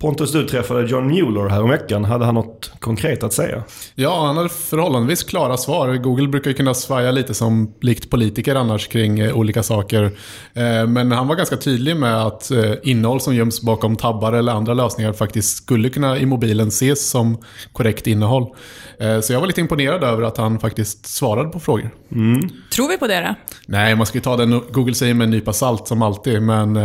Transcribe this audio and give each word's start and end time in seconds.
Pontus, 0.00 0.32
du 0.32 0.46
träffade 0.46 0.86
John 0.86 1.06
Mueller 1.06 1.48
här 1.48 1.62
om 1.62 1.70
veckan. 1.70 2.04
Hade 2.04 2.24
han 2.24 2.34
något 2.34 2.72
konkret 2.78 3.22
att 3.22 3.32
säga? 3.32 3.62
Ja, 3.94 4.26
han 4.26 4.36
hade 4.36 4.48
förhållandevis 4.48 5.22
klara 5.22 5.56
svar. 5.56 5.94
Google 5.94 6.28
brukar 6.28 6.50
ju 6.50 6.56
kunna 6.56 6.74
svaja 6.74 7.10
lite 7.10 7.34
som 7.34 7.74
likt 7.80 8.10
politiker 8.10 8.54
annars 8.54 8.88
kring 8.88 9.18
eh, 9.18 9.36
olika 9.36 9.62
saker. 9.62 10.04
Eh, 10.54 10.86
men 10.86 11.12
han 11.12 11.28
var 11.28 11.36
ganska 11.36 11.56
tydlig 11.56 11.96
med 11.96 12.26
att 12.26 12.50
eh, 12.50 12.72
innehåll 12.82 13.20
som 13.20 13.34
göms 13.34 13.62
bakom 13.62 13.96
tabbar 13.96 14.32
eller 14.32 14.52
andra 14.52 14.74
lösningar 14.74 15.12
faktiskt 15.12 15.56
skulle 15.56 15.90
kunna 15.90 16.18
i 16.18 16.26
mobilen 16.26 16.68
ses 16.68 17.10
som 17.10 17.38
korrekt 17.72 18.06
innehåll. 18.06 18.46
Eh, 18.98 19.20
så 19.20 19.32
jag 19.32 19.40
var 19.40 19.46
lite 19.46 19.60
imponerad 19.60 20.04
över 20.04 20.22
att 20.22 20.36
han 20.36 20.60
faktiskt 20.60 21.06
svarade 21.06 21.48
på 21.48 21.60
frågor. 21.60 21.90
Mm. 22.12 22.40
Tror 22.74 22.88
vi 22.88 22.98
på 22.98 23.06
det 23.06 23.20
då? 23.20 23.34
Nej, 23.66 23.96
man 23.96 24.06
ska 24.06 24.18
ju 24.18 24.22
ta 24.22 24.36
det 24.36 24.60
Google 24.70 24.94
säger 24.94 25.14
med 25.14 25.24
en 25.24 25.30
nypa 25.30 25.52
salt 25.52 25.88
som 25.88 26.02
alltid. 26.02 26.42
Men 26.42 26.76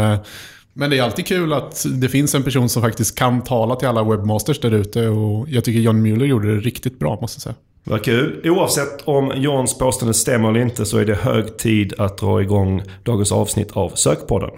men 0.78 0.90
det 0.90 0.98
är 0.98 1.04
alltid 1.04 1.28
kul 1.28 1.54
att 1.54 1.86
det 1.90 2.10
finns 2.10 2.36
en 2.36 2.44
person 2.44 2.70
som 2.70 2.82
faktiskt 2.82 3.16
kan 3.16 3.42
tala 3.42 3.76
till 3.76 3.88
alla 3.88 4.04
webbmasters 4.04 4.60
där 4.60 4.74
ute 4.74 5.08
och 5.08 5.50
jag 5.50 5.64
tycker 5.64 5.80
John 5.80 6.02
Mueller 6.02 6.26
gjorde 6.26 6.56
det 6.56 6.60
riktigt 6.62 7.00
bra 7.00 7.18
måste 7.22 7.38
jag 7.38 7.42
säga. 7.42 7.56
Vad 7.84 8.04
kul. 8.04 8.42
Oavsett 8.44 9.02
om 9.06 9.32
Johns 9.36 9.78
påstående 9.78 10.14
stämmer 10.14 10.50
eller 10.50 10.60
inte 10.60 10.86
så 10.86 10.98
är 10.98 11.06
det 11.06 11.16
hög 11.16 11.58
tid 11.58 11.94
att 11.98 12.18
dra 12.18 12.42
igång 12.42 12.84
dagens 13.04 13.32
avsnitt 13.32 13.72
av 13.72 13.90
Sökpodden. 13.90 14.52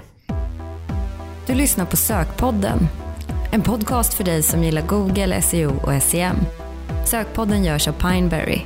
Du 1.47 1.55
lyssnar 1.55 1.85
på 1.85 1.97
Sökpodden. 1.97 2.79
En 3.51 3.61
podcast 3.61 4.13
för 4.13 4.23
dig 4.23 4.43
som 4.43 4.63
gillar 4.63 4.81
Google, 4.87 5.41
SEO 5.41 5.71
och 5.83 6.03
SEM. 6.03 6.35
Sökpodden 7.05 7.63
görs 7.63 7.87
av 7.87 7.93
Pineberry. 7.93 8.61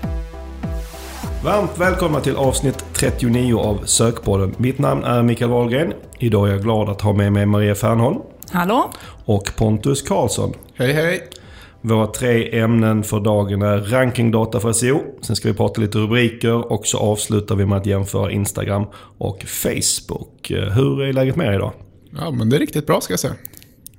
Varmt 1.44 1.77
välkomna 1.77 2.20
till 2.20 2.36
avsnitt 2.36 2.86
39 2.94 3.59
av 3.59 3.86
Sökpodden. 3.86 4.55
Mitt 4.58 4.80
namn 4.80 5.04
är 5.04 5.23
Mikael 5.23 5.52
Wahlgren. 5.52 5.94
Idag 6.20 6.48
är 6.48 6.52
jag 6.52 6.62
glad 6.62 6.90
att 6.90 7.02
ha 7.02 7.13
med 7.13 7.34
mig 7.34 7.45
Maria 7.45 7.76
Fernholm. 7.76 8.18
Hallå. 8.52 8.91
Och 9.26 9.52
Pontus 9.58 10.02
Karlsson. 10.02 10.54
Hej 10.76 10.94
hej. 10.94 11.30
Våra 11.82 12.08
tre 12.08 12.59
ämnen 12.59 13.04
för 13.04 13.20
dagen 13.20 13.62
är 13.62 13.77
rankingdata 13.77 14.60
för 14.60 14.74
SEO. 14.74 15.02
Sen 15.21 15.35
ska 15.35 15.48
vi 15.48 15.54
prata 15.54 15.82
lite 15.82 15.98
rubriker 15.98 16.71
och 16.71 16.88
så 16.88 16.98
avslutar 16.98 17.55
vi 17.55 17.65
med 17.65 17.77
att 17.77 17.85
jämföra 17.85 18.32
Instagram 18.32 18.85
och 19.18 19.43
Facebook. 19.43 20.52
Hur 20.52 21.02
är 21.02 21.13
läget 21.13 21.35
med 21.35 21.48
er 21.48 21.54
idag? 21.54 21.71
Ja, 22.18 22.32
men 22.32 22.49
det 22.49 22.55
är 22.55 22.60
riktigt 22.60 22.87
bra 22.87 23.02
ska 23.02 23.13
jag 23.13 23.20
säga. 23.20 23.34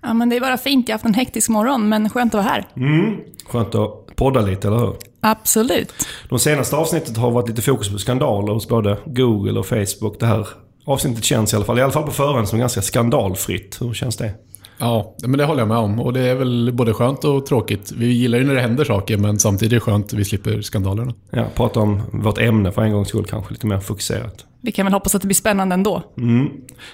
Ja, 0.03 0.14
men 0.14 0.28
det 0.28 0.36
är 0.36 0.41
bara 0.41 0.59
fint. 0.59 0.88
Jag 0.88 0.94
har 0.94 0.98
haft 0.98 1.06
en 1.06 1.14
hektisk 1.14 1.48
morgon, 1.48 1.88
men 1.88 2.11
skönt 2.11 2.34
att 2.34 2.44
vara 2.44 2.53
här. 2.53 2.69
Mm. 2.77 3.16
Skönt 3.47 3.75
att 3.75 4.16
podda 4.16 4.41
lite, 4.41 4.69
eller 4.69 4.78
hur? 4.78 4.97
Absolut. 5.23 5.92
De 6.28 6.39
senaste 6.39 6.77
avsnittet 6.77 7.17
har 7.17 7.31
varit 7.31 7.48
lite 7.48 7.62
fokus 7.62 7.89
på 7.92 7.98
skandaler 7.98 8.53
hos 8.53 8.69
både 8.69 8.98
Google 9.06 9.59
och 9.59 9.67
Facebook. 9.67 10.20
Det 10.20 10.27
här 10.27 10.48
avsnittet 10.84 11.25
känns 11.25 11.53
i 11.53 11.56
alla 11.56 11.65
fall, 11.65 11.78
i 11.78 11.83
alla 11.83 11.92
fall 11.92 12.03
på 12.03 12.11
förhand, 12.11 12.48
som 12.48 12.59
ganska 12.59 12.83
skandalfritt. 12.83 13.78
Hur 13.81 13.95
känns 13.95 14.17
det? 14.17 14.34
Ja, 14.78 15.17
men 15.23 15.39
det 15.39 15.45
håller 15.45 15.61
jag 15.61 15.69
med 15.69 15.77
om. 15.77 16.00
Och 16.00 16.12
det 16.12 16.20
är 16.20 16.34
väl 16.34 16.70
både 16.73 16.95
skönt 16.95 17.25
och 17.25 17.47
tråkigt. 17.47 17.93
Vi 17.93 18.06
gillar 18.06 18.39
ju 18.39 18.45
när 18.45 18.55
det 18.55 18.61
händer 18.61 18.84
saker, 18.84 19.17
men 19.17 19.39
samtidigt 19.39 19.73
är 19.73 19.77
det 19.77 19.81
skönt 19.81 20.06
att 20.06 20.12
vi 20.12 20.25
slipper 20.25 20.62
skandalerna. 20.62 21.12
Ja, 21.31 21.45
prata 21.55 21.81
om 21.81 22.03
vårt 22.12 22.39
ämne 22.39 22.73
för 22.73 22.83
en 22.83 22.93
gångs 22.93 23.09
skull 23.09 23.25
kanske, 23.25 23.53
lite 23.53 23.67
mer 23.67 23.81
fokuserat. 23.81 24.45
Vi 24.62 24.73
kan 24.73 24.87
väl 24.87 24.93
hoppas 24.93 25.15
att 25.15 25.23
det 25.23 25.27
blir 25.27 25.34
spännande 25.34 25.75
ändå. 25.75 26.03
Mm, 26.19 26.48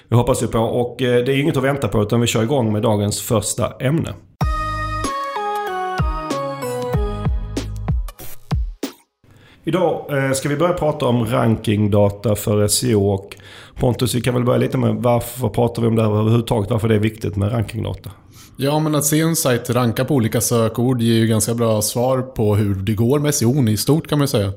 det 0.09 0.15
hoppas 0.15 0.43
vi 0.43 0.47
på. 0.47 0.59
Och 0.59 1.01
eh, 1.01 1.25
det 1.25 1.33
är 1.33 1.39
inget 1.39 1.57
att 1.57 1.63
vänta 1.63 1.87
på, 1.87 2.01
utan 2.01 2.21
vi 2.21 2.27
kör 2.27 2.43
igång 2.43 2.73
med 2.73 2.81
dagens 2.81 3.21
första 3.21 3.71
ämne. 3.79 4.13
Idag 9.69 10.05
eh, 10.09 10.31
ska 10.31 10.49
vi 10.49 10.55
börja 10.55 10.73
prata 10.73 11.05
om 11.05 11.25
rankingdata 11.25 12.35
för 12.35 12.67
SEO. 12.67 13.09
Och 13.09 13.35
Pontus, 13.75 14.15
vi 14.15 14.21
kan 14.21 14.33
väl 14.33 14.43
börja 14.43 14.57
lite 14.57 14.77
med 14.77 14.95
varför 14.95 15.49
pratar 15.49 15.81
vi 15.81 15.87
om 15.87 15.95
det 15.95 16.01
här 16.01 16.19
överhuvudtaget? 16.19 16.71
Varför 16.71 16.87
det 16.87 16.95
är 16.95 16.99
viktigt 16.99 17.35
med 17.35 17.51
rankingdata? 17.51 18.11
Ja, 18.57 18.79
men 18.79 18.95
att 18.95 19.05
se 19.05 19.19
en 19.19 19.35
sajt 19.35 19.69
ranka 19.69 20.05
på 20.05 20.15
olika 20.15 20.41
sökord 20.41 21.01
ger 21.01 21.13
ju 21.13 21.27
ganska 21.27 21.53
bra 21.53 21.81
svar 21.81 22.21
på 22.21 22.55
hur 22.55 22.75
det 22.75 22.93
går 22.93 23.19
med 23.19 23.35
SEO 23.35 23.69
i 23.69 23.77
stort 23.77 24.07
kan 24.07 24.19
man 24.19 24.23
ju 24.23 24.27
säga. 24.27 24.51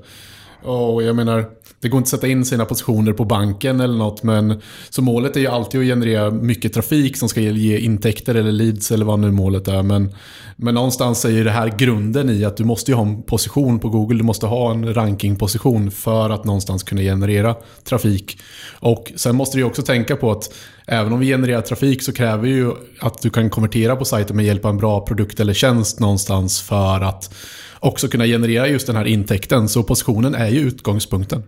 Och 0.62 1.02
jag 1.02 1.16
menar, 1.16 1.46
det 1.80 1.88
går 1.88 1.98
inte 1.98 2.06
att 2.06 2.10
sätta 2.10 2.26
in 2.28 2.44
sina 2.44 2.64
positioner 2.64 3.12
på 3.12 3.24
banken 3.24 3.80
eller 3.80 3.98
något, 3.98 4.22
men 4.22 4.60
så 4.90 5.02
målet 5.02 5.36
är 5.36 5.40
ju 5.40 5.46
alltid 5.46 5.80
att 5.80 5.86
generera 5.86 6.30
mycket 6.30 6.72
trafik 6.72 7.16
som 7.16 7.28
ska 7.28 7.40
ge 7.40 7.78
intäkter 7.78 8.34
eller 8.34 8.52
leads 8.52 8.90
eller 8.90 9.04
vad 9.04 9.18
nu 9.18 9.30
målet 9.30 9.68
är. 9.68 9.82
Men, 9.82 10.14
men 10.56 10.74
någonstans 10.74 11.24
är 11.24 11.30
ju 11.30 11.44
det 11.44 11.50
här 11.50 11.68
grunden 11.78 12.30
i 12.30 12.44
att 12.44 12.56
du 12.56 12.64
måste 12.64 12.94
ha 12.94 13.02
en 13.02 13.22
position 13.22 13.78
på 13.78 13.88
Google, 13.88 14.18
du 14.18 14.24
måste 14.24 14.46
ha 14.46 14.70
en 14.70 14.94
rankingposition 14.94 15.90
för 15.90 16.30
att 16.30 16.44
någonstans 16.44 16.82
kunna 16.82 17.00
generera 17.00 17.56
trafik. 17.84 18.38
Och 18.80 19.12
sen 19.16 19.36
måste 19.36 19.58
du 19.58 19.64
också 19.64 19.82
tänka 19.82 20.16
på 20.16 20.30
att 20.30 20.54
även 20.86 21.12
om 21.12 21.20
vi 21.20 21.26
genererar 21.26 21.60
trafik 21.60 22.02
så 22.02 22.12
kräver 22.12 22.48
ju 22.48 22.72
att 23.00 23.22
du 23.22 23.30
kan 23.30 23.50
konvertera 23.50 23.96
på 23.96 24.04
sajten 24.04 24.36
med 24.36 24.44
hjälp 24.44 24.64
av 24.64 24.70
en 24.70 24.78
bra 24.78 25.00
produkt 25.00 25.40
eller 25.40 25.54
tjänst 25.54 26.00
någonstans 26.00 26.60
för 26.60 27.00
att 27.00 27.34
också 27.82 28.08
kunna 28.08 28.26
generera 28.26 28.68
just 28.68 28.86
den 28.86 28.96
här 28.96 29.04
intäkten. 29.04 29.68
Så 29.68 29.82
positionen 29.82 30.34
är 30.34 30.48
ju 30.48 30.60
utgångspunkten. 30.60 31.42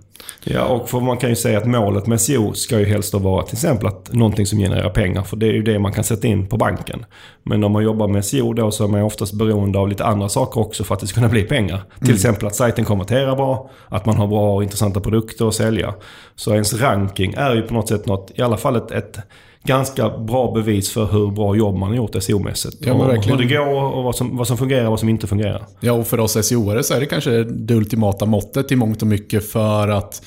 Ja, 0.44 0.64
och 0.64 1.02
man 1.02 1.16
kan 1.16 1.30
ju 1.30 1.36
säga 1.36 1.58
att 1.58 1.66
målet 1.66 2.06
med 2.06 2.20
SEO 2.20 2.52
ska 2.52 2.78
ju 2.78 2.84
helst 2.84 3.12
då 3.12 3.18
vara 3.18 3.42
till 3.42 3.54
exempel 3.54 3.86
att 3.86 4.12
någonting 4.12 4.46
som 4.46 4.58
genererar 4.58 4.90
pengar. 4.90 5.22
För 5.22 5.36
det 5.36 5.46
är 5.46 5.52
ju 5.52 5.62
det 5.62 5.78
man 5.78 5.92
kan 5.92 6.04
sätta 6.04 6.26
in 6.26 6.46
på 6.46 6.56
banken. 6.56 7.04
Men 7.42 7.64
om 7.64 7.72
man 7.72 7.84
jobbar 7.84 8.08
med 8.08 8.24
SEO 8.24 8.52
då 8.52 8.70
så 8.70 8.84
är 8.84 8.88
man 8.88 9.02
oftast 9.02 9.32
beroende 9.32 9.78
av 9.78 9.88
lite 9.88 10.04
andra 10.04 10.28
saker 10.28 10.60
också 10.60 10.84
för 10.84 10.94
att 10.94 11.00
det 11.00 11.06
ska 11.06 11.14
kunna 11.14 11.28
bli 11.28 11.42
pengar. 11.42 11.76
Mm. 11.76 12.06
Till 12.06 12.14
exempel 12.14 12.46
att 12.46 12.54
sajten 12.54 12.84
konverterar 12.84 13.36
bra, 13.36 13.70
att 13.88 14.06
man 14.06 14.16
har 14.16 14.26
bra 14.26 14.54
och 14.54 14.62
intressanta 14.62 15.00
produkter 15.00 15.48
att 15.48 15.54
sälja. 15.54 15.94
Så 16.36 16.52
ens 16.52 16.74
ranking 16.74 17.34
är 17.34 17.54
ju 17.54 17.62
på 17.62 17.74
något 17.74 17.88
sätt 17.88 18.06
något, 18.06 18.30
i 18.34 18.42
alla 18.42 18.56
fall 18.56 18.76
ett, 18.76 18.90
ett 18.90 19.18
ganska 19.64 20.08
bra 20.18 20.52
bevis 20.52 20.92
för 20.92 21.06
hur 21.06 21.30
bra 21.30 21.56
jobb 21.56 21.76
man 21.76 21.88
har 21.88 21.96
gjort 21.96 22.14
SEO-mässigt. 22.14 22.76
Ja, 22.80 22.92
och 22.92 23.24
hur 23.24 23.36
det 23.36 23.44
går 23.44 23.94
och 23.94 24.04
vad 24.04 24.16
som, 24.16 24.36
vad 24.36 24.46
som 24.46 24.58
fungerar 24.58 24.84
och 24.84 24.90
vad 24.90 25.00
som 25.00 25.08
inte 25.08 25.26
fungerar. 25.26 25.66
Ja, 25.80 25.92
och 25.92 26.06
för 26.06 26.20
oss 26.20 26.36
SEO-are 26.36 26.82
så 26.82 26.94
är 26.94 27.00
det 27.00 27.06
kanske 27.06 27.44
det 27.44 27.74
ultimata 27.74 28.26
måttet 28.26 28.72
i 28.72 28.76
mångt 28.76 29.02
och 29.02 29.08
mycket 29.08 29.50
för 29.50 29.88
att 29.88 30.22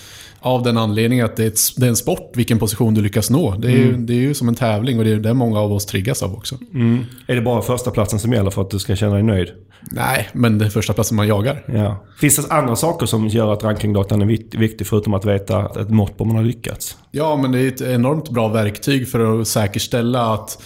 av 0.48 0.64
den 0.64 0.78
anledningen 0.78 1.26
att 1.26 1.36
det 1.36 1.44
är, 1.44 1.48
ett, 1.48 1.60
det 1.78 1.86
är 1.86 1.90
en 1.90 1.96
sport 1.96 2.32
vilken 2.36 2.60
position 2.60 2.94
du 2.94 3.02
lyckas 3.02 3.30
nå. 3.30 3.56
Det 3.56 3.68
är, 3.68 3.76
mm. 3.76 3.88
ju, 3.88 3.98
det 3.98 4.14
är 4.14 4.18
ju 4.18 4.34
som 4.34 4.48
en 4.48 4.56
tävling 4.56 5.00
och 5.00 5.06
det 5.06 5.12
är 5.12 5.18
det 5.18 5.34
många 5.34 5.60
av 5.60 5.74
oss 5.74 5.86
triggas 5.86 6.24
av 6.24 6.34
också. 6.34 6.58
Mm. 6.74 7.06
Är 7.28 7.36
det 7.36 7.42
bara 7.42 7.62
första 7.62 7.92
platsen 7.92 8.20
som 8.20 8.34
gäller 8.34 8.50
för 8.50 8.62
att 8.62 8.70
du 8.70 8.80
ska 8.80 8.96
känna 8.96 9.14
dig 9.14 9.24
nöjd? 9.24 9.52
Nej, 9.92 10.30
men 10.34 10.58
det 10.58 10.66
är 10.66 10.70
första 10.70 10.94
platsen 10.94 11.16
man 11.16 11.28
jagar. 11.28 11.64
Ja. 11.68 12.04
Finns 12.20 12.36
det 12.36 12.54
andra 12.54 12.76
saker 12.76 13.06
som 13.06 13.28
gör 13.28 13.54
att 13.54 13.64
rankingdatan 13.64 14.22
är 14.22 14.58
viktig 14.58 14.88
förutom 14.88 15.14
att 15.14 15.26
veta 15.26 15.82
ett 15.82 15.90
mått 15.90 16.18
på 16.18 16.24
om 16.24 16.28
man 16.28 16.38
har 16.38 16.44
lyckats? 16.44 16.98
Ja, 17.12 17.36
men 17.36 17.52
det 17.52 17.60
är 17.60 17.68
ett 17.68 17.82
enormt 17.82 18.30
bra 18.30 18.48
verktyg 18.48 19.10
för 19.10 19.42
att 19.42 19.48
säkerställa 19.48 20.34
att 20.34 20.62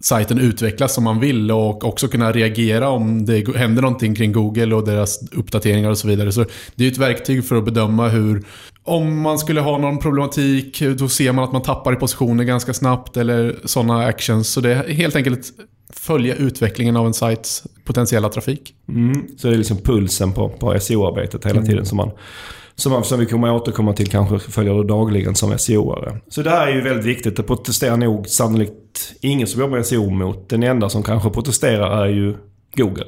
sajten 0.00 0.38
utvecklas 0.38 0.94
som 0.94 1.04
man 1.04 1.20
vill 1.20 1.50
och 1.50 1.84
också 1.84 2.08
kunna 2.08 2.32
reagera 2.32 2.88
om 2.88 3.26
det 3.26 3.56
händer 3.56 3.82
någonting 3.82 4.14
kring 4.14 4.32
Google 4.32 4.74
och 4.74 4.86
deras 4.86 5.32
uppdateringar 5.32 5.90
och 5.90 5.98
så 5.98 6.08
vidare. 6.08 6.32
Så 6.32 6.44
det 6.74 6.84
är 6.84 6.90
ett 6.90 6.98
verktyg 6.98 7.44
för 7.44 7.56
att 7.56 7.64
bedöma 7.64 8.08
hur 8.08 8.44
om 8.86 9.20
man 9.20 9.38
skulle 9.38 9.60
ha 9.60 9.78
någon 9.78 9.98
problematik, 9.98 10.82
då 10.98 11.08
ser 11.08 11.32
man 11.32 11.44
att 11.44 11.52
man 11.52 11.62
tappar 11.62 11.92
i 11.92 11.96
positioner 11.96 12.44
ganska 12.44 12.74
snabbt 12.74 13.16
eller 13.16 13.56
sådana 13.64 14.06
actions. 14.06 14.48
Så 14.48 14.60
det 14.60 14.70
är 14.70 14.88
helt 14.88 15.16
enkelt 15.16 15.52
följa 15.92 16.34
utvecklingen 16.34 16.96
av 16.96 17.06
en 17.06 17.14
sajts 17.14 17.62
potentiella 17.84 18.28
trafik. 18.28 18.74
Mm. 18.88 19.26
Så 19.38 19.48
det 19.48 19.54
är 19.54 19.58
liksom 19.58 19.76
pulsen 19.76 20.32
på, 20.32 20.48
på 20.48 20.80
SEO-arbetet 20.80 21.46
hela 21.46 21.56
mm. 21.56 21.68
tiden 21.68 21.86
som 21.86 21.96
man 21.96 22.10
som, 22.78 22.92
man, 22.92 23.04
som 23.04 23.20
vi 23.20 23.26
kommer 23.26 23.52
återkomma 23.52 23.92
till 23.92 24.08
kanske 24.08 24.38
följer 24.38 24.74
du 24.74 24.84
dagligen 24.84 25.34
som 25.34 25.52
SEO-are. 25.52 26.20
Så 26.28 26.42
det 26.42 26.50
här 26.50 26.66
är 26.66 26.74
ju 26.74 26.80
väldigt 26.80 27.06
viktigt. 27.06 27.36
Det 27.36 27.42
protesterar 27.42 27.96
nog 27.96 28.28
sannolikt 28.28 29.14
ingen 29.20 29.46
som 29.46 29.60
jobbar 29.60 29.76
med 29.76 29.86
SEO 29.86 30.10
mot. 30.10 30.48
Den 30.48 30.62
enda 30.62 30.88
som 30.88 31.02
kanske 31.02 31.30
protesterar 31.30 32.04
är 32.04 32.08
ju 32.08 32.34
Google. 32.74 33.06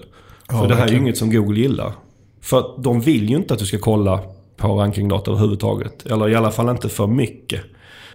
Ja, 0.49 0.61
För 0.61 0.69
det 0.69 0.75
här 0.75 0.87
är 0.87 0.93
ju 0.93 0.99
inget 0.99 1.19
som 1.19 1.31
Google 1.31 1.61
gillar. 1.61 1.93
För 2.43 2.83
de 2.83 3.01
vill 3.01 3.31
ju 3.31 3.37
inte 3.37 3.55
att 3.55 3.61
du 3.61 3.67
ska 3.67 3.79
kolla 3.79 4.21
på 4.59 4.69
rankingdata 4.69 5.31
överhuvudtaget. 5.31 6.07
Eller 6.07 6.29
i 6.29 6.35
alla 6.35 6.51
fall 6.51 6.69
inte 6.69 6.89
för 6.89 7.07
mycket. 7.07 7.61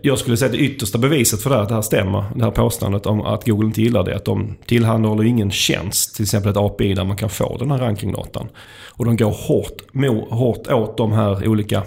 Jag 0.02 0.20
skulle 0.20 0.38
säga 0.38 0.46
att 0.46 0.58
det 0.58 0.64
yttersta 0.64 0.98
beviset 0.98 1.42
för 1.42 1.50
det 1.50 1.56
här, 1.56 1.64
att 1.64 1.70
det 1.70 1.76
här 1.76 1.82
stämmer, 1.82 2.24
det 2.36 2.44
här 2.44 2.52
påståendet 2.52 3.06
om 3.06 3.22
att 3.22 3.46
Google 3.46 3.66
inte 3.66 3.82
gillar 3.82 4.04
det, 4.04 4.16
att 4.16 4.26
de 4.26 4.56
tillhandahåller 4.66 5.24
ingen 5.24 5.52
tjänst, 5.52 6.16
till 6.16 6.24
exempel 6.24 6.52
ett 6.52 6.58
API 6.58 6.94
där 6.94 7.04
man 7.04 7.18
kan 7.18 7.30
få 7.30 7.58
den 7.58 7.72
här 7.72 7.78
rankingdatan. 7.78 8.48
Och 8.90 9.06
de 9.06 9.18
går 9.18 9.32
hårt, 9.32 9.82
hårt 10.30 10.68
åt 10.68 10.98
de 10.98 11.12
här 11.12 11.48
olika 11.48 11.84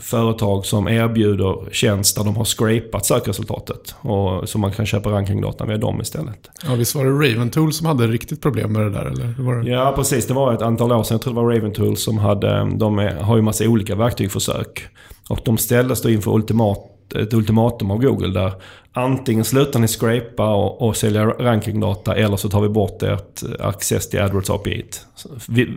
företag 0.00 0.66
som 0.66 0.88
erbjuder 0.88 1.72
tjänst 1.72 2.16
där 2.16 2.24
de 2.24 2.36
har 2.36 2.44
scrapat 2.44 3.06
sökresultatet. 3.06 3.94
Och, 4.00 4.48
så 4.48 4.58
man 4.58 4.72
kan 4.72 4.86
köpa 4.86 5.10
rankingdata 5.10 5.64
via 5.64 5.76
dem 5.76 6.00
istället. 6.00 6.50
Ja, 6.66 6.74
visst 6.74 6.94
var 6.94 7.04
det 7.04 7.10
Raventool 7.10 7.72
som 7.72 7.86
hade 7.86 8.06
riktigt 8.06 8.42
problem 8.42 8.72
med 8.72 8.82
det 8.82 8.90
där? 8.90 9.04
Eller? 9.04 9.34
Var 9.38 9.54
det... 9.54 9.70
Ja, 9.70 9.92
precis. 9.96 10.26
Det 10.26 10.34
var 10.34 10.54
ett 10.54 10.62
antal 10.62 10.92
år 10.92 11.02
sedan. 11.02 11.14
Jag 11.14 11.22
tror 11.22 11.34
det 11.34 11.40
var 11.40 11.54
Raventool 11.54 11.96
som 11.96 12.18
hade... 12.18 12.70
De 12.76 12.98
har 13.20 13.36
ju 13.36 13.42
massa 13.42 13.64
olika 13.64 13.94
verktyg 13.94 14.32
för 14.32 14.40
sök. 14.40 14.86
Och 15.28 15.40
de 15.44 15.58
ställdes 15.58 16.02
då 16.02 16.10
inför 16.10 16.34
ultimat 16.34 16.92
ett 17.14 17.34
ultimatum 17.34 17.90
av 17.90 17.98
Google 17.98 18.40
där 18.40 18.52
antingen 18.92 19.44
slutar 19.44 19.80
ni 19.80 19.88
scrapa 19.88 20.54
och, 20.54 20.88
och 20.88 20.96
sälja 20.96 21.26
rankingdata 21.26 22.14
eller 22.14 22.36
så 22.36 22.48
tar 22.48 22.60
vi 22.60 22.68
bort 22.68 23.02
ert 23.02 23.42
access 23.60 24.08
till 24.08 24.20
AdWords 24.20 24.50
API. 24.50 24.84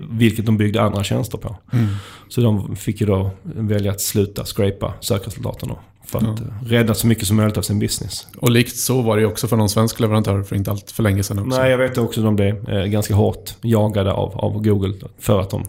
Vilket 0.10 0.46
de 0.46 0.58
byggde 0.58 0.82
andra 0.82 1.04
tjänster 1.04 1.38
på. 1.38 1.56
Mm. 1.74 1.88
Så 2.30 2.42
de 2.42 2.76
fick 2.76 3.02
ju 3.02 3.08
då 3.08 3.32
välja 3.44 3.92
att 3.92 4.02
sluta 4.02 4.46
scrapa 4.46 4.94
sökresultaten 5.00 5.72
och 5.72 5.80
För 6.12 6.20
att 6.20 6.40
rädda 6.66 6.94
så 6.94 7.08
mycket 7.08 7.28
som 7.28 7.38
möjligt 7.38 7.58
av 7.58 7.62
sin 7.62 7.80
business. 7.80 8.28
Och 8.38 8.52
likt 8.52 8.78
så 8.78 9.02
var 9.02 9.16
det 9.16 9.22
ju 9.22 9.28
också 9.28 9.48
för 9.48 9.58
någon 9.58 9.70
svensk 9.70 10.00
leverantör 10.00 10.44
för 10.44 10.56
inte 10.56 10.72
allt 10.72 10.92
för 10.92 11.04
länge 11.04 11.24
sedan 11.24 11.40
också. 11.40 11.62
Nej, 11.62 11.72
jag 11.72 11.78
vet 11.78 11.98
också 11.98 12.20
att 12.20 12.26
de 12.26 12.36
blev 12.36 12.70
eh, 12.70 12.84
ganska 12.86 13.16
hårt 13.16 13.54
jagade 13.62 14.12
av, 14.14 14.38
av 14.38 14.64
Google 14.64 14.94
för 15.20 15.40
att 15.42 15.50
de 15.50 15.64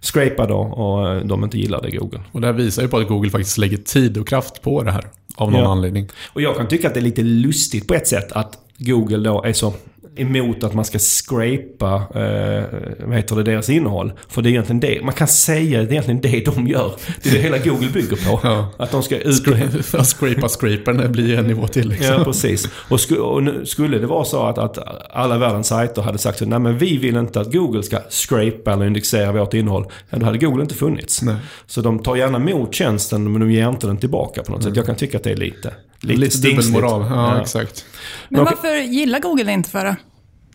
scrapade 0.00 0.54
och, 0.54 0.78
och 0.98 1.08
eh, 1.14 1.20
de 1.24 1.44
inte 1.44 1.58
gillade 1.58 1.90
Google. 1.90 2.20
Och 2.32 2.40
det 2.40 2.46
här 2.46 2.54
visar 2.54 2.82
ju 2.82 2.88
på 2.88 2.96
att 2.98 3.08
Google 3.08 3.30
faktiskt 3.30 3.58
lägger 3.58 3.76
tid 3.76 4.18
och 4.18 4.28
kraft 4.28 4.62
på 4.62 4.82
det 4.82 4.90
här. 4.92 5.04
Av 5.36 5.52
någon 5.52 5.60
Ja. 5.60 5.72
anledning. 5.72 6.08
Och 6.32 6.42
jag 6.42 6.56
kan 6.56 6.68
tycka 6.68 6.88
att 6.88 6.94
det 6.94 7.00
är 7.00 7.02
lite 7.02 7.22
lustigt 7.22 7.88
på 7.88 7.94
ett 7.94 8.08
sätt 8.08 8.32
att 8.32 8.58
Google 8.78 9.28
då 9.28 9.42
är 9.42 9.52
så 9.52 9.72
emot 10.16 10.64
att 10.64 10.74
man 10.74 10.84
ska 10.84 10.98
scrapa 10.98 11.94
eh, 12.14 12.64
vad 13.06 13.16
heter 13.16 13.36
det, 13.36 13.42
deras 13.42 13.68
innehåll. 13.70 14.12
För 14.28 14.42
det 14.42 14.48
är 14.48 14.50
egentligen 14.50 14.80
det, 14.80 15.00
man 15.04 15.14
kan 15.14 15.28
säga 15.28 15.80
att 15.82 15.88
det 15.88 15.96
är 15.96 16.02
egentligen 16.02 16.20
det 16.20 16.52
de 16.54 16.66
gör. 16.66 16.92
Det 17.22 17.28
är 17.28 17.32
det 17.34 17.38
hela 17.40 17.58
Google 17.58 17.88
bygger 17.92 18.16
på. 18.30 18.40
Ja. 18.42 18.68
Att 18.78 18.90
de 18.90 19.02
ska 19.02 19.18
ut 19.18 19.46
Scra- 19.46 20.04
Scrapa 20.18 20.48
scrapern 20.48 20.96
det 20.96 21.08
blir 21.08 21.26
ju 21.28 21.36
en 21.36 21.46
nivå 21.46 21.68
till 21.68 21.88
liksom. 21.88 22.06
Ja, 22.06 22.24
precis. 22.24 22.68
Och, 22.88 23.00
sku, 23.00 23.16
och 23.16 23.42
nu, 23.42 23.66
skulle 23.66 23.98
det 23.98 24.06
vara 24.06 24.24
så 24.24 24.42
att, 24.46 24.58
att 24.58 24.78
alla 25.10 25.38
världens 25.38 25.66
sajter 25.66 26.02
hade 26.02 26.18
sagt 26.18 26.38
så 26.38 26.46
nej 26.46 26.58
men 26.58 26.78
vi 26.78 26.96
vill 26.98 27.16
inte 27.16 27.40
att 27.40 27.52
Google 27.52 27.82
ska 27.82 27.98
scrapa 28.10 28.72
eller 28.72 28.86
indexera 28.86 29.32
vårt 29.32 29.54
innehåll. 29.54 29.86
Ja, 30.10 30.18
då 30.18 30.26
hade 30.26 30.38
Google 30.38 30.62
inte 30.62 30.74
funnits. 30.74 31.22
Nej. 31.22 31.36
Så 31.66 31.80
de 31.80 31.98
tar 31.98 32.16
gärna 32.16 32.38
emot 32.38 32.74
tjänsten 32.74 33.32
men 33.32 33.40
de 33.40 33.50
ger 33.50 33.68
inte 33.68 33.86
den 33.86 33.96
tillbaka 33.96 34.42
på 34.42 34.52
något 34.52 34.62
sätt. 34.62 34.76
Jag 34.76 34.86
kan 34.86 34.94
tycka 34.96 35.16
att 35.16 35.22
det 35.24 35.30
är 35.32 35.36
lite, 35.36 35.72
lite, 36.00 36.20
Lite 36.20 36.38
dubbelmoral. 36.38 37.06
Ja, 37.10 37.34
Ja. 37.34 37.40
exakt. 37.42 37.84
Men 38.28 38.44
varför 38.44 38.76
gillar 38.76 39.20
Google 39.20 39.52
inte 39.52 39.70
för 39.70 39.84
det? 39.84 39.96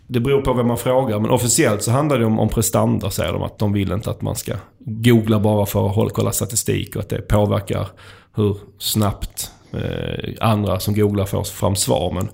Det 0.08 0.20
beror 0.20 0.42
på 0.42 0.54
vem 0.54 0.68
man 0.68 0.78
frågar, 0.78 1.20
men 1.20 1.32
officiellt 1.32 1.84
så 1.84 1.92
handlar 1.92 2.20
det 2.20 2.26
om, 2.26 2.40
om 2.40 2.50
prestanda 2.50 3.12
säger 3.12 3.34
de. 3.34 3.44
Att 3.44 3.60
de 3.60 3.74
vill 3.74 3.92
inte 3.92 4.10
att 4.10 4.22
man 4.22 4.36
ska 4.36 4.54
googla 4.80 5.40
bara 5.40 5.66
för 5.66 5.90
att 5.90 5.96
hålla, 5.96 6.10
kolla 6.10 6.32
statistik 6.32 6.96
och 6.96 7.02
att 7.02 7.10
det 7.10 7.22
påverkar 7.22 7.88
hur 8.36 8.58
snabbt 8.78 9.52
eh, 9.74 10.34
andra 10.40 10.80
som 10.80 10.96
googlar 10.96 11.26
får 11.26 11.44
fram 11.44 11.76
svar. 11.76 12.12
Men, 12.12 12.30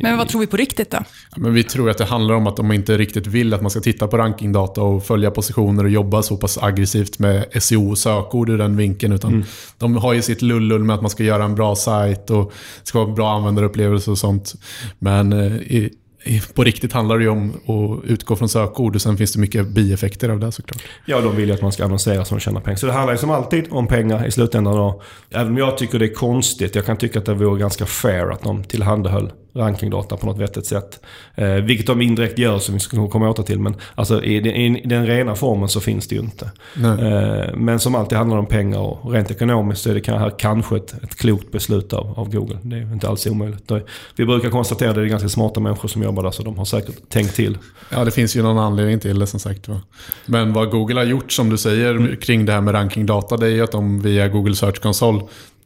Men 0.00 0.18
vad 0.18 0.28
tror 0.28 0.40
vi 0.40 0.46
på 0.46 0.56
riktigt 0.56 0.90
då? 0.90 0.98
Ja, 1.30 1.36
Men 1.36 1.54
vi 1.54 1.62
tror 1.64 1.90
att 1.90 1.98
det 1.98 2.04
handlar 2.04 2.34
om 2.34 2.46
att 2.46 2.56
de 2.56 2.72
inte 2.72 2.98
riktigt 2.98 3.26
vill 3.26 3.54
att 3.54 3.62
man 3.62 3.70
ska 3.70 3.80
titta 3.80 4.06
på 4.08 4.18
rankingdata 4.18 4.82
och 4.82 5.04
följa 5.04 5.30
positioner 5.30 5.84
och 5.84 5.90
jobba 5.90 6.22
så 6.22 6.36
pass 6.36 6.58
aggressivt 6.62 7.18
med 7.18 7.44
SEO 7.62 7.90
och 7.90 7.98
sökord 7.98 8.50
ur 8.50 8.58
den 8.58 8.76
vinkeln. 8.76 9.12
Utan 9.12 9.32
Mm. 9.32 9.44
de 9.78 9.96
har 9.96 10.12
ju 10.12 10.22
sitt 10.22 10.42
lullull 10.42 10.84
med 10.84 10.94
att 10.94 11.02
man 11.02 11.10
ska 11.10 11.24
göra 11.24 11.44
en 11.44 11.54
bra 11.54 11.76
sajt 11.76 12.30
och 12.30 12.52
det 12.82 12.88
ska 12.88 12.98
vara 13.04 13.14
bra 13.14 13.30
användarupplevelse 13.36 14.10
och 14.10 14.18
sånt. 14.18 14.52
Men 14.98 15.32
eh, 15.32 15.56
i, 15.56 15.90
i, 16.26 16.40
på 16.54 16.64
riktigt 16.64 16.92
handlar 16.92 17.18
det 17.18 17.24
ju 17.24 17.30
om 17.30 17.50
att 17.50 18.04
utgå 18.10 18.36
från 18.36 18.48
sökord 18.48 18.94
och 18.94 19.02
sen 19.02 19.16
finns 19.16 19.32
det 19.32 19.38
mycket 19.40 19.68
bieffekter 19.68 20.28
av 20.28 20.40
det 20.40 20.52
såklart. 20.52 20.82
Ja, 21.06 21.20
de 21.20 21.36
vill 21.36 21.48
ju 21.48 21.54
att 21.54 21.62
man 21.62 21.72
ska 21.72 21.84
annonsera 21.84 22.24
så 22.24 22.34
de 22.34 22.40
tjänar 22.40 22.60
pengar. 22.60 22.76
Så 22.76 22.86
det 22.86 22.92
handlar 22.92 23.12
ju 23.14 23.18
som 23.18 23.30
alltid 23.30 23.64
om 23.70 23.86
pengar 23.86 24.26
i 24.26 24.30
slutändan. 24.30 24.78
Och 24.78 25.02
även 25.30 25.52
om 25.52 25.58
jag 25.58 25.78
tycker 25.78 25.98
det 25.98 26.04
är 26.06 26.14
konstigt, 26.14 26.74
jag 26.74 26.86
kan 26.86 26.96
tycka 26.96 27.18
att 27.18 27.24
det 27.26 27.34
vore 27.34 27.60
ganska 27.60 27.86
fair 27.86 28.30
att 28.32 28.42
de 28.42 28.64
tillhandahöll 28.64 29.32
rankingdata 29.54 30.16
på 30.16 30.26
något 30.26 30.38
vettigt 30.38 30.66
sätt. 30.66 31.00
Eh, 31.34 31.48
vilket 31.54 31.86
de 31.86 32.00
indirekt 32.02 32.38
gör 32.38 32.58
som 32.58 32.74
vi 32.74 32.80
ska 32.80 33.08
komma 33.08 33.30
åter 33.30 33.42
till. 33.42 33.58
Men 33.60 33.74
alltså, 33.94 34.22
i, 34.24 34.40
den- 34.40 34.54
i 34.76 34.82
den 34.86 35.06
rena 35.06 35.34
formen 35.34 35.68
så 35.68 35.80
finns 35.80 36.08
det 36.08 36.14
ju 36.14 36.20
inte. 36.20 36.50
Eh, 36.98 37.54
men 37.56 37.78
som 37.80 37.94
alltid 37.94 38.18
handlar 38.18 38.36
det 38.36 38.40
om 38.40 38.46
pengar 38.48 38.78
och 38.78 39.12
rent 39.12 39.30
ekonomiskt 39.30 39.82
så 39.82 39.90
är 39.90 39.94
det 39.94 40.12
här 40.18 40.30
kanske 40.38 40.76
ett, 40.76 40.94
ett 41.04 41.14
klokt 41.14 41.52
beslut 41.52 41.92
av, 41.92 42.18
av 42.18 42.30
Google. 42.34 42.58
Det 42.62 42.76
är 42.76 42.92
inte 42.92 43.08
alls 43.08 43.26
omöjligt. 43.26 43.68
Det- 43.68 43.82
Vi 44.16 44.26
brukar 44.26 44.50
konstatera 44.50 44.90
att 44.90 44.96
det 44.96 45.02
är 45.02 45.06
ganska 45.06 45.28
smarta 45.28 45.60
människor 45.60 45.88
som 45.88 46.02
jobbar 46.02 46.22
där 46.22 46.30
så 46.30 46.42
de 46.42 46.58
har 46.58 46.64
säkert 46.64 47.08
tänkt 47.08 47.34
till. 47.36 47.58
Ja, 47.90 48.04
det 48.04 48.10
finns 48.10 48.36
ju 48.36 48.42
någon 48.42 48.58
anledning 48.58 48.98
till 49.00 49.18
det 49.18 49.26
som 49.26 49.40
sagt. 49.40 49.68
Va? 49.68 49.80
Men 50.26 50.52
vad 50.52 50.70
Google 50.70 50.94
har 51.00 51.04
gjort, 51.04 51.32
som 51.32 51.50
du 51.50 51.58
säger, 51.58 52.16
kring 52.20 52.46
det 52.46 52.52
här 52.52 52.60
med 52.60 52.74
rankingdata, 52.74 53.36
det 53.36 53.46
är 53.46 53.50
ju 53.50 53.62
att 53.64 53.72
de 53.72 54.00
via 54.00 54.28
Google 54.28 54.54
Search 54.56 54.80
Console 54.80 55.20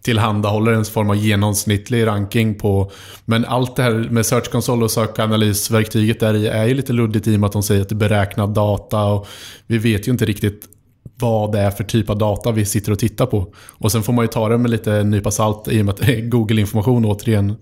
tillhandahåller 0.09 0.73
en 0.73 0.85
form 0.85 1.11
av 1.11 1.17
genomsnittlig 1.17 2.07
ranking 2.07 2.55
på... 2.55 2.93
Men 3.25 3.45
allt 3.45 3.77
det 3.77 3.83
här 3.83 3.93
med 3.93 4.27
Search 4.27 4.51
Console 4.51 4.85
och 4.85 4.91
sökanalysverktyget 4.91 6.21
där 6.21 6.35
i 6.35 6.47
är 6.47 6.67
ju 6.67 6.75
lite 6.75 6.93
luddigt 6.93 7.27
i 7.27 7.37
och 7.37 7.41
med 7.41 7.47
att 7.47 7.53
de 7.53 7.63
säger 7.63 7.83
att 7.83 7.89
det 7.89 7.95
är 7.95 8.09
beräknad 8.09 8.51
data 8.51 9.05
och 9.05 9.29
vi 9.67 9.79
vet 9.79 10.09
ju 10.09 10.13
inte 10.13 10.25
riktigt 10.25 10.78
vad 11.21 11.53
det 11.53 11.59
är 11.59 11.71
för 11.71 11.85
typ 11.85 12.11
av 12.11 12.19
data 12.19 12.53
vi 12.53 12.65
sitter 12.65 12.93
och 12.93 12.99
tittar 12.99 13.27
på. 13.27 13.47
Och 13.69 13.93
sen 13.93 14.03
får 14.03 14.13
man 14.13 14.25
ju 14.25 14.29
ta 14.29 14.49
det 14.49 14.59
med 14.59 14.71
lite 14.71 15.05
nypa 15.05 15.31
salt 15.31 15.69
i 15.69 15.81
och 15.81 15.85
med 15.85 15.93
att 15.93 16.07
det 16.07 16.15
är 16.15 16.21
Google-information 16.21 17.05
återigen. 17.05 17.57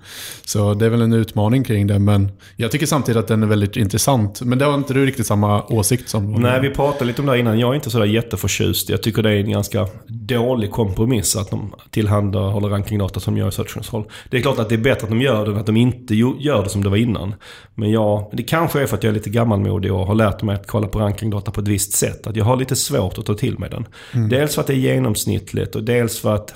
Så 0.45 0.75
det 0.75 0.87
är 0.87 0.91
väl 0.91 1.03
en 1.03 1.13
utmaning 1.13 1.65
kring 1.65 1.87
det. 1.87 1.99
Men 1.99 2.29
jag 2.57 2.71
tycker 2.71 2.87
samtidigt 2.87 3.19
att 3.19 3.29
den 3.29 3.43
är 3.43 3.47
väldigt 3.47 3.77
intressant. 3.77 4.43
Men 4.43 4.59
det 4.59 4.65
har 4.65 4.75
inte 4.75 4.95
du 4.95 5.07
riktigt 5.07 5.27
samma 5.27 5.63
åsikt 5.65 6.09
som... 6.09 6.33
Nej, 6.33 6.61
vi 6.61 6.71
pratade 6.71 7.05
lite 7.05 7.23
om 7.23 7.27
det 7.27 7.33
här 7.33 7.39
innan. 7.39 7.59
Jag 7.59 7.71
är 7.71 7.75
inte 7.75 7.91
sådär 7.91 8.07
jätteförtjust. 8.07 8.89
Jag 8.89 9.03
tycker 9.03 9.23
det 9.23 9.31
är 9.31 9.37
en 9.37 9.51
ganska 9.51 9.87
dålig 10.07 10.71
kompromiss 10.71 11.37
att 11.37 11.51
de 11.51 11.75
tillhandahåller 11.91 12.69
rankingdata 12.69 13.21
som 13.21 13.37
gör 13.37 13.49
i 13.49 13.53
Search 13.53 14.07
Det 14.31 14.37
är 14.37 14.43
klart 14.43 14.59
att 14.59 14.69
det 14.69 14.75
är 14.75 14.79
bättre 14.79 15.03
att 15.03 15.11
de 15.11 15.21
gör 15.21 15.45
det 15.45 15.51
än 15.53 15.59
att 15.59 15.67
de 15.67 15.77
inte 15.77 16.15
gör 16.15 16.63
det 16.63 16.69
som 16.69 16.85
det 16.85 16.91
var 16.91 16.97
innan. 16.97 17.35
Men 17.75 17.91
jag, 17.91 18.31
det 18.33 18.43
kanske 18.43 18.83
är 18.83 18.87
för 18.87 18.97
att 18.97 19.03
jag 19.03 19.11
är 19.11 19.15
lite 19.15 19.31
gammalmodig 19.31 19.93
och 19.93 20.07
har 20.07 20.15
lärt 20.15 20.43
mig 20.43 20.55
att 20.55 20.67
kolla 20.67 20.87
på 20.87 20.99
rankingdata 20.99 21.51
på 21.51 21.61
ett 21.61 21.69
visst 21.69 21.93
sätt. 21.93 22.27
Att 22.27 22.37
jag 22.37 22.45
har 22.45 22.57
lite 22.57 22.77
svårt 22.77 23.19
att 23.19 23.27
ta 23.27 23.35
till 23.35 23.46
mig 23.55 23.71
den. 23.71 23.87
Dels 24.29 24.55
för 24.55 24.61
att 24.61 24.67
det 24.67 24.73
är 24.75 24.95
genomsnittligt 24.95 25.75
och 25.77 25.85
dels 25.85 26.19
för 26.21 26.35
att 26.35 26.55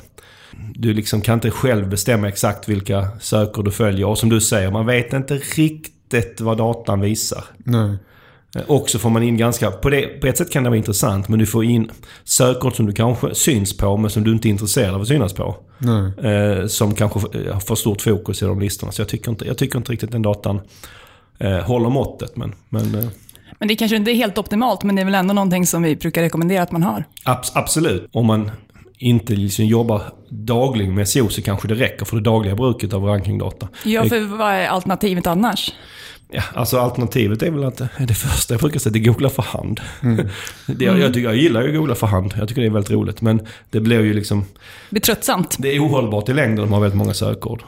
du 0.75 0.93
liksom 0.95 1.21
kan 1.21 1.35
inte 1.35 1.51
själv 1.51 1.89
bestämma 1.89 2.29
exakt 2.29 2.69
vilka 2.69 3.09
sökord 3.21 3.65
du 3.65 3.71
följer. 3.71 4.07
Och 4.07 4.19
som 4.19 4.29
du 4.29 4.41
säger, 4.41 4.71
man 4.71 4.87
vet 4.87 5.13
inte 5.13 5.35
riktigt 5.35 6.41
vad 6.41 6.59
datan 6.59 7.01
visar. 7.01 7.45
Nej. 7.59 7.97
Eh, 8.57 8.63
Och 8.67 8.91
så 8.91 8.99
får 8.99 9.11
man 9.11 9.23
in 9.23 9.37
ganska... 9.37 9.71
På, 9.71 9.91
det, 9.91 10.07
på 10.21 10.27
ett 10.27 10.39
sätt 10.39 10.51
kan 10.53 10.63
det 10.65 10.71
vara 10.71 10.77
intressant, 10.79 11.29
men 11.29 11.39
du 11.39 11.47
får 11.47 11.65
in 11.65 11.91
sökord 12.25 12.77
som 12.77 12.87
du 12.87 12.93
kanske 12.93 13.35
syns 13.35 13.77
på, 13.77 13.97
men 13.97 14.11
som 14.11 14.25
du 14.25 14.33
inte 14.33 14.49
är 14.49 14.51
intresserad 14.51 14.95
av 14.95 15.01
att 15.01 15.09
synas 15.09 15.33
på. 15.33 15.57
Eh, 16.29 16.67
som 16.67 16.95
kanske 16.95 17.21
eh, 17.39 17.59
får 17.59 17.75
stort 17.75 18.03
fokus 18.03 18.43
i 18.43 18.45
de 18.45 18.61
listorna. 18.61 18.93
Så 18.93 19.01
jag 19.01 19.09
tycker 19.09 19.31
inte, 19.31 19.47
jag 19.47 19.59
tycker 19.59 19.79
inte 19.79 19.93
riktigt 19.93 20.13
den 20.13 20.23
datan 20.23 20.61
eh, 21.39 21.59
håller 21.59 21.89
måttet. 21.89 22.37
Men, 22.37 22.55
men 22.69 22.95
eh, 22.95 23.07
Men 23.58 23.69
det 23.69 23.76
kanske 23.76 23.97
inte 23.97 24.11
är 24.11 24.14
helt 24.14 24.38
optimalt, 24.38 24.82
men 24.82 24.97
det 24.97 25.02
är 25.02 25.05
väl 25.05 25.14
ändå 25.14 25.35
någonting 25.35 25.67
som 25.67 25.82
vi 25.82 25.97
brukar 25.97 26.23
rekommendera 26.23 26.62
att 26.62 26.73
man 26.73 26.82
har. 26.82 27.05
abs- 27.25 27.50
absolut, 27.55 28.08
om 28.12 28.26
man 28.26 28.50
inte 28.99 29.32
liksom 29.32 29.64
jobbar 29.64 30.02
dagligen 30.31 30.94
med 30.94 31.08
SEO 31.08 31.29
så 31.29 31.43
kanske 31.43 31.69
det 31.69 31.75
räcker 31.75 32.05
för 32.05 32.17
det 32.17 32.23
dagliga 32.23 32.55
bruket 32.55 32.93
av 32.93 33.05
rankingdata. 33.05 33.69
Ja, 33.85 34.05
för 34.05 34.20
vad 34.37 34.52
är 34.52 34.67
alternativet 34.67 35.26
annars? 35.26 35.73
Ja, 36.32 36.43
alltså 36.55 36.79
alternativet 36.79 37.43
är 37.43 37.50
väl 37.50 37.65
att 37.65 37.82
det 37.99 38.15
första 38.15 38.55
jag 38.55 38.61
brukar 38.61 38.81
säga 38.81 38.97
är 38.97 39.05
googla 39.05 39.31
för 39.31 39.43
hand. 39.43 39.81
det, 40.67 40.85
jag, 40.85 40.99
jag, 40.99 41.15
tycker, 41.15 41.29
jag 41.29 41.37
gillar 41.37 41.62
ju 41.62 41.69
att 41.69 41.75
googla 41.75 41.94
för 41.94 42.06
hand. 42.06 42.35
Jag 42.38 42.49
tycker 42.49 42.61
det 42.61 42.69
är 42.69 42.71
väldigt 42.71 42.91
roligt. 42.91 43.21
Men 43.21 43.47
det 43.71 43.81
blir 43.81 44.00
ju 44.00 44.15
liksom... 44.15 44.41
Det 44.41 44.91
blir 44.91 45.00
tröttsamt. 45.00 45.56
Det 45.59 45.77
är 45.77 45.87
ohållbart 45.87 46.29
i 46.29 46.32
längden 46.32 46.65
om 46.65 46.71
man 46.71 46.77
har 46.77 46.81
väldigt 46.81 46.99
många 46.99 47.15
sökord. 47.15 47.62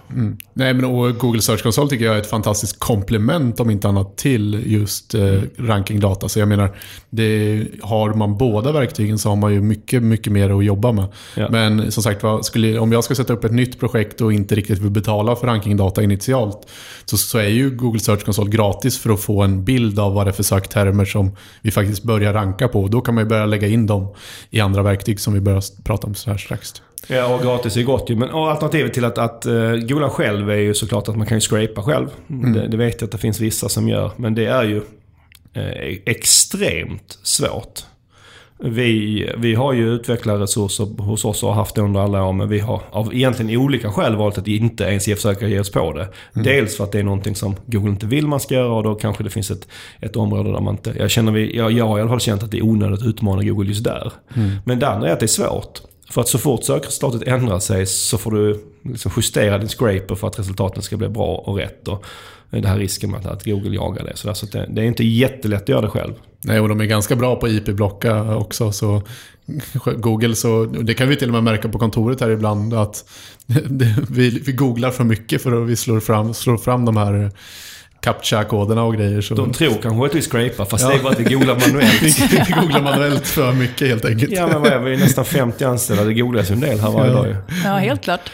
Nej, 0.53 0.75
men 0.75 0.85
och 0.85 1.19
Google 1.19 1.43
Search 1.43 1.63
Console 1.63 1.91
tycker 1.91 2.05
jag 2.05 2.17
är 2.17 2.21
ett 2.21 2.31
fantastiskt 2.31 2.79
komplement 2.79 3.61
om 3.61 3.71
inte 3.71 3.89
annat 3.89 4.17
till 4.17 4.63
just 4.67 5.15
eh, 5.15 5.41
rankingdata. 5.59 6.29
Så 6.29 6.39
jag 6.39 6.49
menar, 6.49 6.77
det, 7.11 7.67
har 7.83 8.15
man 8.15 8.39
båda 8.39 8.73
verktygen 8.73 9.19
så 9.19 9.29
har 9.29 9.37
man 9.37 9.53
ju 9.53 9.61
mycket, 9.61 10.03
mycket 10.03 10.33
mer 10.33 10.59
att 10.59 10.65
jobba 10.65 10.93
med. 10.93 11.07
Ja. 11.37 11.49
Men 11.51 11.93
som 11.93 12.03
sagt 12.03 12.23
vad, 12.23 12.45
skulle, 12.45 12.79
om 12.79 12.93
jag 12.93 13.05
ska 13.05 13.15
sätta 13.15 13.33
upp 13.33 13.45
ett 13.45 13.53
nytt 13.53 13.81
projekt 13.81 14.21
och 14.21 14.33
inte 14.33 14.55
riktigt 14.55 14.79
vill 14.79 14.91
betala 14.91 15.37
för 15.37 15.47
rankingdata 15.47 16.03
initialt 16.03 16.69
så, 17.05 17.17
så 17.17 17.39
är 17.39 17.49
ju 17.49 17.71
Google 17.71 18.01
Search 18.01 18.25
Console 18.25 18.51
gratis 18.53 18.99
för 18.99 19.11
att 19.11 19.21
få 19.21 19.43
en 19.43 19.65
bild 19.65 19.99
av 19.99 20.15
vad 20.15 20.27
det 20.27 20.31
är 20.31 20.33
för 20.33 20.43
söktermer 20.43 21.05
som 21.05 21.37
vi 21.63 21.71
faktiskt 21.71 22.03
börjar 22.03 22.33
ranka 22.33 22.69
på. 22.69 22.89
Då 22.89 23.01
kan 23.01 23.15
man 23.15 23.25
ju 23.25 23.29
börja 23.29 23.47
lägga 23.47 23.69
in 23.69 23.87
dem 23.87 24.15
i 24.51 24.61
andra 24.61 24.83
verktyg 24.83 25.21
som 25.21 25.35
vi 25.35 25.41
börjar 25.41 25.63
prata 25.85 26.07
om 26.07 26.15
så 26.15 26.31
här 26.31 26.39
strax. 26.39 26.83
Ja, 27.07 27.35
och 27.35 27.43
gratis 27.43 27.77
är 27.77 27.83
gott 27.83 28.11
ju. 28.11 28.17
Men 28.17 28.31
och 28.31 28.51
alternativet 28.51 28.95
till 28.95 29.05
att, 29.05 29.19
att 29.19 29.47
uh, 29.47 29.75
googla 29.75 30.11
själv 30.11 30.51
är 30.51 30.57
ju 30.57 30.75
såklart 30.75 31.09
att 31.09 31.17
man 31.17 31.27
kan 31.27 31.37
ju 31.37 31.41
scrapa 31.41 31.83
själv. 31.83 32.09
Det, 32.27 32.69
det 32.69 32.77
vet 32.77 33.01
jag 33.01 33.07
att 33.07 33.13
det 33.13 33.19
finns 33.19 33.41
vissa 33.41 33.69
som 33.69 33.89
gör. 33.89 34.11
Men 34.17 34.35
det 34.35 34.47
är 34.47 34.63
ju 34.63 34.83
eh, 35.53 35.99
extremt 36.07 37.19
svårt. 37.23 37.85
Vi, 38.65 39.29
vi 39.39 39.55
har 39.55 39.73
ju 39.73 39.89
utvecklarresurser 39.95 41.03
hos 41.03 41.25
oss 41.25 41.43
och 41.43 41.49
har 41.49 41.57
haft 41.57 41.75
det 41.75 41.83
under 41.83 42.01
alla 42.01 42.25
år. 42.25 42.33
Men 42.33 42.49
vi 42.49 42.59
har 42.59 42.83
av 42.91 43.15
egentligen 43.15 43.57
olika 43.61 43.91
skäl 43.93 44.17
valt 44.17 44.39
att 44.39 44.49
inte 44.49 44.85
ens 44.85 45.09
ge- 45.09 45.15
försöka 45.17 45.49
ge 45.49 45.61
oss 45.61 45.71
på 45.73 45.93
det. 45.93 46.09
Dels 46.33 46.77
för 46.77 46.85
att 46.85 46.93
det 46.93 46.99
är 46.99 47.03
någonting 47.03 47.35
som 47.35 47.57
Google 47.67 47.91
inte 47.91 48.07
vill 48.07 48.27
man 48.27 48.41
ska 48.41 48.55
göra 48.55 48.73
och 48.75 48.83
då 48.83 48.95
kanske 48.95 49.25
det 49.25 49.31
finns 49.31 49.51
ett, 49.51 49.69
ett 50.01 50.17
område 50.17 50.53
där 50.53 50.61
man 50.61 50.75
inte... 50.75 50.95
Jag, 50.99 51.11
känner 51.11 51.33
vi, 51.33 51.57
jag, 51.57 51.73
jag 51.73 51.87
har 51.87 51.99
i 51.99 52.01
alla 52.01 52.11
fall 52.11 52.21
känt 52.21 52.43
att 52.43 52.51
det 52.51 52.59
är 52.59 52.65
onödigt 52.65 53.01
att 53.01 53.07
utmana 53.07 53.43
Google 53.43 53.69
just 53.69 53.85
där. 53.85 54.13
Men 54.65 54.79
det 54.79 54.89
andra 54.89 55.09
är 55.09 55.13
att 55.13 55.21
det 55.21 55.27
är 55.27 55.29
svårt. 55.29 55.81
För 56.11 56.21
att 56.21 56.29
så 56.29 56.39
fort 56.39 56.65
sökresultatet 56.65 57.29
ändrar 57.29 57.59
sig 57.59 57.87
så 57.87 58.19
får 58.19 58.31
du 58.31 58.65
liksom 58.85 59.13
justera 59.17 59.59
din 59.59 59.69
scraper 59.69 60.15
för 60.15 60.27
att 60.27 60.39
resultaten 60.39 60.83
ska 60.83 60.97
bli 60.97 61.09
bra 61.09 61.43
och 61.47 61.57
rätt. 61.57 61.89
Och 61.89 62.05
det 62.61 62.69
här 62.69 62.79
risken 62.79 63.11
med 63.11 63.27
att 63.27 63.45
Google 63.45 63.75
jagar 63.75 64.05
det. 64.05 64.17
Så, 64.17 64.27
där, 64.27 64.35
så 64.35 64.47
det, 64.47 64.67
det 64.71 64.81
är 64.83 64.85
inte 64.85 65.05
jättelätt 65.05 65.63
att 65.63 65.69
göra 65.69 65.81
det 65.81 65.89
själv. 65.89 66.13
Nej, 66.45 66.61
och 66.61 66.69
de 66.69 66.81
är 66.81 66.85
ganska 66.85 67.17
bra 67.17 67.37
på 67.37 67.49
IP-blocka 67.49 68.37
också. 68.37 68.73
Så 68.73 69.03
Google, 69.97 70.35
så, 70.35 70.65
det 70.65 70.95
kan 70.95 71.09
vi 71.09 71.17
till 71.17 71.29
och 71.29 71.35
med 71.35 71.43
märka 71.45 71.69
på 71.69 71.79
kontoret 71.79 72.21
här 72.21 72.31
ibland. 72.31 72.75
att 72.75 73.05
det, 73.47 73.97
vi, 74.11 74.43
vi 74.47 74.53
googlar 74.53 74.91
för 74.91 75.05
mycket 75.05 75.43
för 75.43 75.63
att 75.63 75.69
vi 75.69 75.77
slår 75.77 76.01
fram, 76.01 76.35
slår 76.35 76.57
fram 76.57 76.85
de 76.85 76.97
här 76.97 77.31
captcha-koderna 78.01 78.83
och 78.83 78.95
grejer. 78.95 79.21
Så 79.21 79.35
De 79.35 79.53
tror 79.53 79.75
kanske 79.83 80.07
att 80.07 80.15
vi 80.15 80.21
scrapar 80.23 80.65
fast 80.65 80.85
Ja. 80.85 80.91
det 80.91 80.95
är 80.99 81.03
bara 81.03 81.13
att 81.13 81.21
vi 81.21 81.35
googlar 81.35 81.55
manuellt. 81.69 82.03
vi, 82.33 82.55
googlar 82.61 82.83
manuellt 82.83 83.27
för 83.27 83.53
mycket 83.53 83.89
helt 83.89 84.05
enkelt. 84.05 84.33
ja 84.33 84.47
men 84.47 84.61
vad 84.63 84.73
är 84.73 84.79
vi? 84.79 84.91
Vi 84.91 84.97
är 84.97 85.01
nästan 85.01 85.25
50 85.25 85.65
anställda. 85.65 86.05
Det 86.05 86.15
googlas 86.15 86.51
ju 86.51 86.55
en 86.55 86.61
del 86.61 86.81
här 86.81 86.91
varje 86.91 87.11
Ja. 87.11 87.17
dag 87.17 87.27
ju. 87.29 87.37
Ja, 87.65 87.71
helt 87.77 88.03
klart. 88.03 88.31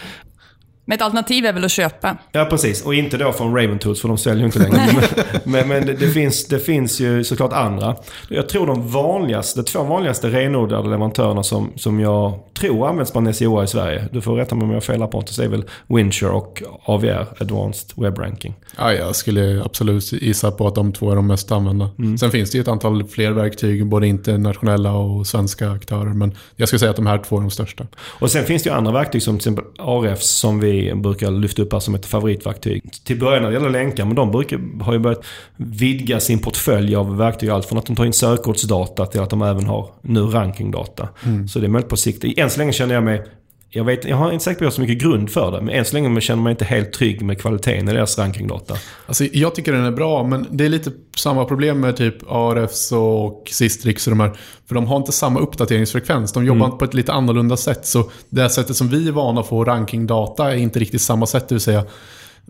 Men 0.88 0.94
ett 0.94 1.02
alternativ 1.02 1.46
är 1.46 1.52
väl 1.52 1.64
att 1.64 1.70
köpa? 1.70 2.16
Ja, 2.32 2.44
precis. 2.44 2.84
Och 2.84 2.94
inte 2.94 3.16
då 3.16 3.32
från 3.32 3.56
Raven 3.56 3.78
Tools, 3.78 4.00
för 4.00 4.08
de 4.08 4.18
säljer 4.18 4.38
ju 4.38 4.44
inte 4.46 4.58
längre. 4.58 4.76
men 4.76 5.02
men, 5.44 5.68
men 5.68 5.86
det, 5.86 5.92
det, 5.92 6.08
finns, 6.08 6.46
det 6.46 6.58
finns 6.58 7.00
ju 7.00 7.24
såklart 7.24 7.52
andra. 7.52 7.96
Jag 8.28 8.48
tror 8.48 8.66
de 8.66 8.88
vanligaste, 8.88 9.60
de 9.60 9.64
två 9.64 9.82
vanligaste 9.82 10.28
renodlade 10.28 10.88
leverantörerna 10.88 11.42
som, 11.42 11.72
som 11.76 12.00
jag 12.00 12.38
tror 12.58 12.88
används 12.88 13.12
bland 13.12 13.36
SEO 13.36 13.62
i 13.62 13.66
Sverige. 13.66 14.08
Du 14.12 14.20
får 14.20 14.36
rätta 14.36 14.54
mig 14.54 14.64
om 14.64 14.70
jag 14.70 14.76
har 14.76 14.80
fel 14.80 15.06
på 15.06 15.24
det. 15.36 15.44
är 15.44 15.48
väl 15.48 15.64
Winshare 15.86 16.30
och 16.30 16.62
AVR, 16.84 17.26
Advanced 17.40 17.90
Web 17.96 18.18
Ranking. 18.18 18.54
Ja, 18.76 18.92
jag 18.92 19.16
skulle 19.16 19.62
absolut 19.64 20.12
gissa 20.12 20.50
på 20.50 20.66
att 20.66 20.74
de 20.74 20.92
två 20.92 21.10
är 21.10 21.16
de 21.16 21.26
mest 21.26 21.52
använda. 21.52 21.90
Mm. 21.98 22.18
Sen 22.18 22.30
finns 22.30 22.50
det 22.50 22.58
ju 22.58 22.62
ett 22.62 22.68
antal 22.68 23.04
fler 23.04 23.30
verktyg, 23.30 23.86
både 23.86 24.06
internationella 24.06 24.92
och 24.92 25.26
svenska 25.26 25.70
aktörer. 25.70 26.14
Men 26.14 26.34
jag 26.56 26.68
skulle 26.68 26.80
säga 26.80 26.90
att 26.90 26.96
de 26.96 27.06
här 27.06 27.18
två 27.18 27.36
är 27.36 27.40
de 27.40 27.50
största. 27.50 27.86
Och 27.98 28.30
sen 28.30 28.44
finns 28.44 28.62
det 28.62 28.70
ju 28.70 28.76
andra 28.76 28.92
verktyg 28.92 29.22
som 29.22 29.38
till 29.38 29.40
exempel 29.40 29.64
ARFs 29.78 30.26
som 30.26 30.60
vi 30.60 30.77
brukar 30.94 31.30
lyfta 31.30 31.62
upp 31.62 31.72
här 31.72 31.80
som 31.80 31.94
ett 31.94 32.06
favoritverktyg. 32.06 32.82
Till 33.04 33.18
början 33.18 33.42
när 33.42 33.50
det 33.50 33.54
gäller 33.54 33.70
länkar, 33.70 34.04
men 34.04 34.14
de 34.14 34.30
brukar, 34.30 34.82
har 34.82 34.92
ju 34.92 34.98
börjat 34.98 35.24
vidga 35.56 36.20
sin 36.20 36.38
portfölj 36.38 36.96
av 36.96 37.16
verktyg. 37.16 37.50
Allt 37.50 37.66
från 37.66 37.78
att 37.78 37.86
de 37.86 37.96
tar 37.96 38.04
in 38.04 38.12
sökordsdata 38.12 39.06
till 39.06 39.20
att 39.20 39.30
de 39.30 39.42
även 39.42 39.66
har 39.66 39.90
nu 40.02 40.20
rankingdata. 40.20 41.08
Mm. 41.24 41.48
Så 41.48 41.58
det 41.58 41.66
är 41.66 41.68
möjligt 41.68 41.90
på 41.90 41.96
sikt. 41.96 42.24
Än 42.38 42.50
så 42.50 42.58
länge 42.58 42.72
känner 42.72 42.94
jag 42.94 43.04
mig 43.04 43.22
jag, 43.70 43.84
vet, 43.84 44.04
jag 44.04 44.16
har 44.16 44.32
inte 44.32 44.44
säkert 44.44 44.58
på 44.58 44.64
att 44.64 44.66
jag 44.66 44.72
så 44.72 44.80
mycket 44.80 44.98
grund 44.98 45.30
för 45.30 45.50
det, 45.52 45.60
men 45.60 45.74
än 45.74 45.84
så 45.84 45.94
länge 45.94 46.20
känner 46.20 46.42
mig 46.42 46.50
inte 46.50 46.64
helt 46.64 46.92
trygg 46.92 47.22
med 47.22 47.40
kvaliteten 47.40 47.88
i 47.88 47.92
deras 47.92 48.18
rankingdata. 48.18 48.74
Alltså, 49.06 49.24
jag 49.24 49.54
tycker 49.54 49.72
den 49.72 49.84
är 49.84 49.90
bra, 49.90 50.24
men 50.24 50.46
det 50.50 50.64
är 50.64 50.68
lite 50.68 50.90
samma 51.16 51.44
problem 51.44 51.80
med 51.80 51.96
typ 51.96 52.14
ARFs 52.28 52.92
och 52.92 53.48
Sistrix 53.50 54.06
och 54.06 54.10
de 54.10 54.20
här. 54.20 54.38
För 54.68 54.74
de 54.74 54.86
har 54.86 54.96
inte 54.96 55.12
samma 55.12 55.40
uppdateringsfrekvens. 55.40 56.32
De 56.32 56.44
jobbar 56.44 56.66
mm. 56.66 56.78
på 56.78 56.84
ett 56.84 56.94
lite 56.94 57.12
annorlunda 57.12 57.56
sätt. 57.56 57.86
Så 57.86 58.10
det 58.28 58.50
sättet 58.50 58.76
som 58.76 58.88
vi 58.88 59.08
är 59.08 59.12
vana 59.12 59.40
att 59.40 59.48
få 59.48 59.64
rankingdata 59.64 60.52
är 60.52 60.56
inte 60.56 60.78
riktigt 60.78 61.02
samma 61.02 61.26
sätt. 61.26 61.48
Det 61.48 61.54
vill 61.54 61.62
säga, 61.62 61.84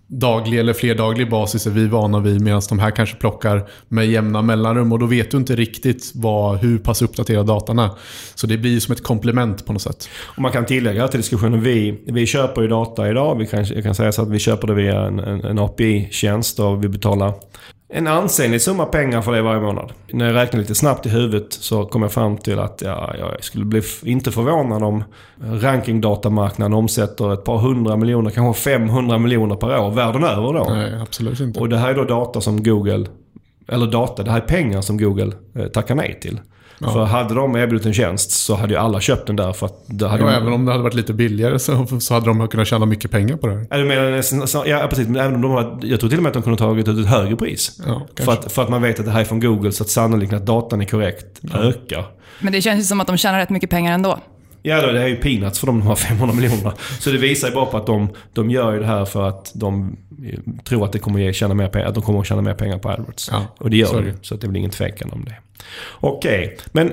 daglig 0.06 0.58
eller 0.58 0.72
flerdaglig 0.72 1.30
basis 1.30 1.66
är 1.66 1.70
vi 1.70 1.86
vana 1.86 2.20
vid 2.20 2.40
medan 2.40 2.62
de 2.68 2.78
här 2.78 2.90
kanske 2.90 3.16
plockar 3.16 3.68
med 3.88 4.06
jämna 4.06 4.42
mellanrum 4.42 4.92
och 4.92 4.98
då 4.98 5.06
vet 5.06 5.30
du 5.30 5.36
inte 5.36 5.56
riktigt 5.56 6.12
vad, 6.14 6.58
hur 6.58 6.78
pass 6.78 7.02
uppdaterad 7.02 7.46
datan 7.46 7.78
är. 7.78 7.90
Så 8.34 8.46
det 8.46 8.58
blir 8.58 8.80
som 8.80 8.92
ett 8.92 9.02
komplement 9.02 9.66
på 9.66 9.72
något 9.72 9.82
sätt. 9.82 10.08
Och 10.22 10.42
man 10.42 10.52
kan 10.52 10.66
tillägga 10.66 11.08
till 11.08 11.20
diskussionen, 11.20 11.62
vi, 11.62 12.02
vi 12.06 12.26
köper 12.26 12.62
ju 12.62 12.68
data 12.68 13.10
idag. 13.10 13.38
Vi 13.38 13.46
kan, 13.46 13.64
jag 13.64 13.84
kan 13.84 13.94
säga 13.94 14.12
så 14.12 14.22
att 14.22 14.28
vi 14.28 14.38
köper 14.38 14.66
det 14.66 14.74
via 14.74 15.00
en, 15.00 15.18
en, 15.18 15.44
en 15.44 15.58
API-tjänst 15.58 16.58
och 16.58 16.84
vi 16.84 16.88
betalar 16.88 17.34
en 17.90 18.06
ansenlig 18.06 18.62
summa 18.62 18.84
pengar 18.84 19.22
för 19.22 19.32
det 19.32 19.42
varje 19.42 19.60
månad. 19.60 19.92
När 20.12 20.26
jag 20.26 20.34
räknar 20.34 20.60
lite 20.60 20.74
snabbt 20.74 21.06
i 21.06 21.08
huvudet 21.08 21.52
så 21.52 21.84
kom 21.84 22.02
jag 22.02 22.12
fram 22.12 22.36
till 22.36 22.58
att 22.58 22.82
ja, 22.84 23.14
jag 23.18 23.44
skulle 23.44 23.64
bli 23.64 23.82
inte 24.02 24.32
förvånad 24.32 24.82
om 24.82 25.04
rankingdatamarknaden 25.40 26.74
omsätter 26.74 27.32
ett 27.32 27.44
par 27.44 27.58
hundra 27.58 27.96
miljoner, 27.96 28.30
kanske 28.30 28.62
500 28.62 29.18
miljoner 29.18 29.56
per 29.56 29.80
år 29.80 29.90
världen 29.90 30.24
över 30.24 30.52
då. 30.52 30.66
Nej, 30.70 31.00
absolut 31.02 31.40
inte. 31.40 31.60
Och 31.60 31.68
det 31.68 31.76
här 31.78 31.90
är 31.90 31.94
då 31.94 32.04
data 32.04 32.40
som 32.40 32.62
Google, 32.62 33.06
eller 33.68 33.86
data, 33.86 34.22
det 34.22 34.30
här 34.30 34.38
är 34.38 34.46
pengar 34.46 34.80
som 34.80 34.98
Google 34.98 35.32
eh, 35.54 35.66
tackar 35.66 35.94
nej 35.94 36.18
till. 36.22 36.40
Ja. 36.80 36.92
För 36.92 37.04
hade 37.04 37.34
de 37.34 37.56
erbjudit 37.56 37.86
en 37.86 37.94
tjänst 37.94 38.30
så 38.30 38.54
hade 38.54 38.72
ju 38.72 38.78
alla 38.78 39.00
köpt 39.00 39.26
den 39.26 39.36
där 39.36 39.52
för 39.52 39.66
att... 39.66 39.84
Det 39.86 40.08
hade 40.08 40.22
ja, 40.22 40.30
de... 40.30 40.36
även 40.36 40.52
om 40.52 40.64
det 40.64 40.72
hade 40.72 40.84
varit 40.84 40.94
lite 40.94 41.12
billigare 41.12 41.58
så, 41.58 41.86
så 42.00 42.14
hade 42.14 42.26
de 42.26 42.48
kunnat 42.48 42.66
tjäna 42.66 42.86
mycket 42.86 43.10
pengar 43.10 43.36
på 43.36 43.46
det 43.46 43.66
här. 43.70 43.84
Menar, 43.84 44.66
ja, 44.68 44.86
precis. 44.88 45.08
Men 45.08 45.16
även 45.16 45.34
om 45.34 45.42
de 45.42 45.50
hade, 45.50 45.86
jag 45.86 46.00
tror 46.00 46.10
till 46.10 46.18
och 46.18 46.22
med 46.22 46.30
att 46.30 46.34
de 46.34 46.42
kunde 46.42 46.58
tagit 46.58 46.88
ut 46.88 46.98
ett 46.98 47.06
högre 47.06 47.36
pris. 47.36 47.80
Ja, 47.86 48.06
för, 48.20 48.32
att, 48.32 48.52
för 48.52 48.62
att 48.62 48.68
man 48.68 48.82
vet 48.82 48.98
att 48.98 49.06
det 49.06 49.12
här 49.12 49.20
är 49.20 49.24
från 49.24 49.40
Google 49.40 49.72
så 49.72 49.82
att 49.82 49.90
sannolikt 49.90 50.32
att 50.32 50.46
datan 50.46 50.80
är 50.80 50.84
korrekt 50.84 51.26
ja. 51.40 51.58
ökar. 51.58 52.04
Men 52.40 52.52
det 52.52 52.62
känns 52.62 52.80
ju 52.80 52.84
som 52.84 53.00
att 53.00 53.06
de 53.06 53.16
tjänar 53.16 53.38
rätt 53.38 53.50
mycket 53.50 53.70
pengar 53.70 53.94
ändå. 53.94 54.18
Ja, 54.62 54.92
det 54.92 55.02
är 55.02 55.06
ju 55.06 55.16
peanuts 55.16 55.58
för 55.58 55.66
de 55.66 55.82
här 55.82 55.94
500 55.94 56.34
miljonerna. 56.36 56.74
Så 57.00 57.10
det 57.10 57.18
visar 57.18 57.48
ju 57.48 57.54
bara 57.54 57.66
på 57.66 57.76
att 57.76 57.86
de, 57.86 58.08
de 58.32 58.50
gör 58.50 58.72
ju 58.72 58.78
det 58.80 58.86
här 58.86 59.04
för 59.04 59.28
att 59.28 59.52
de 59.54 59.96
tror 60.64 60.84
att, 60.84 60.92
det 60.92 60.98
kommer 60.98 61.20
ge, 61.20 61.32
tjäna 61.32 61.54
mer 61.54 61.68
pengar, 61.68 61.86
att 61.86 61.94
de 61.94 62.02
kommer 62.02 62.20
att 62.20 62.26
tjäna 62.26 62.42
mer 62.42 62.54
pengar 62.54 62.78
på 62.78 62.88
AdWords. 62.88 63.28
Ja, 63.32 63.46
och 63.58 63.70
det 63.70 63.76
gör 63.76 64.02
de 64.02 64.12
Så 64.22 64.34
det 64.34 64.46
är 64.46 64.48
väl 64.48 64.56
ingen 64.56 64.70
tvekan 64.70 65.10
om 65.12 65.24
det. 65.24 65.34
Okej, 66.00 66.44
okay. 66.44 66.56
men 66.72 66.92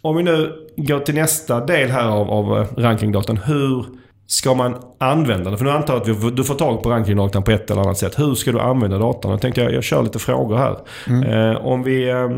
om 0.00 0.16
vi 0.16 0.22
nu 0.22 0.52
går 0.76 1.00
till 1.00 1.14
nästa 1.14 1.66
del 1.66 1.90
här 1.90 2.08
av, 2.08 2.30
av 2.30 2.58
eh, 2.58 2.66
rankingdatan. 2.76 3.36
Hur 3.36 3.86
ska 4.32 4.54
man 4.54 4.76
använda 4.98 5.50
den? 5.50 5.58
För 5.58 5.64
nu 5.64 5.70
antar 5.70 5.94
jag 5.94 6.26
att 6.26 6.36
du 6.36 6.44
får 6.44 6.54
tag 6.54 6.82
på 6.82 6.90
rankingdatan 6.90 7.42
på 7.42 7.50
ett 7.50 7.70
eller 7.70 7.82
annat 7.82 7.98
sätt. 7.98 8.18
Hur 8.18 8.34
ska 8.34 8.52
du 8.52 8.60
använda 8.60 8.98
datan? 8.98 9.30
Jag 9.30 9.40
tänkte 9.40 9.60
jag, 9.60 9.72
jag 9.72 9.84
kör 9.84 10.02
lite 10.02 10.18
frågor 10.18 10.56
här. 10.56 10.76
Mm. 11.06 11.50
Eh, 11.50 11.66
om 11.66 11.82
vi 11.82 12.10
eh, 12.10 12.28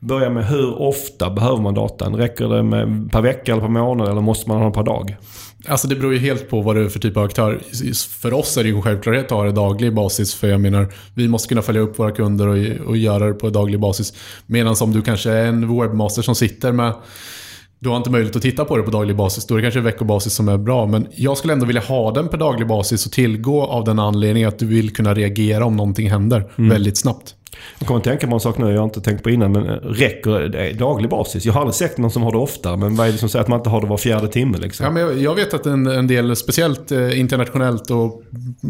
börjar 0.00 0.30
med 0.30 0.46
hur 0.46 0.82
ofta 0.82 1.30
behöver 1.30 1.62
man 1.62 1.74
datan? 1.74 2.16
Räcker 2.16 2.48
det 2.48 2.62
med 2.62 3.12
per 3.12 3.20
vecka 3.20 3.52
eller 3.52 3.62
per 3.62 3.68
månad 3.68 4.08
eller 4.08 4.20
måste 4.20 4.48
man 4.48 4.56
ha 4.56 4.64
den 4.64 4.72
per 4.72 4.82
dag? 4.82 5.16
Alltså 5.68 5.88
det 5.88 5.96
beror 5.96 6.12
ju 6.12 6.18
helt 6.18 6.50
på 6.50 6.60
vad 6.60 6.76
det 6.76 6.82
är 6.82 6.88
för 6.88 6.98
typ 6.98 7.16
av 7.16 7.24
aktör. 7.24 7.60
För 8.20 8.32
oss 8.32 8.56
är 8.56 8.62
det 8.62 8.68
ju 8.68 8.76
en 8.76 8.82
självklarhet 8.82 9.24
att 9.24 9.30
ha 9.30 9.44
det 9.44 9.52
daglig 9.52 9.94
basis. 9.94 10.34
För 10.34 10.48
jag 10.48 10.60
menar, 10.60 10.86
vi 11.14 11.28
måste 11.28 11.48
kunna 11.48 11.62
följa 11.62 11.80
upp 11.80 11.98
våra 11.98 12.10
kunder 12.10 12.48
och, 12.48 12.86
och 12.88 12.96
göra 12.96 13.26
det 13.26 13.34
på 13.34 13.50
daglig 13.50 13.80
basis. 13.80 14.12
Medan 14.46 14.76
om 14.80 14.92
du 14.92 15.02
kanske 15.02 15.30
är 15.30 15.46
en 15.46 15.80
webbmaster 15.80 16.22
som 16.22 16.34
sitter 16.34 16.72
med 16.72 16.92
du 17.84 17.90
har 17.90 17.96
inte 17.96 18.10
möjlighet 18.10 18.36
att 18.36 18.42
titta 18.42 18.64
på 18.64 18.76
det 18.76 18.82
på 18.82 18.90
daglig 18.90 19.16
basis. 19.16 19.46
Då 19.46 19.54
är 19.54 19.58
det 19.58 19.62
kanske 19.62 19.80
veckobasis 19.80 20.32
som 20.34 20.48
är 20.48 20.58
bra. 20.58 20.86
Men 20.86 21.06
jag 21.14 21.38
skulle 21.38 21.52
ändå 21.52 21.66
vilja 21.66 21.82
ha 21.82 22.10
den 22.10 22.28
på 22.28 22.36
daglig 22.36 22.68
basis 22.68 23.06
och 23.06 23.12
tillgå 23.12 23.64
av 23.64 23.84
den 23.84 23.98
anledningen 23.98 24.48
att 24.48 24.58
du 24.58 24.66
vill 24.66 24.92
kunna 24.94 25.14
reagera 25.14 25.64
om 25.64 25.76
någonting 25.76 26.10
händer 26.10 26.50
mm. 26.58 26.70
väldigt 26.70 26.98
snabbt. 26.98 27.34
Jag 27.78 27.88
kommer 27.88 27.98
att 27.98 28.04
tänka 28.04 28.26
på 28.26 28.34
en 28.34 28.40
sak 28.40 28.58
nu 28.58 28.70
jag 28.70 28.78
har 28.78 28.84
inte 28.84 29.00
tänkt 29.00 29.22
på 29.22 29.30
innan. 29.30 29.52
Men 29.52 29.64
räcker 29.76 30.30
det 30.30 30.72
daglig 30.72 31.10
basis? 31.10 31.44
Jag 31.46 31.52
har 31.52 31.60
aldrig 31.60 31.74
sett 31.74 31.98
någon 31.98 32.10
som 32.10 32.22
har 32.22 32.32
det 32.32 32.38
ofta. 32.38 32.76
Men 32.76 32.96
vad 32.96 33.08
är 33.08 33.12
det 33.12 33.18
som 33.18 33.28
säger 33.28 33.42
att 33.42 33.48
man 33.48 33.58
inte 33.58 33.70
har 33.70 33.80
det 33.80 33.86
var 33.86 33.96
fjärde 33.96 34.28
timme? 34.28 34.58
Liksom? 34.58 34.84
Ja, 34.84 34.90
men 34.92 35.02
jag, 35.02 35.18
jag 35.18 35.34
vet 35.34 35.54
att 35.54 35.66
en, 35.66 35.86
en 35.86 36.06
del, 36.06 36.36
speciellt 36.36 36.92
eh, 36.92 37.20
internationellt, 37.20 37.90
och, 37.90 38.22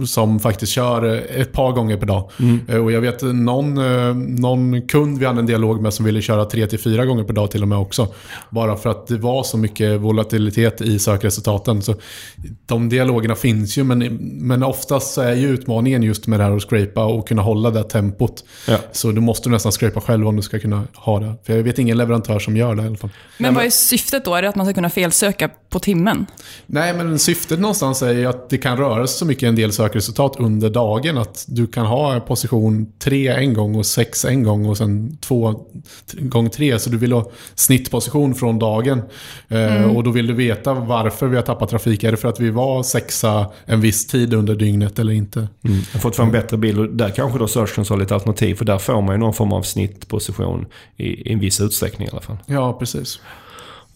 som 0.07 0.41
faktiskt 0.41 0.73
kör 0.73 1.15
eh, 1.15 1.41
ett 1.41 1.53
par 1.53 1.73
gånger 1.73 1.97
per 1.97 2.07
dag. 2.07 2.31
Mm. 2.41 2.61
Eh, 2.69 2.85
och 2.85 2.93
jag 2.93 3.01
vet 3.01 3.23
någon, 3.23 3.79
eh, 3.79 4.15
någon 4.15 4.83
kund 4.83 5.19
vi 5.19 5.27
hade 5.27 5.39
en 5.39 5.47
dialog 5.47 5.83
med 5.83 5.95
som 5.95 6.05
ville 6.05 6.23
köra 6.23 6.45
tre 6.45 6.67
till 6.67 6.79
fyra 6.79 7.07
gånger 7.07 7.25
per 7.25 7.35
dag 7.35 7.51
till 7.51 7.63
och 7.63 7.69
med 7.69 7.79
också. 7.79 8.09
Bara 8.51 8.77
för 8.77 8.91
att 8.91 9.07
det 9.07 9.17
var 9.17 9.43
så 9.43 9.59
mycket 9.59 10.01
volatilitet 10.01 10.81
i 10.81 10.99
sökresultaten. 10.99 11.83
Så 11.83 11.95
de 12.67 12.89
dialogerna 12.89 13.35
finns 13.35 13.79
ju, 13.79 13.85
men, 13.85 13.99
men 14.21 14.63
oftast 14.63 15.19
är 15.19 15.35
ju 15.35 15.49
utmaningen 15.49 16.03
just 16.03 16.27
med 16.27 16.41
det 16.41 16.45
här 16.45 16.57
att 16.57 16.63
scrapa 16.63 17.05
och 17.05 17.29
kunna 17.29 17.43
hålla 17.43 17.71
det 17.71 17.83
tempot. 17.83 18.45
Ja. 18.69 18.74
Så 18.93 19.13
du 19.13 19.21
måste 19.21 19.49
nästan 19.49 19.73
scrapa 19.73 20.01
själv 20.01 20.29
om 20.29 20.37
du 20.37 20.43
ska 20.43 20.59
kunna 20.59 20.83
ha 20.95 21.21
det. 21.21 21.35
För 21.45 21.57
jag 21.57 21.63
vet 21.63 21.79
ingen 21.79 21.99
leverantör 21.99 22.39
som 22.39 22.57
gör 22.57 22.75
det 22.75 22.83
i 22.83 22.87
alla 22.87 22.97
fall. 22.97 23.11
Men 23.39 23.55
vad 23.55 23.65
är 23.65 23.71
syftet 23.71 24.25
då? 24.25 24.35
Är 24.35 24.43
det 24.43 24.49
att 24.49 24.57
man 24.57 24.67
ska 24.67 24.75
kunna 24.75 24.91
felsöka 24.91 25.51
på 25.69 25.79
timmen? 25.79 26.27
Nej, 26.67 26.95
men 26.95 27.19
syftet 27.19 27.61
någonstans 27.61 28.03
är 28.03 28.13
ju 28.13 28.27
att 28.27 28.51
det 28.51 28.59
kan 28.59 28.77
röra 28.77 29.07
sig 29.07 29.19
så 29.19 29.27
mycket 29.27 29.47
en 29.49 29.57
del 29.57 29.73
sökresultat 29.73 30.37
under 30.39 30.71
dagen. 30.71 31.19
Att 31.19 31.45
du 31.49 31.67
kan 31.67 31.87
ha 31.87 32.21
position 32.21 32.93
3 32.99 33.29
en 33.29 33.55
gång 33.55 33.75
och 33.75 33.87
6 33.87 34.25
en 34.25 34.43
gång 34.43 34.67
och 34.67 34.77
sen 34.77 35.19
2 35.21 35.65
gånger 36.13 36.51
3. 36.51 36.79
Så 36.79 36.91
du 36.91 36.97
vill 36.99 37.13
ha 37.13 37.31
snittposition 37.55 38.35
från 38.35 38.59
dagen. 38.59 39.03
Eh, 39.49 39.77
mm. 39.77 39.97
och 39.97 40.05
då 40.05 40.11
vill 40.11 40.27
du 40.27 40.35
veta 40.35 40.75
varför 40.75 41.27
vi 41.27 41.37
har 41.37 41.43
tappat 41.43 41.71
trafik. 41.71 42.05
Är 42.05 42.11
det 42.11 42.17
för 42.17 42.29
att 42.29 42.41
vi 42.41 42.51
var 42.51 42.83
sexa 42.83 43.47
en 43.65 43.81
viss 43.81 44.07
tid 44.07 44.35
under 44.35 44.55
dygnet 44.55 44.99
eller 44.99 45.13
inte? 45.13 45.39
Mm. 45.39 45.49
Jag 45.63 45.93
har 45.93 46.01
fått 46.01 46.17
fram 46.17 46.27
en 46.27 46.33
bättre 46.33 46.57
bild 46.57 46.79
och 46.79 46.89
där 46.89 47.11
kanske 47.11 47.39
då 47.39 47.49
Search 47.49 47.91
har 47.91 47.97
lite 47.97 48.15
alternativ. 48.15 48.55
För 48.65 48.73
där 48.73 48.79
får 48.79 49.03
man 49.03 49.15
ju 49.15 49.19
någon 49.19 49.35
form 49.35 49.53
av 49.53 49.63
snittposition 49.63 50.67
i, 50.97 51.29
i 51.29 51.33
en 51.33 51.39
viss 51.39 51.61
utsträckning 51.61 52.09
i 52.09 52.11
alla 52.11 52.21
fall. 52.21 52.37
Ja, 52.47 52.73
precis. 52.73 53.21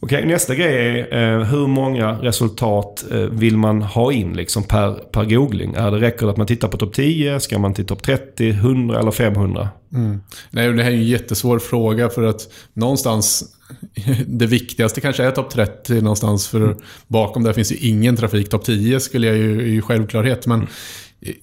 Okej, 0.00 0.26
nästa 0.26 0.54
grej 0.54 1.00
är 1.10 1.38
eh, 1.38 1.44
hur 1.44 1.66
många 1.66 2.12
resultat 2.12 3.04
eh, 3.10 3.18
vill 3.18 3.56
man 3.56 3.82
ha 3.82 4.12
in 4.12 4.32
liksom 4.32 4.62
per, 4.62 4.92
per 4.92 5.24
googling? 5.24 5.74
Är 5.74 5.90
det 5.90 6.00
räcker 6.00 6.26
det 6.26 6.32
att 6.32 6.36
man 6.36 6.46
tittar 6.46 6.68
på 6.68 6.76
topp 6.76 6.94
10? 6.94 7.40
Ska 7.40 7.58
man 7.58 7.74
till 7.74 7.86
topp 7.86 8.02
30, 8.02 8.48
100 8.50 9.00
eller 9.00 9.10
500? 9.10 9.68
Mm. 9.94 10.20
Nej, 10.50 10.72
det 10.72 10.82
här 10.82 10.90
är 10.90 10.94
en 10.94 11.04
jättesvår 11.04 11.58
fråga 11.58 12.08
för 12.08 12.22
att 12.22 12.48
någonstans 12.72 13.44
det 14.26 14.46
viktigaste 14.46 15.00
kanske 15.00 15.24
är 15.24 15.30
topp 15.30 15.50
30 15.50 16.00
någonstans. 16.00 16.48
För 16.48 16.60
mm. 16.60 16.76
bakom 17.06 17.42
där 17.42 17.52
finns 17.52 17.72
ju 17.72 17.76
ingen 17.76 18.16
trafik. 18.16 18.48
Topp 18.48 18.64
10 18.64 19.00
skulle 19.00 19.26
jag 19.26 19.36
ju 19.36 19.76
i 19.76 19.80
självklarhet. 19.80 20.46
Men 20.46 20.58
mm 20.58 20.68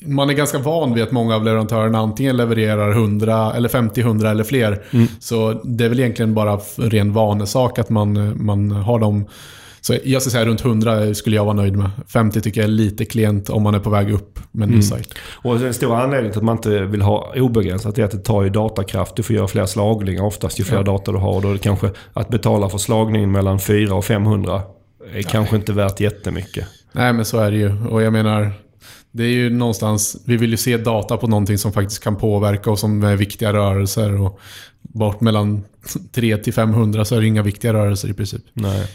man 0.02 0.30
är 0.30 0.34
ganska 0.34 0.58
van 0.58 0.94
vid 0.94 1.04
att 1.04 1.12
många 1.12 1.36
av 1.36 1.44
leverantörerna 1.44 2.00
antingen 2.00 2.38
levererar 2.38 2.92
100 2.92 3.54
eller 3.54 3.70
50, 3.70 4.02
100 4.02 4.32
eller 4.32 4.44
fler. 4.44 4.84
Mm. 4.92 5.08
Så 5.20 5.54
det 5.64 5.86
är 5.86 5.90
väl 5.90 6.00
egentligen 6.00 6.34
bara 6.34 6.60
ren 6.76 7.14
vanesak 7.14 7.80
att 7.80 7.90
man, 7.90 8.44
man 8.46 8.72
har 8.72 9.00
dem. 9.00 9.26
Så 9.82 9.94
jag 10.04 10.22
skulle 10.22 10.32
säga 10.32 10.46
runt 10.46 10.66
100 10.66 11.14
skulle 11.14 11.36
jag 11.36 11.46
vara 11.46 11.56
nöjd 11.56 11.76
med. 11.76 11.90
50 12.08 12.42
tycker 12.42 12.62
jag 12.62 12.68
är 12.68 12.72
lite 12.72 13.06
klent 13.06 13.50
om 13.50 13.64
man 13.64 13.76
är 13.76 13.80
på 13.80 13.90
väg 13.90 14.14
upp 14.14 14.40
med 14.52 14.64
en 14.64 14.70
ny 14.70 14.76
mm. 14.76 14.84
sajt. 14.84 15.14
Och 15.32 15.60
den 15.60 15.74
stora 15.74 16.04
anledningen 16.04 16.32
till 16.32 16.40
att 16.40 16.46
man 16.46 16.56
inte 16.56 16.80
vill 16.80 17.02
ha 17.02 17.34
obegränsat 17.36 17.98
är 17.98 18.04
att 18.04 18.12
det 18.12 18.18
tar 18.18 18.44
ju 18.44 18.50
datakraft. 18.50 19.16
Du 19.16 19.24
får 19.24 19.36
göra 19.36 19.48
fler 19.48 19.66
slagningar 19.66 20.24
oftast 20.24 20.60
ju 20.60 20.64
fler 20.64 20.78
ja. 20.78 20.84
data 20.84 21.12
du 21.12 21.18
har. 21.18 21.42
Då 21.42 21.50
är 21.50 21.54
det 21.54 21.60
kanske 21.60 21.90
att 22.14 22.30
betala 22.30 22.70
för 22.70 22.78
slagningen 22.78 23.32
mellan 23.32 23.60
4 23.60 23.96
och 23.96 24.06
500 24.06 24.62
är 25.10 25.14
Nej. 25.14 25.24
kanske 25.24 25.56
inte 25.56 25.74
värt 25.74 26.00
jättemycket. 26.00 26.68
Nej 26.92 27.14
men 27.14 27.26
så 27.26 27.38
är 27.38 27.52
det 27.52 27.58
ju. 27.58 27.88
Och 27.90 28.02
jag 28.02 28.14
menar, 28.14 28.52
det 29.16 29.24
är 29.24 29.30
ju 29.30 29.50
någonstans, 29.50 30.18
vi 30.26 30.38
vill 30.38 30.52
ju 30.52 30.58
se 30.58 30.78
data 30.78 31.18
på 31.18 31.28
någonting 31.28 31.58
som 31.58 31.74
faktiskt 31.74 32.04
kan 32.04 32.16
påverka 32.16 32.72
och 32.72 32.80
som 32.80 33.04
är 33.04 33.16
viktiga 33.16 33.54
rörelser. 33.54 34.22
Och 34.22 34.40
bort 34.82 35.22
mellan 35.22 35.64
3 36.12 36.38
till 36.38 36.54
500 36.54 37.06
så 37.06 37.16
är 37.16 37.22
det 37.22 37.28
inga 37.28 37.42
viktiga 37.42 37.74
rörelser 37.74 38.10
i 38.10 38.14
princip. 38.14 38.42
Nej. 38.54 38.88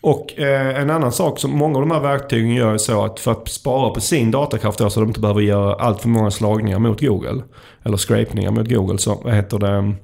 Och 0.00 0.38
eh, 0.38 0.80
en 0.80 0.90
annan 0.90 1.12
sak 1.12 1.38
som 1.38 1.50
många 1.50 1.74
av 1.74 1.80
de 1.80 1.90
här 1.90 2.00
verktygen 2.00 2.54
gör 2.54 2.74
är 2.74 2.78
så 2.78 3.04
att 3.04 3.20
för 3.20 3.32
att 3.32 3.48
spara 3.48 3.90
på 3.90 4.00
sin 4.00 4.30
datakraft 4.30 4.78
då, 4.78 4.90
så 4.90 5.00
de 5.00 5.08
inte 5.08 5.20
behöver 5.20 5.40
göra 5.40 5.74
allt 5.74 6.00
för 6.00 6.08
många 6.08 6.30
slagningar 6.30 6.78
mot 6.78 7.00
Google. 7.00 7.42
Eller 7.82 7.96
scrapningar 7.96 8.50
mot 8.50 8.68
Google. 8.68 8.98
Så 8.98 9.20
vad 9.24 9.34
heter 9.34 9.58
det? 9.58 9.94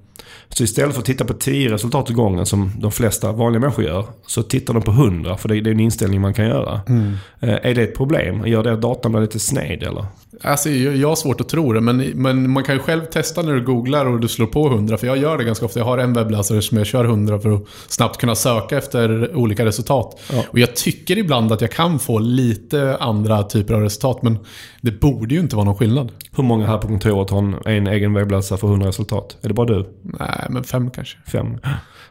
Så 0.49 0.64
istället 0.64 0.95
för 0.95 1.00
att 1.00 1.06
titta 1.06 1.25
på 1.25 1.33
10 1.35 1.73
resultat 1.73 2.11
i 2.11 2.12
gången 2.12 2.47
som 2.47 2.73
de 2.78 2.92
flesta 2.92 3.33
vanliga 3.33 3.61
människor 3.61 3.85
gör. 3.85 4.04
Så 4.26 4.42
tittar 4.42 4.75
de 4.75 4.83
på 4.83 4.90
100 4.90 5.37
för 5.37 5.49
det 5.49 5.56
är, 5.56 5.61
det 5.61 5.71
är 5.71 5.73
en 5.73 5.80
inställning 5.80 6.21
man 6.21 6.35
kan 6.35 6.47
göra. 6.47 6.80
Eh, 7.40 7.54
är 7.62 7.75
det 7.75 7.83
ett 7.83 7.97
problem? 7.97 8.47
Gör 8.47 8.62
det 8.62 8.73
att 8.73 8.83
datan 8.83 9.12
blir 9.12 9.23
lite 9.23 9.38
sned 9.38 9.83
eller? 9.83 10.06
Alltså, 10.42 10.71
jag 10.71 11.09
har 11.09 11.16
svårt 11.16 11.40
att 11.40 11.49
tro 11.49 11.73
det, 11.73 11.80
men, 11.80 11.97
men 11.99 12.50
man 12.50 12.64
kan 12.64 12.75
ju 12.75 12.80
själv 12.80 13.04
testa 13.04 13.42
när 13.42 13.54
du 13.54 13.64
googlar 13.64 14.06
och 14.06 14.21
du 14.21 14.28
slår 14.28 14.47
på 14.47 14.66
100. 14.66 14.97
För 14.97 15.06
jag 15.06 15.16
gör 15.16 15.38
det 15.38 15.45
ganska 15.45 15.66
ofta. 15.66 15.78
Jag 15.78 15.87
har 15.87 15.99
en 15.99 16.12
webbläsare 16.12 16.62
som 16.62 16.78
jag 16.78 16.87
kör 16.87 17.04
100 17.04 17.40
för 17.40 17.54
att 17.54 17.62
snabbt 17.88 18.21
kunna 18.21 18.35
söka 18.35 18.78
efter 18.78 19.37
olika 19.37 19.64
resultat. 19.64 20.21
Ja. 20.33 20.45
Och 20.50 20.59
jag 20.59 20.76
tycker 20.76 21.18
ibland 21.18 21.52
att 21.52 21.61
jag 21.61 21.71
kan 21.71 21.99
få 21.99 22.18
lite 22.18 22.97
andra 22.97 23.42
typer 23.42 23.75
av 23.75 23.80
resultat, 23.80 24.23
men 24.23 24.38
det 24.87 25.00
borde 25.00 25.35
ju 25.35 25.40
inte 25.40 25.57
vara 25.57 25.64
någon 25.64 25.76
skillnad. 25.76 26.12
Hur 26.37 26.45
många 26.45 26.66
här 26.66 26.78
på 26.78 26.88
kontoret 26.88 27.31
har 27.31 27.38
en, 27.38 27.57
en 27.64 27.87
egen 27.87 28.14
webbläsare 28.14 28.59
för 28.59 28.69
100 28.69 28.88
resultat? 28.88 29.37
Är 29.43 29.49
det 29.49 29.55
bara 29.55 29.66
du? 29.66 29.88
Nej, 30.02 30.47
men 30.50 30.64
fem 30.64 30.90
kanske. 30.90 31.19
Fem? 31.26 31.59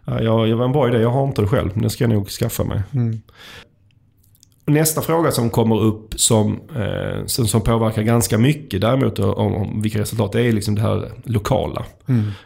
Ja, 0.05 0.21
jag, 0.21 0.47
jag 0.47 0.57
var 0.57 0.65
en 0.65 0.71
bra 0.71 0.87
idé. 0.87 0.97
Jag 0.97 1.09
har 1.09 1.27
inte 1.27 1.41
det 1.41 1.47
själv, 1.47 1.69
men 1.73 1.83
det 1.83 1.89
ska 1.89 2.03
jag 2.03 2.11
nog 2.11 2.29
skaffa 2.29 2.63
mig. 2.63 2.81
Nästa 4.65 5.01
fråga 5.01 5.31
som 5.31 5.49
kommer 5.49 5.81
upp 5.81 6.13
som, 6.19 6.59
eh, 6.75 7.25
som, 7.25 7.47
som 7.47 7.61
påverkar 7.61 8.01
ganska 8.01 8.37
mycket 8.37 8.81
däremot 8.81 9.19
om, 9.19 9.55
om 9.55 9.81
vilka 9.81 9.99
resultat, 9.99 10.31
det 10.31 10.41
är 10.41 10.51
liksom 10.51 10.75
det 10.75 10.81
här 10.81 11.11
lokala. 11.23 11.85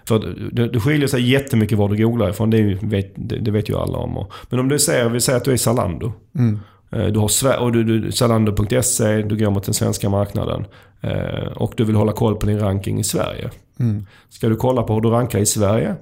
För 0.05 0.35
det, 0.51 0.67
det 0.67 0.79
skiljer 0.79 1.07
sig 1.07 1.29
jättemycket 1.31 1.77
var 1.77 1.89
du 1.89 1.97
googlar 2.03 2.29
ifrån, 2.29 2.49
det, 2.49 2.77
vet, 2.81 3.13
det, 3.15 3.39
det 3.39 3.51
vet 3.51 3.69
ju 3.69 3.77
alla 3.77 3.97
om. 3.97 4.17
Och, 4.17 4.33
men 4.49 4.59
om 4.59 4.69
du 4.69 4.79
säger, 4.79 5.09
vi 5.09 5.21
säger 5.21 5.37
att 5.37 5.45
du 5.45 5.51
är 5.51 5.57
Zalando. 5.57 6.07
Eh, 6.07 6.59
Du 6.89 7.19
har 7.19 7.59
och 7.59 7.71
du, 7.71 7.83
du, 7.83 8.11
Zalando.se, 8.11 9.21
du 9.21 9.37
går 9.37 9.51
mot 9.51 9.63
den 9.63 9.73
svenska 9.73 10.09
marknaden. 10.09 10.65
Eh, 11.01 11.51
och 11.55 11.73
du 11.77 11.83
vill 11.83 11.95
hålla 11.95 12.11
koll 12.11 12.35
på 12.35 12.45
din 12.45 12.59
ranking 12.59 12.99
i 12.99 13.03
Sverige. 13.03 13.49
Ska 14.29 14.49
du 14.49 14.55
kolla 14.55 14.83
på 14.83 14.93
hur 14.93 15.01
du 15.01 15.09
rankar 15.09 15.39
i 15.39 15.45
Sverige? 15.45 15.95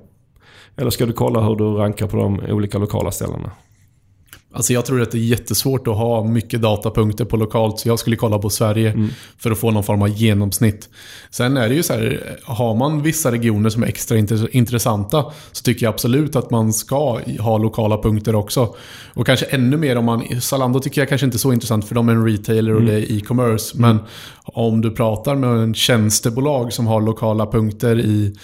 Eller 0.75 0.89
ska 0.89 1.05
du 1.05 1.13
kolla 1.13 1.41
hur 1.41 1.55
du 1.55 1.63
rankar 1.63 2.07
på 2.07 2.17
de 2.17 2.39
olika 2.49 2.77
lokala 2.77 3.11
ställena? 3.11 3.51
Alltså 4.57 4.73
jag 4.73 4.85
tror 4.85 5.01
att 5.01 5.11
det 5.11 5.17
är 5.17 5.19
jättesvårt 5.19 5.87
att 5.87 5.95
ha 5.95 6.23
mycket 6.23 6.61
datapunkter 6.61 7.25
på 7.25 7.37
lokalt, 7.37 7.79
så 7.79 7.87
jag 7.87 7.99
skulle 7.99 8.15
kolla 8.15 8.39
på 8.39 8.49
Sverige 8.49 9.09
för 9.37 9.51
att 9.51 9.57
få 9.57 9.71
någon 9.71 9.83
form 9.83 10.01
av 10.01 10.09
genomsnitt. 10.09 10.89
Sen 11.29 11.57
är 11.57 11.69
det 11.69 11.75
ju 11.75 11.83
så 11.83 11.93
här, 11.93 12.37
har 12.43 12.75
man 12.75 13.01
vissa 13.01 13.31
regioner 13.31 13.69
som 13.69 13.83
är 13.83 13.87
extra 13.87 14.17
intressanta 14.51 15.25
så 15.51 15.63
tycker 15.63 15.85
jag 15.85 15.93
absolut 15.93 16.35
att 16.35 16.51
man 16.51 16.73
ska 16.73 17.19
ha 17.39 17.57
lokala 17.57 17.97
punkter 17.97 18.35
också. 18.35 18.75
Och 19.13 19.25
kanske 19.25 19.45
ännu 19.45 19.77
mer 19.77 19.95
om 19.95 20.05
man, 20.05 20.41
Zalando 20.41 20.79
tycker 20.79 21.01
jag 21.01 21.09
kanske 21.09 21.25
inte 21.25 21.35
är 21.35 21.39
så 21.39 21.53
intressant 21.53 21.87
för 21.87 21.95
de 21.95 22.09
är 22.09 22.13
en 22.13 22.25
retailer 22.25 22.75
och 22.75 22.81
det 22.81 22.93
är 22.93 23.17
e-commerce. 23.17 23.77
Men 23.77 23.99
om 24.53 24.81
du 24.81 24.91
pratar 24.91 25.35
med 25.35 25.49
en 25.49 25.73
tjänstebolag 25.73 26.73
som 26.73 26.87
har 26.87 27.01
lokala 27.01 27.45
punkter 27.45 27.99
i 27.99 28.35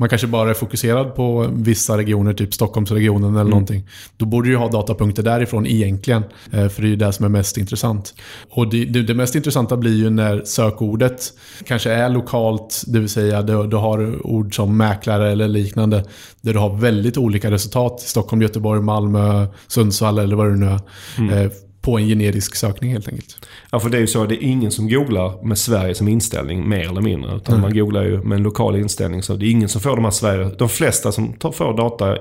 man 0.00 0.08
kanske 0.08 0.26
bara 0.26 0.50
är 0.50 0.54
fokuserad 0.54 1.14
på 1.14 1.46
vissa 1.52 1.96
regioner, 1.96 2.32
typ 2.32 2.54
Stockholmsregionen 2.54 3.36
eller 3.36 3.50
någonting. 3.50 3.88
Då 4.16 4.26
borde 4.26 4.48
du 4.48 4.56
ha 4.56 4.68
datapunkter 4.68 5.22
därifrån 5.22 5.66
egentligen. 5.66 6.22
eh, 6.52 6.68
För 6.68 6.82
det 6.82 6.88
är 6.88 6.90
ju 6.90 6.96
det 6.96 7.12
som 7.12 7.24
är 7.24 7.28
mest 7.28 7.56
intressant. 7.58 8.14
Och 8.50 8.70
det, 8.70 8.84
det, 8.84 9.14
mest 9.14 9.34
intressanta 9.34 9.76
blir 9.76 9.96
ju 9.96 10.10
när 10.10 10.42
sökordet 10.44 11.20
kanske 11.66 11.90
är 11.90 12.08
lokalt, 12.08 12.82
det 12.86 12.98
vill 12.98 13.08
säga 13.08 13.42
du, 13.42 13.66
du 13.66 13.76
har 13.76 14.26
ord 14.26 14.56
som 14.56 14.76
mäklare 14.76 15.32
eller 15.32 15.48
liknande. 15.48 16.04
Där 16.40 16.52
du 16.52 16.58
har 16.58 16.76
väldigt 16.76 17.16
olika 17.18 17.50
resultat. 17.50 18.00
Stockholm, 18.00 18.42
Göteborg, 18.42 18.80
Malmö, 18.80 19.46
Sundsvall 19.68 20.18
eller 20.18 20.36
vad 20.36 20.46
det 20.50 20.56
nu 20.56 20.66
är. 20.66 21.44
eh, 21.44 21.50
På 21.88 21.98
en 21.98 22.06
generisk 22.06 22.54
sökning 22.54 22.92
helt 22.92 23.08
enkelt. 23.08 23.46
Ja, 23.70 23.80
för 23.80 23.90
det 23.90 23.96
är 23.96 24.00
ju 24.00 24.06
så. 24.06 24.26
Det 24.26 24.34
är 24.34 24.42
ingen 24.42 24.70
som 24.70 24.88
googlar 24.88 25.42
med 25.42 25.58
Sverige 25.58 25.94
som 25.94 26.08
inställning, 26.08 26.68
mer 26.68 26.88
eller 26.90 27.00
mindre. 27.00 27.36
Utan 27.36 27.60
man 27.60 27.74
googlar 27.74 28.04
ju 28.04 28.22
med 28.22 28.36
en 28.36 28.42
lokal 28.42 28.76
inställning. 28.76 29.22
Så 29.22 29.36
det 29.36 29.46
är 29.46 29.50
ingen 29.50 29.68
som 29.68 29.80
får 29.80 29.96
de 29.96 30.04
här 30.04 30.10
Sverige... 30.10 30.50
De 30.58 30.68
flesta 30.68 31.12
som 31.12 31.32
tar, 31.32 31.52
får 31.52 31.76
data, 31.76 32.18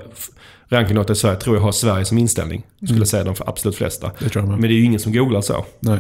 rankingdata 0.70 1.14
i 1.14 1.16
Sverige, 1.16 1.40
tror 1.40 1.56
jag 1.56 1.64
har 1.64 1.72
Sverige 1.72 2.06
som 2.06 2.18
inställning. 2.18 2.64
Skulle 2.88 3.06
säga 3.06 3.24
de 3.24 3.36
absolut 3.40 3.76
flesta. 3.76 4.12
Det. 4.20 4.42
Men 4.42 4.62
det 4.62 4.68
är 4.68 4.72
ju 4.72 4.84
ingen 4.84 5.00
som 5.00 5.14
googlar 5.14 5.42
så. 5.42 5.66
Nej. 5.80 6.00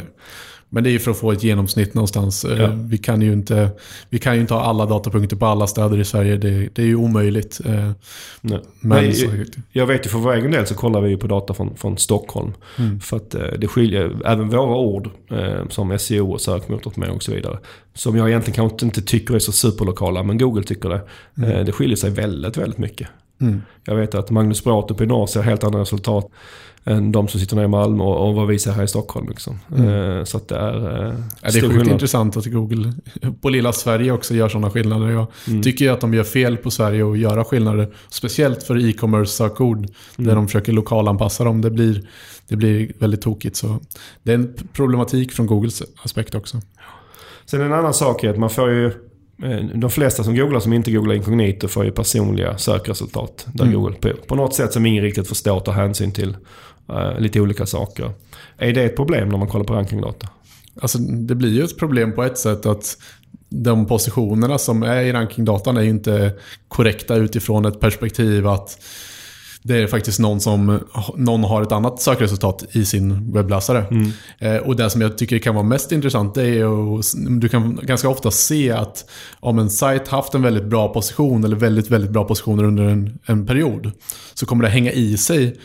Men 0.70 0.84
det 0.84 0.90
är 0.90 0.92
ju 0.92 1.00
för 1.00 1.12
att 1.12 1.18
få 1.18 1.32
ett 1.32 1.44
genomsnitt 1.44 1.94
någonstans. 1.94 2.46
Eh, 2.46 2.62
Ja. 2.62 2.68
Vi, 2.76 2.98
kan 2.98 3.22
ju 3.22 3.34
inte, 3.34 3.70
vi 4.10 4.20
kan 4.20 4.36
ju 4.36 4.42
inte 4.42 4.54
ha 4.54 4.62
alla 4.62 4.86
datapunkter 4.86 5.36
på 5.36 5.46
alla 5.46 5.68
städer 5.68 5.98
i 6.00 6.06
Sverige. 6.06 6.38
Det, 6.38 6.70
det 6.74 6.82
är 6.82 6.86
ju 6.86 6.96
omöjligt. 6.96 7.60
Eh, 7.66 7.92
Nej. 8.42 8.60
Men 8.80 9.14
så, 9.14 9.26
jag, 9.26 9.48
jag 9.72 9.86
vet 9.88 10.06
ju 10.06 10.10
för 10.10 10.18
vår 10.20 10.34
egen 10.34 10.52
del 10.52 10.66
så 10.68 10.76
kollar 10.76 11.02
vi 11.02 11.10
ju 11.10 11.18
på 11.18 11.28
data 11.28 11.54
från, 11.54 11.76
från 11.78 11.98
Stockholm. 11.98 12.52
För 13.02 13.18
att 13.18 13.36
eh, 13.36 13.42
det 13.58 13.68
skiljer, 13.68 14.16
även 14.26 14.50
våra 14.50 14.78
ord 14.78 15.10
som 15.70 16.00
SEO 16.00 16.32
och 16.32 16.42
sökmotoroptimering 16.42 17.16
och 17.16 17.24
så 17.24 17.32
vidare. 17.32 17.60
Som 17.94 18.16
jag 18.18 18.30
egentligen 18.30 18.56
kanske 18.56 18.86
inte 18.86 19.02
tycker 19.02 19.36
är 19.36 19.40
så 19.40 19.52
superlokala, 19.52 20.24
men 20.24 20.38
Google 20.38 20.64
tycker 20.64 20.90
det. 20.90 21.02
Eh, 21.48 21.66
det 21.66 21.72
skiljer 21.72 21.96
sig 21.98 22.10
väldigt, 22.10 22.58
väldigt 22.58 22.78
mycket. 22.80 23.08
mm. 23.42 23.62
Jag 23.86 23.96
vet 23.96 24.16
att 24.16 24.30
Magnus 24.32 24.64
Braath 24.64 24.94
uppe 24.94 25.04
i 25.04 25.08
norr 25.08 25.28
ser 25.28 25.42
helt 25.42 25.64
andra 25.64 25.80
resultat 25.82 26.30
än 26.88 27.12
de 27.12 27.28
som 27.28 27.40
sitter 27.40 27.56
nere 27.56 27.66
i 27.66 27.68
Malmö 27.68 28.04
och, 28.04 28.28
och 28.30 28.36
vad 28.36 28.48
vi 28.48 28.60
ser 28.60 28.72
här 28.72 28.84
i 28.84 28.88
Stockholm. 28.88 29.30
Liksom. 29.30 29.60
Eh, 29.78 30.24
så 30.24 30.38
att 30.38 30.48
det 30.48 30.56
är 30.56 31.06
eh, 31.08 31.14
Ja, 31.42 31.50
det 31.52 31.60
är 31.60 31.70
sjukt 31.70 31.88
intressant 31.92 32.38
att 32.38 32.46
Google 32.46 32.94
på 33.42 33.50
lilla 33.50 33.74
Sverige 33.74 34.12
också 34.12 34.34
gör 34.34 34.50
sådana 34.50 34.70
skillnader. 34.72 35.10
Jag 35.10 35.28
Mm. 35.48 35.62
tycker 35.64 35.86
ju 35.86 35.92
att 35.92 36.02
de 36.02 36.14
gör 36.14 36.24
fel 36.24 36.58
på 36.58 36.72
Sverige 36.72 37.12
att 37.12 37.18
göra 37.20 37.44
skillnader. 37.44 37.94
Speciellt 38.10 38.64
för 38.64 38.90
e-commerce 38.90 39.32
sökord. 39.32 39.78
Mm. 39.78 39.90
Där 40.16 40.36
de 40.36 40.48
försöker 40.48 40.72
lokalanpassa 40.74 41.44
dem. 41.44 41.62
Det 41.62 41.72
blir, 41.72 42.08
det 42.48 42.56
blir 42.56 42.92
väldigt 43.00 43.22
tokigt. 43.22 43.56
Så 43.56 43.80
det 44.24 44.32
är 44.32 44.36
en 44.36 44.54
problematik 44.74 45.32
från 45.32 45.48
Googles 45.48 45.84
aspekt 46.04 46.36
också. 46.36 46.62
Sen 47.46 47.62
en 47.62 47.74
annan 47.74 47.94
sak 47.94 48.24
är 48.24 48.30
att 48.30 48.38
man 48.40 48.50
får 48.50 48.70
ju... 48.72 48.86
eh, 49.44 49.66
De 49.76 49.90
flesta 49.90 50.24
som 50.24 50.36
googlar 50.36 50.60
som 50.60 50.74
inte 50.74 50.92
googlar 50.92 51.16
inkognito 51.16 51.68
får 51.68 51.86
ju 51.86 51.92
personliga 51.92 52.58
sökresultat. 52.58 53.48
Där 53.54 53.66
Mm. 53.66 53.76
Google 53.76 53.96
på, 53.96 54.10
på 54.28 54.36
något 54.36 54.54
sätt 54.56 54.74
som 54.74 54.86
ingen 54.86 55.04
riktigt 55.04 55.28
förstår 55.28 55.60
tar 55.60 55.72
hänsyn 55.74 56.12
till 56.12 56.38
lite 57.20 57.42
olika 57.42 57.66
saker. 57.66 58.12
Är 58.58 58.74
det 58.74 58.84
ett 58.84 58.96
problem 58.96 59.30
när 59.30 59.38
man 59.38 59.48
kollar 59.48 59.66
på 59.66 59.74
rankingdata? 59.74 60.28
Alltså, 60.82 60.98
det 60.98 61.36
blir 61.36 61.54
ju 61.54 61.64
ett 61.64 61.80
problem 61.80 62.16
på 62.16 62.24
ett 62.24 62.38
sätt 62.38 62.66
att 62.66 62.98
de 63.50 63.86
positionerna 63.86 64.58
som 64.58 64.84
är 64.84 65.02
i 65.02 65.14
rankingdatan 65.14 65.78
är 65.78 65.82
ju 65.82 65.90
inte 65.90 66.34
korrekta 66.68 67.16
utifrån 67.16 67.66
ett 67.66 67.80
perspektiv 67.80 68.48
att 68.48 68.80
det 69.68 69.78
är 69.78 69.88
faktiskt 69.88 70.20
någon 70.20 70.40
som 70.40 70.80
någon 71.16 71.44
har 71.44 71.62
ett 71.62 71.72
annat 71.72 72.02
sökresultat 72.02 72.66
i 72.72 72.86
sin 72.86 73.32
webbläsare. 73.32 73.86
Eh, 74.40 74.56
och 74.56 74.76
det 74.76 74.90
som 74.90 75.02
jag 75.02 75.18
tycker 75.18 75.40
kan 75.40 75.56
vara 75.56 75.66
mest 75.66 75.92
intressant 75.92 76.36
det 76.36 76.42
är 76.42 76.54
ju, 76.54 77.02
du 77.40 77.50
kan 77.50 77.80
ganska 77.84 78.10
ofta 78.10 78.32
se 78.32 78.72
att 78.72 79.10
om 79.40 79.60
en 79.60 79.70
sajt 79.70 80.08
haft 80.08 80.34
en 80.34 80.42
väldigt 80.42 80.66
bra 80.66 80.94
position 80.94 81.44
eller 81.44 81.56
väldigt, 81.56 81.92
väldigt 81.92 82.12
bra 82.12 82.24
positioner 82.24 82.64
under 82.64 82.84
en, 82.84 83.20
en 83.26 83.46
period 83.46 83.92
så 84.34 84.46
kommer 84.46 84.64
det 84.64 84.70
hänga 84.70 84.92
i 84.92 85.18
sig 85.18 85.58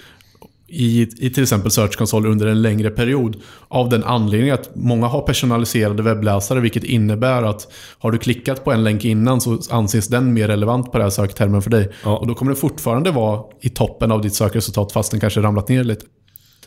i, 0.72 1.08
i 1.18 1.30
till 1.30 1.42
exempel 1.42 1.70
Search 1.70 1.96
Console 1.96 2.28
under 2.28 2.46
en 2.46 2.62
längre 2.62 2.90
period. 2.90 3.36
Av 3.68 3.88
den 3.88 4.04
anledningen 4.04 4.54
att 4.54 4.70
många 4.74 5.06
har 5.06 5.22
personaliserade 5.22 6.02
webbläsare 6.02 6.60
vilket 6.60 6.84
innebär 6.84 7.42
att 7.42 7.72
har 7.98 8.12
du 8.12 8.18
klickat 8.18 8.64
på 8.64 8.72
en 8.72 8.84
länk 8.84 9.04
innan 9.04 9.40
så 9.40 9.58
anses 9.70 10.08
den 10.08 10.34
mer 10.34 10.48
relevant 10.48 10.92
på 10.92 10.98
den 10.98 11.02
här 11.02 11.10
söktermen 11.10 11.62
för 11.62 11.70
dig. 11.70 11.88
Ja. 12.04 12.16
Och 12.16 12.26
då 12.26 12.34
kommer 12.34 12.52
den 12.52 12.60
fortfarande 12.60 13.10
vara 13.10 13.42
i 13.60 13.68
toppen 13.68 14.12
av 14.12 14.22
ditt 14.22 14.34
sökresultat 14.34 14.92
fast 14.92 15.10
den 15.10 15.20
kanske 15.20 15.40
ramlat 15.40 15.68
ner 15.68 15.84
lite. 15.84 16.06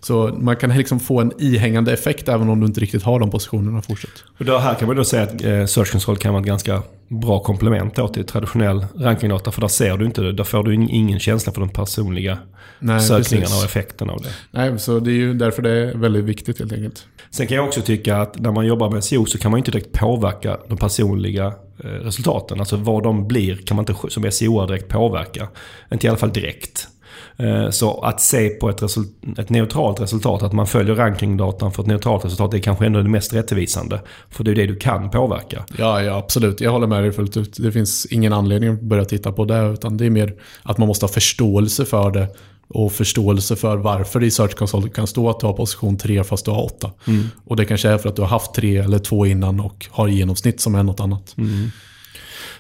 Så 0.08 0.36
man 0.40 0.56
kan 0.56 0.78
liksom 0.78 1.00
få 1.00 1.22
en 1.22 1.32
ihängande 1.38 1.94
effekt 1.94 2.30
även 2.30 2.50
om 2.50 2.60
du 2.60 2.66
inte 2.68 2.80
riktigt 2.80 3.04
har 3.04 3.20
de 3.20 3.32
positionerna 3.32 3.82
fortsatt. 3.82 4.24
Och 4.40 4.46
då, 4.46 4.58
här 4.58 4.74
kan 4.76 4.88
man 4.88 4.98
då 4.98 5.04
säga 5.04 5.24
att 5.24 5.44
eh, 5.44 5.66
Search 5.66 5.92
Console 5.92 6.18
kan 6.18 6.34
vara 6.34 6.42
ett 6.42 6.48
ganska 6.48 6.82
bra 7.08 7.40
komplement 7.40 7.96
då 7.96 8.08
till 8.08 8.26
traditionell 8.26 8.86
rankingdata. 8.98 9.52
För 9.52 9.62
där 9.62 9.68
ser 9.68 9.98
du 9.98 10.06
inte 10.06 10.22
det. 10.22 10.34
Där 10.34 10.44
får 10.44 10.64
du 10.64 10.74
in- 10.74 10.90
ingen 10.90 11.20
känsla 11.20 11.52
för 11.54 11.60
de 11.62 11.70
personliga 11.70 12.38
Nej, 12.80 13.02
sökningarna 13.02 13.46
precis. 13.46 13.60
och 13.64 13.66
effekten 13.70 14.10
av 14.10 14.22
det. 14.22 14.30
Nej, 14.52 14.80
så 14.80 15.00
det 15.00 15.12
är 15.12 15.16
ju 15.16 15.34
därför 15.34 15.62
det 15.62 15.70
är 15.72 15.98
väldigt 15.98 16.26
viktigt 16.26 16.60
helt 16.60 16.74
enkelt. 16.74 17.06
Sen 17.32 17.48
kan 17.48 17.58
jag 17.58 17.66
också 17.68 17.82
tycka 17.82 18.18
att 18.18 18.40
när 18.40 18.52
man 18.52 18.66
jobbar 18.66 18.92
med 18.92 19.04
SEO 19.04 19.26
så 19.26 19.38
kan 19.38 19.52
man 19.52 19.58
inte 19.58 19.72
direkt 19.72 19.92
påverka 19.92 20.58
de 20.68 20.78
personliga 20.78 21.46
eh, 21.84 21.88
resultaten. 21.88 22.60
Alltså 22.60 22.76
vad 22.78 23.04
de 23.04 23.28
blir 23.28 23.56
kan 23.56 23.76
man 23.78 23.86
inte 23.90 24.10
som 24.10 24.32
SEO 24.32 24.66
direkt 24.66 24.88
påverka. 24.88 25.48
Inte 25.92 26.08
i 26.08 26.10
alla 26.10 26.18
fall 26.18 26.34
direkt. 26.34 26.88
Eh, 27.38 27.70
Så 27.70 28.02
att 28.02 28.22
se 28.22 28.50
på 28.50 28.70
ett, 28.70 28.82
result- 28.82 29.40
ett 29.40 29.50
neutralt 29.50 30.02
resultat, 30.02 30.44
att 30.44 30.54
man 30.54 30.68
följer 30.68 30.96
rankingdatan 30.96 31.72
för 31.72 31.82
ett 31.84 31.88
neutralt 31.88 32.26
resultat, 32.26 32.52
det 32.52 32.58
är 32.58 32.62
kanske 32.62 32.86
ändå 32.86 33.02
det 33.02 33.10
mest 33.10 33.34
rättvisande. 33.34 34.02
För 34.30 34.44
det 34.44 34.52
är 34.52 34.56
det 34.56 34.66
du 34.66 34.76
kan 34.76 35.10
påverka. 35.10 35.66
Ja, 35.78 36.02
ja, 36.02 36.18
absolut. 36.18 36.62
Jag 36.62 36.72
håller 36.72 36.88
med 36.88 37.04
dig 37.04 37.12
fullt 37.12 37.38
ut. 37.38 37.58
Det 37.60 37.72
finns 37.72 38.06
ingen 38.06 38.34
anledning 38.34 38.70
att 38.70 38.82
börja 38.82 39.06
titta 39.06 39.32
på 39.32 39.46
det. 39.46 39.60
Utan 39.74 39.98
det 39.98 40.06
är 40.06 40.10
mer 40.10 40.34
att 40.64 40.78
man 40.78 40.88
måste 40.88 41.06
ha 41.06 41.12
förståelse 41.12 41.86
för 41.86 42.12
det. 42.12 42.28
Och 42.68 42.92
förståelse 42.92 43.56
för 43.56 43.78
varför 43.78 44.20
det 44.20 44.26
i 44.26 44.32
Search 44.32 44.56
Console 44.56 44.90
kan 44.90 45.08
stå 45.08 45.30
att 45.30 45.40
du 45.40 45.46
har 45.46 45.54
position 45.54 45.98
3 45.98 46.24
fast 46.24 46.46
du 46.46 46.52
har 46.52 46.64
8. 46.64 46.92
Och 47.46 47.56
det 47.56 47.66
kanske 47.66 47.90
är 47.90 47.98
för 47.98 48.10
att 48.10 48.16
du 48.16 48.22
har 48.22 48.30
haft 48.30 48.54
3 48.54 48.78
eller 48.78 49.00
2 49.00 49.26
innan 49.26 49.60
och 49.60 49.88
har 49.92 50.08
genomsnitt 50.08 50.62
som 50.62 50.76
är 50.76 50.84
något 50.84 51.00
annat. 51.00 51.36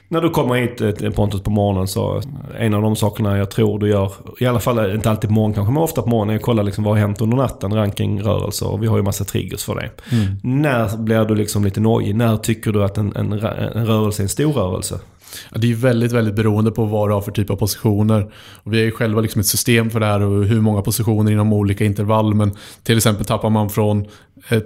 När 0.08 0.22
du 0.22 0.30
kommer 0.30 0.56
hit 0.56 1.02
eh, 1.02 1.10
Pontus 1.10 1.41
på 1.41 1.50
morgonen 1.50 1.88
så 1.88 2.22
en 2.60 2.74
av 2.74 2.82
de 2.82 2.96
sakerna 2.96 3.38
jag 3.38 3.52
tror 3.52 3.80
du 3.80 3.89
gör, 3.89 4.12
i 4.39 4.46
alla 4.46 4.60
fall 4.60 4.96
inte 4.96 5.10
alltid 5.10 5.30
på 5.30 5.34
morgonen 5.34 5.56
kanske, 5.56 5.74
men 5.74 5.84
ofta 5.84 6.02
på 6.02 6.10
morgonen, 6.10 6.34
är 6.34 6.39
att 6.39 6.44
kolla 6.44 6.63
liksom 6.63 6.84
vad 6.84 6.94
har 6.94 7.00
hänt 7.00 7.22
under 7.22 7.38
natten, 7.38 7.74
rankingrörelser 7.74 8.68
och 8.68 8.84
vi 8.84 8.88
har 8.88 8.98
ju 8.98 9.04
massa 9.04 9.24
triggers 9.24 9.63
för 9.63 9.76
det. 9.76 10.15
Mm. 10.15 10.62
När 10.62 10.98
blir 10.98 11.26
du 11.26 11.36
liksom 11.36 11.63
lite 11.63 11.80
nojig? 11.80 12.15
När 12.15 12.38
tycker 12.38 12.72
du 12.72 12.84
att 12.84 12.98
en, 12.98 13.15
en, 13.15 13.34
en 13.34 13.86
rörelse 13.86 14.22
är 14.22 14.24
en 14.24 14.30
stor 14.30 14.54
rörelse? 14.54 15.00
Det 15.56 15.71
är 15.71 15.76
väldigt, 15.76 16.12
väldigt 16.12 16.36
beroende 16.36 16.71
på 16.71 16.86
vad 16.86 17.10
du 17.10 17.13
har 17.13 17.21
för 17.21 17.32
typ 17.32 17.50
av 17.50 17.56
positioner. 17.56 18.32
Och 18.63 18.74
vi 18.74 18.78
har 18.78 18.86
ju 18.86 18.91
själva 18.91 19.21
liksom 19.21 19.39
ett 19.39 19.48
system 19.48 19.89
för 19.89 20.00
det 20.00 20.06
här 20.06 20.21
och 20.21 20.45
hur 20.45 20.62
många 20.62 20.82
positioner 20.82 21.32
inom 21.32 21.54
olika 21.54 21.86
intervall. 21.86 22.34
Men 22.34 22.52
till 22.84 22.98
exempel 22.98 23.26
tappar 23.26 23.50
man 23.50 23.69
från 23.69 24.06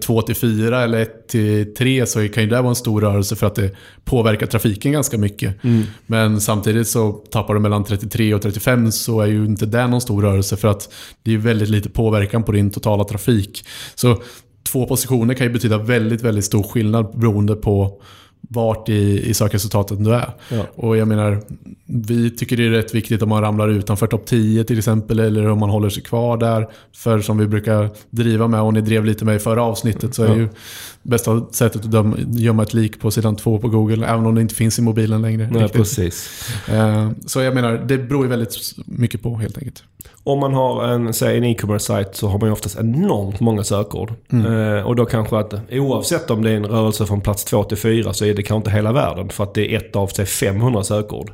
2 0.05 0.21
till 0.21 0.36
4 0.36 0.84
eller 0.84 0.99
1 0.99 1.27
till 1.27 1.73
3 1.73 2.05
så 2.05 2.27
kan 2.27 2.43
ju 2.43 2.49
det 2.49 2.62
vara 2.62 2.69
en 2.69 2.75
stor 2.75 3.01
rörelse 3.01 3.36
för 3.36 3.47
att 3.47 3.55
det 3.55 3.75
påverkar 4.05 4.45
trafiken 4.45 4.91
ganska 4.91 5.17
mycket. 5.17 5.63
Mm. 5.63 5.84
Men 6.05 6.41
samtidigt 6.41 6.88
så 6.88 7.12
tappar 7.12 7.53
du 7.53 7.60
mellan 7.60 7.84
33 7.84 8.34
och 8.34 8.41
35 8.41 8.91
så 8.91 9.21
är 9.21 9.27
ju 9.27 9.45
inte 9.45 9.65
det 9.65 9.88
någon 9.88 10.01
stor 10.01 10.21
rörelse 10.21 10.58
för 10.58 10.67
att 10.67 10.93
det 11.23 11.34
är 11.34 11.38
väldigt 11.38 11.69
lite 11.69 11.89
påverkan 11.89 12.43
på 12.43 12.51
din 12.51 12.71
totala 12.71 13.03
trafik. 13.03 13.65
Så 13.95 14.21
två 14.71 14.86
positioner 14.86 15.34
kan 15.34 15.47
ju 15.47 15.53
betyda 15.53 15.77
väldigt, 15.77 16.21
väldigt 16.21 16.45
stor 16.45 16.63
skillnad 16.63 17.19
beroende 17.19 17.55
på 17.55 18.01
vart 18.41 18.89
i, 18.89 19.30
i 19.30 19.34
sökresultatet 19.34 20.04
du 20.04 20.13
är. 20.13 20.34
Ja. 20.49 20.65
Och 20.75 20.97
jag 20.97 21.08
menar, 21.08 21.41
vi 21.86 22.30
tycker 22.32 22.58
det 22.58 22.65
är 22.65 22.69
rätt 22.69 22.95
viktigt 22.95 23.21
om 23.21 23.30
man 23.30 23.41
ramlar 23.41 23.69
utanför 23.69 24.08
topp 24.08 24.25
10 24.25 24.63
till 24.63 24.78
exempel, 24.78 25.19
eller 25.19 25.49
om 25.49 25.60
man 25.60 25.69
håller 25.69 25.89
sig 25.89 26.04
kvar 26.04 26.38
där. 26.38 26.67
För 26.95 27.19
som 27.19 27.38
vi 27.38 27.47
brukar 27.47 27.89
driva 28.10 28.47
med, 28.47 28.62
och 28.62 28.73
ni 28.73 28.82
drev 28.82 29.06
lite 29.06 29.25
med 29.25 29.36
i 29.36 29.39
förra 29.39 29.63
avsnittet, 29.63 30.15
så 30.15 30.23
är 30.23 30.28
Ja. 30.28 30.36
ju 30.36 30.47
bästa 31.03 31.45
sättet 31.51 31.85
att 31.85 31.91
döma, 31.91 32.17
gömma 32.27 32.63
ett 32.63 32.73
lik 32.73 32.99
på 32.99 33.12
sidan 33.12 33.35
2 33.35 33.59
på 33.59 33.67
Google, 33.69 34.07
även 34.07 34.25
om 34.25 34.35
det 34.35 34.41
inte 34.41 34.55
finns 34.55 34.79
i 34.79 34.81
mobilen 34.81 35.21
längre. 35.21 35.49
Nej, 35.51 35.62
riktigt. 35.63 35.77
precis. 35.77 36.29
Eh, 36.69 37.09
Så 37.25 37.41
jag 37.41 37.53
menar, 37.53 37.85
det 37.88 37.97
beror 37.97 38.23
ju 38.23 38.29
väldigt 38.29 38.55
mycket 38.85 39.21
på 39.23 39.35
helt 39.35 39.57
enkelt. 39.57 39.83
Om 40.23 40.39
man 40.39 40.53
har 40.53 40.83
en, 40.88 41.13
säg 41.13 41.38
en 41.38 41.43
e-commerce 41.43 41.85
sajt 41.85 42.15
så 42.15 42.27
har 42.27 42.39
man 42.39 42.47
ju 42.49 42.53
oftast 42.53 42.79
enormt 42.79 43.39
många 43.39 43.63
sökord. 43.63 44.13
Eh, 44.31 44.88
och 44.88 44.95
då 44.95 45.05
kanske 45.05 45.38
att 45.38 45.53
oavsett 45.71 46.31
om 46.31 46.43
det 46.43 46.51
är 46.51 46.55
en 46.55 46.65
rörelse 46.65 47.05
från 47.05 47.21
plats 47.21 47.45
2 47.45 47.63
till 47.63 47.77
4 47.77 48.13
så 48.13 48.25
är 48.25 48.33
det 48.33 48.43
kanske 48.43 48.57
inte 48.57 48.71
hela 48.77 48.91
världen. 48.91 49.29
För 49.29 49.43
att 49.43 49.53
det 49.53 49.73
är 49.75 49.77
ett 49.77 49.95
av 49.95 50.07
sig 50.07 50.25
500 50.25 50.83
sökord. 50.83 51.31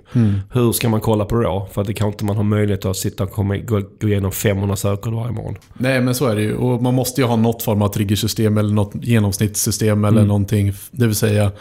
Hur 0.52 0.72
ska 0.72 0.90
man 0.90 1.02
kolla 1.02 1.26
på 1.26 1.36
det 1.36 1.44
då? 1.44 1.68
För 1.72 1.82
att 1.82 1.88
det 1.88 1.94
kanske 1.94 2.16
inte 2.16 2.26
man 2.26 2.36
har 2.36 2.44
möjlighet 2.44 2.86
att 2.86 2.98
sitta 2.98 3.24
och 3.24 3.32
komma, 3.32 3.58
gå, 3.58 3.82
gå 4.02 4.08
igenom 4.08 4.32
500 4.32 4.76
sökord 4.76 5.14
varje 5.14 5.32
morgon. 5.32 5.56
Nej, 5.74 6.02
men 6.02 6.16
så 6.16 6.26
är 6.26 6.36
det 6.36 6.42
ju. 6.42 6.56
Och 6.56 6.82
man 6.84 6.94
måste 6.94 7.22
ju 7.22 7.28
ha 7.28 7.36
något 7.36 7.64
form 7.64 7.82
av 7.82 7.88
triggersystem 7.88 8.58
eller 8.58 8.74
något 8.74 8.94
genomsnittssystem 9.56 10.06
eller 10.06 10.26
någonting. 10.26 10.74
Det 10.92 11.08
vill 11.08 11.16
säga, 11.16 11.52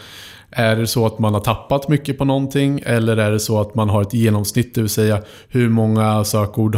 är 0.51 0.75
det 0.75 0.87
så 0.87 1.05
att 1.05 1.19
man 1.19 1.33
har 1.33 1.41
tappat 1.41 1.89
mycket 1.89 2.17
på 2.17 2.25
någonting 2.25 2.81
eller 2.85 3.17
är 3.17 3.31
det 3.31 3.39
så 3.39 3.61
att 3.61 3.75
man 3.75 3.89
har 3.89 4.01
ett 4.01 4.13
genomsnitt, 4.13 4.75
det 4.75 4.81
vill 4.81 4.89
säga 4.89 5.21
hur 5.49 5.69
många 5.69 6.23
sökord 6.23 6.77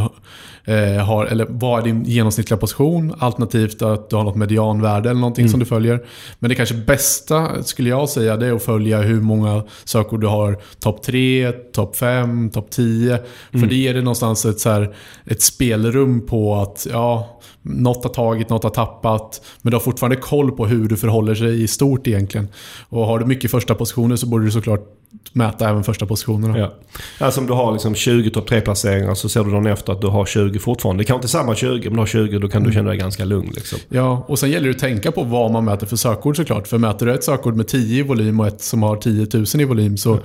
eh, 0.68 1.06
har, 1.06 1.26
eller 1.26 1.46
vad 1.50 1.80
är 1.80 1.84
din 1.84 2.04
genomsnittliga 2.04 2.58
position? 2.58 3.14
Alternativt 3.20 3.82
att 3.82 4.10
du 4.10 4.16
har 4.16 4.24
något 4.24 4.36
medianvärde 4.36 5.10
eller 5.10 5.20
någonting 5.20 5.50
som 5.50 5.60
du 5.60 5.66
följer. 5.66 6.06
Men 6.40 6.50
det 6.50 6.56
kanske 6.56 6.76
bästa, 6.76 7.64
skulle 7.64 7.90
jag 7.90 8.10
säga, 8.10 8.38
det 8.38 8.48
är 8.48 8.54
att 8.54 8.64
följa 8.64 9.02
hur 9.02 9.22
många 9.22 9.64
sökord 9.86 10.22
du 10.22 10.28
har. 10.28 10.58
Topp 10.80 11.04
3, 11.04 11.52
topp 11.52 11.96
5, 11.96 12.50
topp 12.50 12.70
10. 12.70 13.20
För 13.52 13.68
det 13.68 13.76
ger 13.76 13.94
dig 13.94 14.04
någonstans 14.04 14.46
ett, 14.46 14.60
så 14.60 14.70
här, 14.70 14.96
ett 15.26 15.42
spelrum 15.42 16.26
på 16.26 16.56
att, 16.56 16.88
ja, 16.92 17.40
något 17.62 18.04
har 18.04 18.12
tagit, 18.12 18.50
något 18.50 18.64
har 18.64 18.70
tappat. 18.70 19.42
Men 19.62 19.72
du 19.72 19.76
har 19.76 19.82
fortfarande 19.82 20.16
koll 20.16 20.52
på 20.52 20.66
hur 20.66 20.90
du 20.90 20.98
förhåller 20.98 21.36
sig 21.36 21.64
i 21.64 21.68
stort 21.68 22.08
egentligen. 22.08 22.48
Och 22.90 23.06
har 23.06 23.20
du 23.20 23.26
mycket 23.26 23.52
första 23.52 23.76
positioner 23.76 24.16
så 24.16 24.28
borde 24.28 24.46
du 24.46 24.52
såklart 24.52 24.94
mäta 25.34 25.70
även 25.70 25.84
första 25.84 26.06
positionerna. 26.06 26.58
Ja. 26.58 26.74
Alltså 27.20 27.42
om 27.42 27.48
du 27.48 27.54
har 27.54 27.72
liksom 27.72 27.96
20 27.96 28.30
topp 28.30 28.50
3-placeringar 28.50 29.14
så 29.14 29.30
ser 29.30 29.44
du 29.44 29.52
dagen 29.52 29.68
efter 29.68 29.94
att 29.94 30.02
du 30.02 30.08
har 30.08 30.26
20 30.26 30.60
fortfarande. 30.60 31.04
Det 31.04 31.06
kanske 31.06 31.18
inte 31.18 31.28
är 31.28 31.42
samma 31.42 31.56
20, 31.56 31.90
men 31.90 31.94
du 31.94 32.00
har 32.00 32.06
20 32.06 32.40
då 32.40 32.48
kan 32.48 32.64
du 32.64 32.74
känna 32.74 32.90
dig 32.90 32.98
ganska 32.98 33.26
lugn. 33.26 33.52
Liksom. 33.56 33.80
Ja, 33.90 34.26
och 34.28 34.40
sen 34.40 34.52
gäller 34.52 34.68
det 34.68 34.76
att 34.76 34.80
tänka 34.80 35.12
på 35.12 35.24
vad 35.24 35.52
man 35.52 35.66
mäter 35.66 35.88
för 35.88 35.96
sökord 35.96 36.36
såklart. 36.36 36.68
För 36.68 36.78
mäter 36.78 37.06
du 37.06 37.14
ett 37.14 37.24
sökord 37.24 37.56
med 37.56 37.68
10 37.68 38.00
i 38.00 38.04
volym 38.04 38.40
och 38.40 38.48
ett 38.48 38.62
som 38.62 38.84
har 38.84 38.96
10 38.96 39.28
000 39.34 39.46
i 39.56 39.64
volym 39.64 39.98
så 39.98 40.20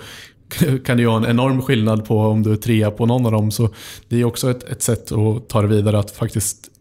kan 0.85 0.97
det 0.97 1.03
ju 1.03 1.09
ha 1.09 1.17
en 1.17 1.27
enorm 1.27 1.63
skillnad 1.63 2.05
på 2.05 2.19
om 2.19 2.43
du 2.43 2.53
är 2.53 2.57
trea 2.57 2.91
på 2.91 3.07
någon 3.07 3.27
av 3.27 3.33
dem. 3.33 3.51
Så 3.51 3.69
det 4.09 4.21
är 4.21 4.25
också 4.25 4.51
ett, 4.51 4.65
ett 4.65 4.83
sätt 4.83 5.13
att 5.13 5.49
ta 5.49 5.63
det 5.63 5.69
vidare, 5.69 5.99
att 5.99 6.11
faktiskt 6.11 6.72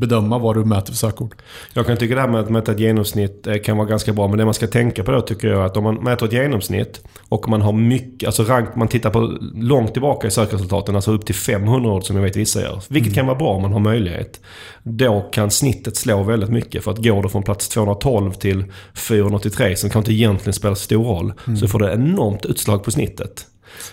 bedöma 0.00 0.38
vad 0.38 0.56
du 0.56 0.64
mäter 0.64 0.86
för 0.86 0.94
sökord. 0.94 1.34
Jag 1.72 1.86
kan 1.86 1.96
tycka 1.96 2.14
det 2.14 2.20
här 2.20 2.28
med 2.28 2.40
att 2.40 2.50
mäta 2.50 2.72
ett 2.72 2.80
genomsnitt 2.80 3.46
eh, 3.46 3.56
kan 3.56 3.76
vara 3.76 3.88
ganska 3.88 4.12
bra. 4.12 4.28
Men 4.28 4.38
det 4.38 4.44
man 4.44 4.54
ska 4.54 4.66
tänka 4.66 5.04
på 5.04 5.12
då 5.12 5.20
tycker 5.20 5.48
jag 5.48 5.60
är 5.60 5.66
att 5.66 5.76
om 5.76 5.84
man 5.84 5.94
mäter 5.94 6.26
ett 6.26 6.32
genomsnitt 6.32 7.00
och 7.28 7.48
man 7.48 7.62
har 7.62 7.72
mycket, 7.72 8.26
alltså 8.26 8.42
rank, 8.42 8.76
man 8.76 8.88
tittar 8.88 9.10
på 9.10 9.38
långt 9.54 9.92
tillbaka 9.92 10.26
i 10.26 10.30
sökresultaten, 10.30 10.96
alltså 10.96 11.12
upp 11.12 11.26
till 11.26 11.34
500 11.34 11.90
ord 11.90 12.04
som 12.04 12.16
jag 12.16 12.22
vet 12.22 12.36
vissa 12.36 12.60
gör. 12.60 12.82
Vilket 12.88 13.14
kan 13.14 13.26
vara 13.26 13.38
bra 13.38 13.48
om 13.48 13.62
man 13.62 13.72
har 13.72 13.80
möjlighet. 13.80 14.40
Då 14.82 15.20
kan 15.32 15.50
snittet 15.50 15.96
slå 15.96 16.22
väldigt 16.22 16.50
mycket. 16.50 16.84
För 16.84 16.90
att 16.90 17.04
går 17.04 17.22
du 17.22 17.28
från 17.28 17.42
plats 17.42 17.68
212 17.68 18.32
till 18.32 18.64
483 18.94 19.76
som 19.76 19.90
kanske 19.90 19.98
inte 19.98 20.22
egentligen 20.22 20.52
spelar 20.52 20.74
stor 20.74 21.04
roll. 21.04 21.32
Så 21.60 21.68
får 21.68 21.78
det 21.78 21.92
enormt 21.92 22.46
utslag 22.46 22.84
på 22.84 22.90
snittet. 22.90 23.46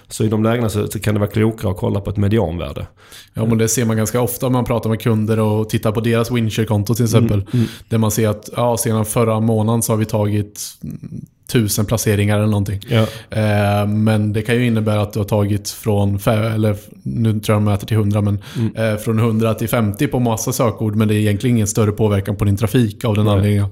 Så 0.07 0.23
i 0.23 0.27
de 0.27 0.43
lägena 0.43 0.69
så 0.69 0.87
så 0.87 0.99
kan 0.99 1.13
det 1.13 1.19
vara 1.19 1.29
klokare 1.29 1.71
att 1.71 1.77
kolla 1.77 2.01
på 2.01 2.09
ett 2.09 2.17
medianvärde. 2.17 2.87
Ja, 3.33 3.45
men 3.45 3.57
det 3.57 3.67
ser 3.67 3.85
man 3.85 3.97
ganska 3.97 4.21
ofta 4.21 4.47
om 4.47 4.53
man 4.53 4.65
pratar 4.65 4.89
med 4.89 5.01
kunder 5.01 5.39
och 5.39 5.69
tittar 5.69 5.91
på 5.91 5.99
deras 5.99 6.31
Winshare-konto 6.31 6.95
till 6.95 7.05
exempel. 7.05 7.45
Där 7.89 7.97
man 7.97 8.11
ser 8.11 8.29
att 8.29 8.49
ja, 8.55 8.77
sedan 8.77 9.05
förra 9.05 9.39
månaden 9.39 9.81
så 9.81 9.93
har 9.93 9.97
vi 9.97 10.05
tagit 10.05 10.61
mm, 10.83 11.25
tusen 11.47 11.85
placeringar 11.85 12.37
eller 12.37 12.47
någonting. 12.47 12.81
Ja. 12.89 13.07
Eh, 13.29 13.87
men 13.87 14.33
det 14.33 14.41
kan 14.41 14.55
ju 14.55 14.65
innebära 14.65 15.01
att 15.01 15.13
du 15.13 15.19
har 15.19 15.25
tagit 15.25 15.69
från, 15.69 16.19
eller 16.25 16.75
nu 17.03 17.39
tror 17.39 17.55
jag 17.55 17.57
de 17.57 17.63
mäter 17.63 17.87
till 17.87 17.97
100, 17.97 18.21
men 18.21 18.41
eh, 18.75 18.97
från 18.97 19.19
100 19.19 19.53
till 19.53 19.69
50 19.69 20.07
på 20.07 20.19
massa 20.19 20.53
sökord. 20.53 20.95
Men 20.95 21.07
det 21.07 21.15
är 21.15 21.17
egentligen 21.17 21.55
ingen 21.55 21.67
större 21.67 21.91
påverkan 21.91 22.35
på 22.35 22.45
din 22.45 22.57
trafik 22.57 23.05
av 23.05 23.15
den 23.15 23.25
Nej. 23.25 23.33
anledningen. 23.33 23.67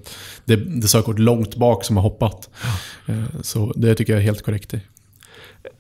Det, 0.46 0.56
det 0.56 0.88
sökord 0.88 1.20
långt 1.20 1.56
bak 1.56 1.86
som 1.86 1.98
har 1.98 2.04
hoppat. 2.04 2.50
Eh, 3.06 3.42
så 3.42 3.74
det 3.76 3.96
tycker 3.96 4.14
jag 4.14 4.20
är 4.20 4.26
helt 4.26 4.42
korrekt. 4.42 4.74
i. 4.74 4.82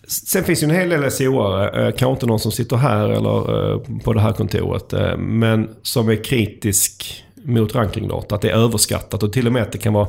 Sen 0.08 0.44
finns 0.44 0.64
ju 0.64 0.66
en 0.66 0.76
hel 0.76 0.90
del 0.90 1.12
SEO-are, 1.12 1.86
eh, 1.86 1.92
kanske 1.92 2.12
inte 2.12 2.26
någon 2.26 2.40
som 2.40 2.52
sitter 2.52 2.78
här 2.78 3.10
eller 3.10 3.72
eh, 3.72 3.82
på 4.04 4.14
det 4.14 4.22
här 4.22 4.32
kontoret, 4.32 4.94
eh, 4.94 5.18
men 5.18 5.70
som 5.82 6.10
är 6.10 6.24
kritisk 6.24 7.24
mot 7.44 7.76
rankingdata. 7.76 8.36
Att 8.36 8.42
det 8.42 8.50
är 8.50 8.56
överskattat 8.56 9.24
och 9.24 9.34
till 9.34 9.48
och 9.48 9.54
med 9.54 9.62
att 9.62 9.72
det 9.72 9.78
kan 9.78 9.94
vara 9.94 10.08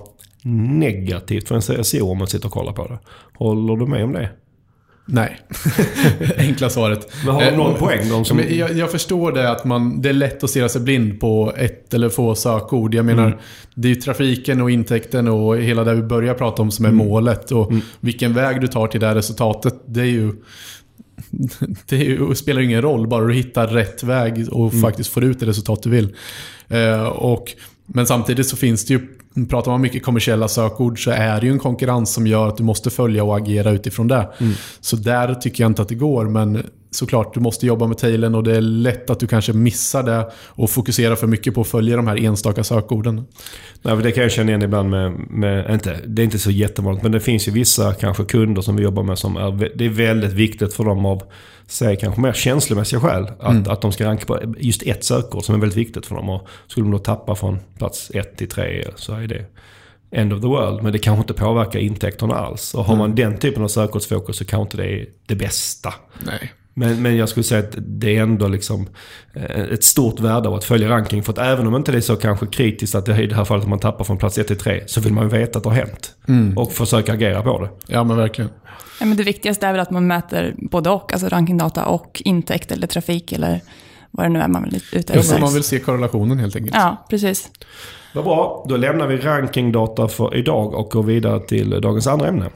negativt 0.79 1.49
för 1.49 1.55
en 1.55 1.85
SEO 1.85 2.11
om 2.11 2.19
man 2.19 2.27
sitter 2.27 2.47
och 2.47 2.53
kollar 2.53 2.73
på 2.73 2.87
det. 2.87 2.99
Håller 3.35 3.77
du 3.77 3.87
med 3.87 4.05
om 4.05 4.13
det? 4.13 4.31
Nej, 5.09 5.41
enkla 6.39 6.71
svaret. 6.71 7.13
Men 7.25 7.35
har 7.35 7.41
de 7.43 7.49
Eh, 7.49 7.57
någon 7.57 7.75
poäng? 7.79 8.09
De 8.09 8.25
som... 8.25 8.41
Jag, 8.51 8.73
jag 8.77 8.91
förstår 8.91 9.33
det 9.33 9.51
att 9.51 9.65
man, 9.65 10.03
det 10.03 10.09
är 10.09 10.13
lätt 10.13 10.45
att 10.45 10.51
stirra 10.51 10.69
sig 10.69 10.81
blind 10.81 11.21
på 11.21 11.53
ett 11.57 11.95
eller 11.95 12.09
få 12.09 12.35
sökord. 12.35 12.95
Jag 12.95 13.05
menar, 13.05 13.27
Mm. 13.27 13.39
det 13.75 13.89
är 13.89 13.95
ju 13.95 14.01
trafiken 14.01 14.61
och 14.63 14.71
intäkten 14.71 15.29
och 15.29 15.57
hela 15.59 15.85
det 15.85 15.95
vi 15.95 16.03
börjar 16.03 16.35
prata 16.35 16.63
om 16.63 16.71
som 16.71 16.85
är 16.85 16.89
Mm. 16.89 17.07
målet. 17.07 17.53
Och 17.53 17.73
vilken 18.01 18.35
väg 18.35 18.61
du 18.61 18.67
tar 18.67 18.87
till 18.87 19.01
det 19.01 19.07
här 19.07 19.15
resultatet, 19.15 19.75
det 19.87 20.01
är 20.01 20.05
ju... 20.05 20.33
Det 21.89 21.97
är 21.97 22.05
ju, 22.05 22.35
spelar 22.35 22.61
ju 22.61 22.67
ingen 22.67 22.83
roll, 22.83 23.07
bara 23.09 23.27
du 23.27 23.35
hittar 23.35 23.67
rätt 23.67 24.03
väg 24.03 24.47
och 24.53 24.71
Mm. 24.73 24.83
faktiskt 24.83 25.11
får 25.13 25.25
ut 25.25 25.41
det 25.41 25.47
resultat 25.47 25.83
du 25.83 25.91
vill. 25.91 26.15
Eh, 26.69 27.03
och, 27.07 27.53
men 27.87 28.07
samtidigt 28.07 28.47
så 28.47 28.57
finns 28.57 28.85
det 28.87 28.95
ju, 28.95 29.01
pratar 29.49 29.71
man 29.71 29.81
mycket 29.81 30.03
kommersiella 30.03 30.49
sökord 30.49 31.05
så 31.05 31.11
är 31.11 31.41
det 31.41 31.47
ju 31.47 31.53
en 31.53 31.59
konkurrens 31.59 32.15
som 32.15 32.27
gör 32.27 32.49
att 32.49 32.57
du 32.57 32.65
måste 32.65 32.91
följa 32.91 33.25
och 33.25 33.37
agera 33.37 33.71
utifrån 33.71 34.09
det. 34.09 34.29
Mm. 34.39 34.53
Så 34.81 34.97
där 34.97 35.35
tycker 35.35 35.65
jag 35.65 35.71
inte 35.71 35.83
att 35.83 35.89
det 35.89 35.95
går, 35.95 36.25
men 36.25 36.67
såklart, 36.97 37.35
du 37.35 37.41
måste 37.41 37.67
jobba 37.67 37.87
med 37.87 37.99
tailen 37.99 38.35
och 38.35 38.43
det 38.43 38.57
är 38.57 38.61
lätt 38.61 39.11
att 39.11 39.21
du 39.21 39.27
kanske 39.27 39.53
missar 39.53 40.03
det 40.03 40.31
och 40.47 40.71
fokuserar 40.71 41.17
för 41.17 41.27
mycket 41.27 41.55
på 41.55 41.61
att 41.61 41.67
följa 41.67 41.97
de 41.97 42.07
här 42.07 42.25
enstaka 42.25 42.65
sökorden. 42.65 43.25
Nej, 43.83 43.97
för 43.97 44.03
det 44.03 44.13
kan 44.13 44.23
jag 44.23 44.33
känna 44.33 44.49
igen 44.49 44.63
ibland 44.63 44.91
med, 44.91 45.13
med 45.31 45.75
inte, 45.75 46.01
det 46.07 46.23
är 46.23 46.25
inte 46.25 46.39
så 46.39 46.51
jättevanligt, 46.51 47.03
men 47.03 47.13
det 47.13 47.21
finns 47.21 47.49
ju 47.49 47.53
vissa 47.53 47.95
kanske 47.95 48.25
kunder 48.25 48.63
som 48.63 48.77
vi 48.77 48.83
jobbar 48.83 49.03
med 49.03 49.19
som 49.19 49.37
är, 49.37 49.73
det 49.75 49.85
är 49.85 49.89
väldigt 49.89 50.33
viktigt 50.33 50.75
för 50.75 50.85
dem 50.85 51.07
av, 51.07 51.23
säg 51.67 51.97
kanske 51.97 52.21
mer 52.21 52.33
känslomässiga 52.33 53.01
skäl, 53.01 53.27
att, 53.41 53.69
att 53.69 53.81
de 53.81 53.93
ska 53.93 54.07
ranka 54.07 54.25
på 54.25 54.55
just 54.59 54.83
ett 54.83 55.05
sökord 55.05 55.45
som 55.45 55.55
är 55.55 55.59
väldigt 55.59 55.79
viktigt 55.79 56.07
för 56.07 56.15
dem. 56.15 56.29
Och 56.29 56.49
skulle 56.67 56.85
de 56.85 56.91
då 56.91 56.99
tappa 56.99 57.35
från 57.35 57.59
plats 57.79 58.11
1 58.15 58.37
till 58.37 58.49
3 58.49 58.85
så 58.97 59.15
är 59.15 59.27
det 59.27 59.47
end 60.11 60.33
of 60.33 60.41
the 60.41 60.47
world. 60.47 60.83
Men 60.83 60.93
det 60.93 60.99
kanske 60.99 61.21
inte 61.21 61.35
påverkar 61.35 61.79
intäkterna 61.79 62.35
alls. 62.35 62.75
Och 62.75 62.85
har 62.85 62.97
man 62.97 63.15
den 63.15 63.39
typen 63.39 63.63
av 63.63 63.69
sökordsfokus 63.69 64.37
så 64.37 64.45
kanske 64.45 64.63
inte 64.63 64.77
det 64.77 65.01
är 65.01 65.07
det 65.27 65.35
bästa. 65.35 65.95
Nej. 66.27 66.53
Men, 66.79 67.03
men 67.03 67.17
jag 67.17 67.29
skulle 67.29 67.45
säga 67.45 67.61
att 67.61 67.75
det 67.79 68.17
är 68.17 68.23
ändå 68.23 68.49
liksom 68.49 68.89
eh, 69.35 69.61
ett 69.61 69.85
stort 69.85 70.21
värde 70.21 70.49
av 70.49 70.55
att 70.55 70.65
följa 70.65 70.89
ranking. 70.89 71.23
För 71.23 71.33
att 71.33 71.39
även 71.39 71.67
om 71.67 71.75
inte 71.77 71.93
det 71.93 71.99
är 71.99 72.03
så 72.03 72.17
kanske 72.17 72.47
kritiskt 72.47 72.95
att 72.95 73.07
det 73.07 73.13
är 73.13 73.21
i 73.23 73.27
det 73.27 73.35
här 73.35 73.45
fallet 73.45 73.63
att 73.65 73.71
man 73.71 73.79
tappar 73.79 74.05
från 74.05 74.17
plats 74.19 74.39
1 74.39 74.47
till 74.47 74.59
3 74.59 74.83
så 74.87 75.01
vill 75.01 75.13
man 75.13 75.25
ju 75.25 75.31
veta 75.31 75.59
att 75.59 75.63
det 75.63 75.71
har 75.71 75.77
hänt. 75.77 76.15
Och 76.57 76.73
försöka 76.73 77.13
agera 77.13 77.43
på 77.43 77.61
det. 77.63 77.71
Ja, 77.87 78.05
men 78.05 78.17
verkligen. 78.17 78.51
Ja, 79.01 79.07
men 79.07 79.17
det 79.17 79.23
viktigaste 79.23 79.67
är 79.67 79.73
väl 79.73 79.81
att 79.81 79.91
man 79.91 80.07
mäter 80.07 80.55
både 80.59 80.91
och, 80.91 81.13
alltså 81.13 81.29
rankingdata 81.29 81.87
och 81.87 82.23
intäkt 82.25 82.73
eller 82.73 82.87
trafik 82.87 83.33
eller 83.33 83.61
vad 84.11 84.27
det 84.27 84.31
nu 84.31 84.41
är 84.41 84.49
man 84.49 84.63
vill 84.65 84.83
ute 84.93 85.13
Ja, 85.13 85.21
efter. 85.21 85.33
men 85.35 85.43
man 85.43 85.55
vill 85.55 85.63
se 85.63 85.79
korrelationen 85.79 86.39
helt 86.39 86.57
enkelt. 86.57 86.75
Ja, 86.75 87.07
precis. 87.11 87.51
Vad 88.15 88.25
bra, 88.25 88.67
då 88.69 88.77
lämnar 88.77 89.07
vi 89.07 89.17
rankingdata 89.17 90.09
för 90.09 90.37
idag 90.37 90.75
och 90.75 90.91
går 90.91 91.03
vidare 91.03 91.41
till 91.41 91.71
dagens 91.81 92.07
andra 92.07 92.29
ämne. 92.29 92.51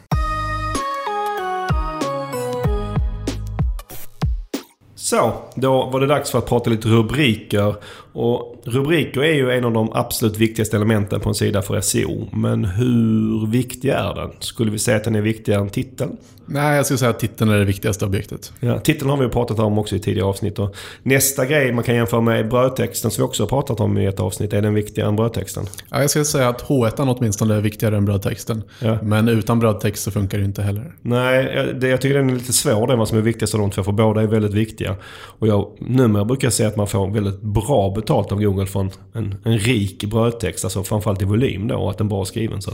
Så, 5.11 5.33
då 5.55 5.85
var 5.87 6.01
det 6.01 6.07
dags 6.07 6.31
för 6.31 6.39
att 6.39 6.47
prata 6.47 6.71
lite 6.71 6.89
rubriker. 6.89 7.75
Och 8.13 8.61
rubriker 8.65 9.21
är 9.23 9.33
ju 9.35 9.51
en 9.51 9.65
av 9.65 9.73
de 9.73 9.89
absolut 9.93 10.37
viktigaste 10.37 10.77
elementen 10.77 11.21
på 11.21 11.29
en 11.29 11.35
sida 11.35 11.63
för 11.63 11.81
SEO. 11.81 12.29
Men 12.33 12.65
hur 12.65 13.47
viktig 13.47 13.89
är 13.89 14.15
den? 14.15 14.31
Skulle 14.41 14.71
vi 14.71 14.79
säga 14.79 14.97
att 14.97 15.05
den 15.05 15.15
är 15.15 15.21
viktigare 15.21 15.61
än 15.61 15.69
titeln? 15.69 16.17
Nej, 16.53 16.77
jag 16.77 16.85
skulle 16.85 16.99
säga 16.99 17.11
att 17.11 17.19
titeln 17.21 17.51
är 17.51 17.59
det 17.59 17.65
viktigaste 17.65 18.05
objektet. 18.05 18.53
Ja, 18.61 18.79
titeln 18.79 19.11
har 19.11 19.17
vi 19.17 19.29
pratat 19.29 19.59
om 19.59 19.79
också 19.79 19.97
i 19.97 19.99
tidigare 19.99 20.27
avsnitt. 20.29 20.59
Och 20.59 20.75
nästa 21.03 21.47
grej 21.47 21.73
man 21.73 21.85
kan 21.85 21.95
jämföra 21.95 22.21
med 22.21 22.49
brödtexten 22.49 23.11
som 23.11 23.23
vi 23.23 23.29
också 23.29 23.43
har 23.43 23.49
pratat 23.49 23.81
om 23.81 23.99
i 23.99 24.07
ett 24.07 24.21
avsnitt. 24.21 24.53
Är 24.53 24.63
den 24.63 24.75
viktigare 24.75 25.09
än 25.09 25.17
brödtexten? 25.17 25.65
Ja, 25.91 26.01
jag 26.01 26.11
skulle 26.11 26.25
säga 26.25 26.49
att 26.49 26.63
H1 26.69 27.15
åtminstone 27.19 27.55
är 27.55 27.61
viktigare 27.61 27.97
än 27.97 28.05
brödtexten. 28.05 28.63
Ja. 28.81 28.99
Men 29.03 29.29
utan 29.29 29.59
brödtext 29.59 30.03
så 30.03 30.11
funkar 30.11 30.39
det 30.39 30.45
inte 30.45 30.63
heller. 30.63 30.95
Nej, 31.03 31.53
jag- 31.57 31.81
det, 31.81 31.89
jag 31.89 32.01
tycker 32.01 32.19
den 32.19 32.31
är 32.31 32.35
lite 32.35 32.53
svår 32.53 32.87
den 32.87 32.99
vad 32.99 33.09
som 33.09 33.19
är 33.19 33.23
viktigast 33.23 33.55
av 33.55 33.61
de 33.61 33.71
två. 33.71 33.83
För 33.83 33.93
båda 33.93 34.23
är 34.23 34.27
väldigt 34.27 34.55
viktiga. 34.55 34.97
Och 35.39 35.47
jag, 35.49 35.69
numera 35.81 36.25
brukar 36.25 36.47
jag 36.47 36.53
säga 36.53 36.69
att 36.69 36.77
man 36.77 36.87
får 36.87 37.11
väldigt 37.11 37.41
bra 37.43 37.91
betalt 38.01 38.33
av 38.33 38.43
Google 38.43 38.67
för 38.67 38.81
en, 38.81 38.91
en, 39.13 39.35
en 39.45 39.59
rik 39.59 40.05
brödtext. 40.05 40.65
Alltså 40.65 40.85
framförallt 40.85 41.23
i 41.23 41.25
volym 41.25 41.69
då. 41.69 41.77
Och 41.77 41.91
att 41.91 41.99
den 41.99 42.07
är 42.07 42.09
bra 42.09 42.25
skriven. 42.25 42.63
Så 42.63 42.73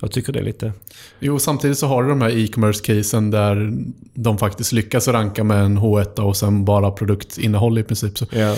jag 0.00 0.12
tycker 0.12 0.32
det 0.32 0.38
är 0.38 0.44
lite... 0.44 0.72
Jo, 1.20 1.38
samtidigt 1.38 1.78
så 1.78 1.86
har 1.86 2.02
du 2.02 2.08
de 2.08 2.20
här 2.20 2.30
e-commerce-casen 2.30 3.30
där 3.30 3.72
de 4.14 4.38
faktiskt 4.38 4.72
lyckas 4.72 5.08
ranka 5.08 5.44
med 5.44 5.64
en 5.64 5.78
H1 5.78 6.20
och 6.20 6.36
sen 6.36 6.64
bara 6.64 6.90
produktinnehåll 6.90 7.78
i 7.78 7.82
princip. 7.82 8.18
Så 8.18 8.26
Ja. 8.30 8.56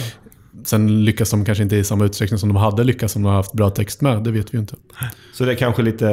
sen 0.64 1.04
lyckas 1.04 1.30
de 1.30 1.44
kanske 1.44 1.62
inte 1.64 1.76
i 1.76 1.84
samma 1.84 2.04
utsträckning 2.04 2.38
som 2.38 2.48
de 2.48 2.56
hade 2.56 2.84
lyckats 2.84 3.16
om 3.16 3.22
de 3.22 3.32
haft 3.32 3.52
bra 3.52 3.70
text 3.70 4.00
med. 4.00 4.24
Det 4.24 4.30
vet 4.30 4.54
vi 4.54 4.56
ju 4.56 4.60
inte. 4.60 4.74
Så 5.34 5.44
det 5.44 5.52
är 5.52 5.56
kanske 5.56 5.82
lite... 5.82 6.06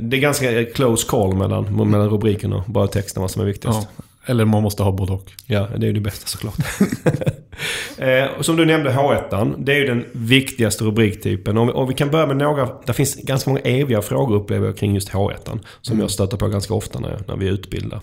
Det 0.00 0.16
är 0.16 0.20
ganska 0.20 0.64
close 0.64 1.08
call 1.08 1.34
mellan, 1.34 1.90
mellan 1.90 2.08
rubriken 2.08 2.52
och 2.52 2.62
brödtexten 2.66 3.20
vad 3.20 3.30
som 3.30 3.42
är 3.42 3.46
viktigast. 3.46 3.88
Ja. 3.96 4.04
Eller 4.26 4.44
man 4.44 4.62
måste 4.62 4.82
ha 4.82 4.92
både 4.92 5.12
och. 5.12 5.32
Ja, 5.46 5.68
det 5.76 5.84
är 5.86 5.88
ju 5.88 5.92
det 5.92 6.00
bästa 6.00 6.26
såklart. 6.26 6.54
eh, 7.98 8.40
som 8.40 8.56
du 8.56 8.64
nämnde, 8.64 8.90
H1. 8.90 9.54
Det 9.64 9.72
är 9.72 9.76
ju 9.76 9.86
den 9.86 10.04
viktigaste 10.12 10.84
rubriktypen. 10.84 11.58
Och, 11.58 11.68
och 11.68 11.90
vi 11.90 11.94
kan 11.94 12.10
börja 12.10 12.26
med 12.26 12.36
några... 12.36 12.68
Det 12.86 12.92
finns 12.92 13.14
ganska 13.14 13.50
många 13.50 13.60
eviga 13.60 14.02
frågor 14.02 14.36
upplever 14.36 14.66
jag 14.66 14.76
kring 14.76 14.94
just 14.94 15.10
H1. 15.10 15.58
Som 15.80 16.00
jag 16.00 16.10
stöter 16.10 16.36
på 16.36 16.48
ganska 16.48 16.74
ofta 16.74 16.98
när, 17.00 17.18
när 17.28 17.36
vi 17.36 17.48
utbildar. 17.48 18.00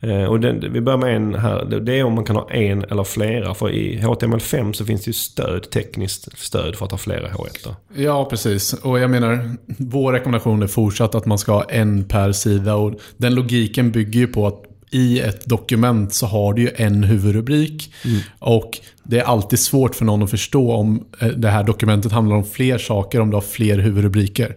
Eh, 0.00 0.24
och 0.24 0.40
den, 0.40 0.72
vi 0.72 0.80
börjar 0.80 0.98
med 0.98 1.16
en 1.16 1.34
här. 1.34 1.64
Det- 1.64 1.80
Det 1.80 1.98
är 1.98 2.04
om 2.04 2.12
man 2.14 2.24
kan 2.24 2.36
ha 2.36 2.50
en 2.50 2.84
eller 2.84 3.04
flera. 3.04 3.54
För 3.54 3.70
i 3.70 4.00
HTML5 4.00 4.72
så 4.72 4.84
finns 4.84 5.04
det 5.04 5.08
ju 5.08 5.12
stöd, 5.12 5.70
tekniskt 5.70 6.38
stöd 6.38 6.76
för 6.76 6.84
att 6.84 6.90
ha 6.90 6.98
flera 6.98 7.28
H1. 7.28 7.74
Ja, 7.96 8.24
precis. 8.24 8.72
Och 8.72 8.98
jag 8.98 9.10
menar, 9.10 9.56
vår 9.78 10.12
rekommendation 10.12 10.62
är 10.62 10.66
fortsatt 10.66 11.14
att 11.14 11.26
man 11.26 11.38
ska 11.38 11.52
ha 11.52 11.62
en 11.64 12.04
per 12.04 12.32
sida. 12.32 12.74
Och 12.74 12.94
den 13.16 13.34
logiken 13.34 13.90
bygger 13.90 14.20
ju 14.20 14.26
på 14.26 14.46
att 14.46 14.62
i 14.90 15.20
ett 15.20 15.46
dokument 15.46 16.14
så 16.14 16.26
har 16.26 16.52
du 16.52 16.62
ju 16.62 16.70
en 16.76 17.04
huvudrubrik. 17.04 17.92
Och 18.38 18.78
det 19.02 19.18
är 19.18 19.24
alltid 19.24 19.58
svårt 19.58 19.94
för 19.94 20.04
någon 20.04 20.22
att 20.22 20.30
förstå 20.30 20.72
om 20.72 21.04
eh, 21.20 21.28
det 21.28 21.48
här 21.48 21.64
dokumentet 21.64 22.12
handlar 22.12 22.36
om 22.36 22.44
fler 22.44 22.78
saker, 22.78 23.20
om 23.20 23.30
du 23.30 23.36
har 23.36 23.40
fler 23.40 23.78
huvudrubriker. 23.78 24.56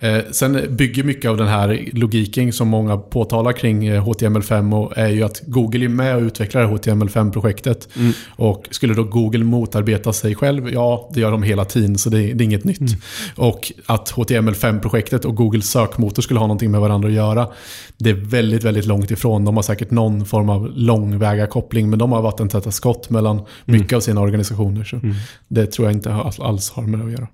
Eh, 0.00 0.18
sen 0.30 0.76
bygger 0.76 1.04
mycket 1.04 1.30
av 1.30 1.36
den 1.36 1.48
här 1.48 1.88
logiken 1.92 2.52
som 2.52 2.68
många 2.68 2.96
påtalar 2.96 3.52
kring 3.52 3.86
eh, 3.86 4.06
HTML5 4.06 4.74
och 4.74 4.98
är 4.98 5.08
ju 5.08 5.22
att 5.22 5.42
Google 5.46 5.84
är 5.84 5.88
med 5.88 6.16
och 6.16 6.22
utvecklar 6.22 6.66
HTML5-projektet. 6.66 7.88
Och 8.28 8.68
skulle 8.70 8.94
då 8.94 9.04
Google 9.04 9.44
motarbeta 9.44 10.12
sig 10.12 10.34
själv? 10.34 10.70
Ja, 10.72 11.10
det 11.14 11.20
gör 11.20 11.30
de 11.30 11.42
hela 11.42 11.64
tiden, 11.64 11.98
så 11.98 12.10
det, 12.10 12.18
det 12.18 12.44
är 12.44 12.46
inget 12.46 12.64
nytt. 12.64 12.96
Och 13.36 13.72
att 13.86 14.12
HTML5-projektet 14.12 15.24
och 15.24 15.36
Googles 15.36 15.70
sökmotor 15.70 16.22
skulle 16.22 16.40
ha 16.40 16.46
någonting 16.46 16.70
med 16.70 16.80
varandra 16.80 17.08
att 17.08 17.14
göra, 17.14 17.48
det 17.96 18.10
är 18.10 18.14
väldigt, 18.14 18.64
väldigt 18.64 18.86
långt 18.86 19.10
ifrån. 19.10 19.44
De 19.44 19.56
har 19.56 19.62
säkert 19.62 19.90
någon 19.90 20.26
form 20.26 20.50
av 20.50 20.70
långväga 20.74 21.46
koppling, 21.46 21.90
men 21.90 21.98
de 21.98 22.12
har 22.12 22.22
vattentäta 22.22 22.70
skott 22.70 23.10
mellan 23.10 23.40
mycket 23.80 23.96
av 23.96 24.00
sina 24.00 24.20
organisationer. 24.20 24.84
Så 24.84 25.00
det 25.48 25.66
tror 25.66 25.88
jag 25.88 25.94
inte 25.96 26.12
alls- 26.14 26.70
har 26.70 26.82
med 26.82 27.00
det 27.00 27.06
att 27.06 27.12
göra. 27.12 27.28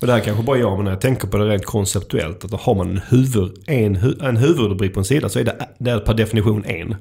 Och 0.00 0.06
det 0.06 0.12
här 0.12 0.20
kanske 0.20 0.42
bara 0.44 0.58
jag, 0.58 0.76
men 0.76 0.84
när 0.84 0.92
jag 0.92 1.00
tänker 1.00 1.28
på 1.28 1.36
det 1.38 1.44
rent 1.48 1.64
konceptuellt. 1.64 2.44
Att 2.44 2.60
har 2.60 2.74
man 2.74 2.90
en, 2.90 3.00
huvud, 3.08 3.50
en, 3.66 3.96
en 4.20 4.36
huvudrubrik 4.36 4.94
på 4.94 5.00
en 5.00 5.04
sida 5.04 5.28
så 5.28 5.38
är 5.38 5.44
det, 5.44 5.56
det 5.78 5.90
är 5.90 5.98
per 5.98 6.14
definition 6.14 6.64
en. 6.64 6.94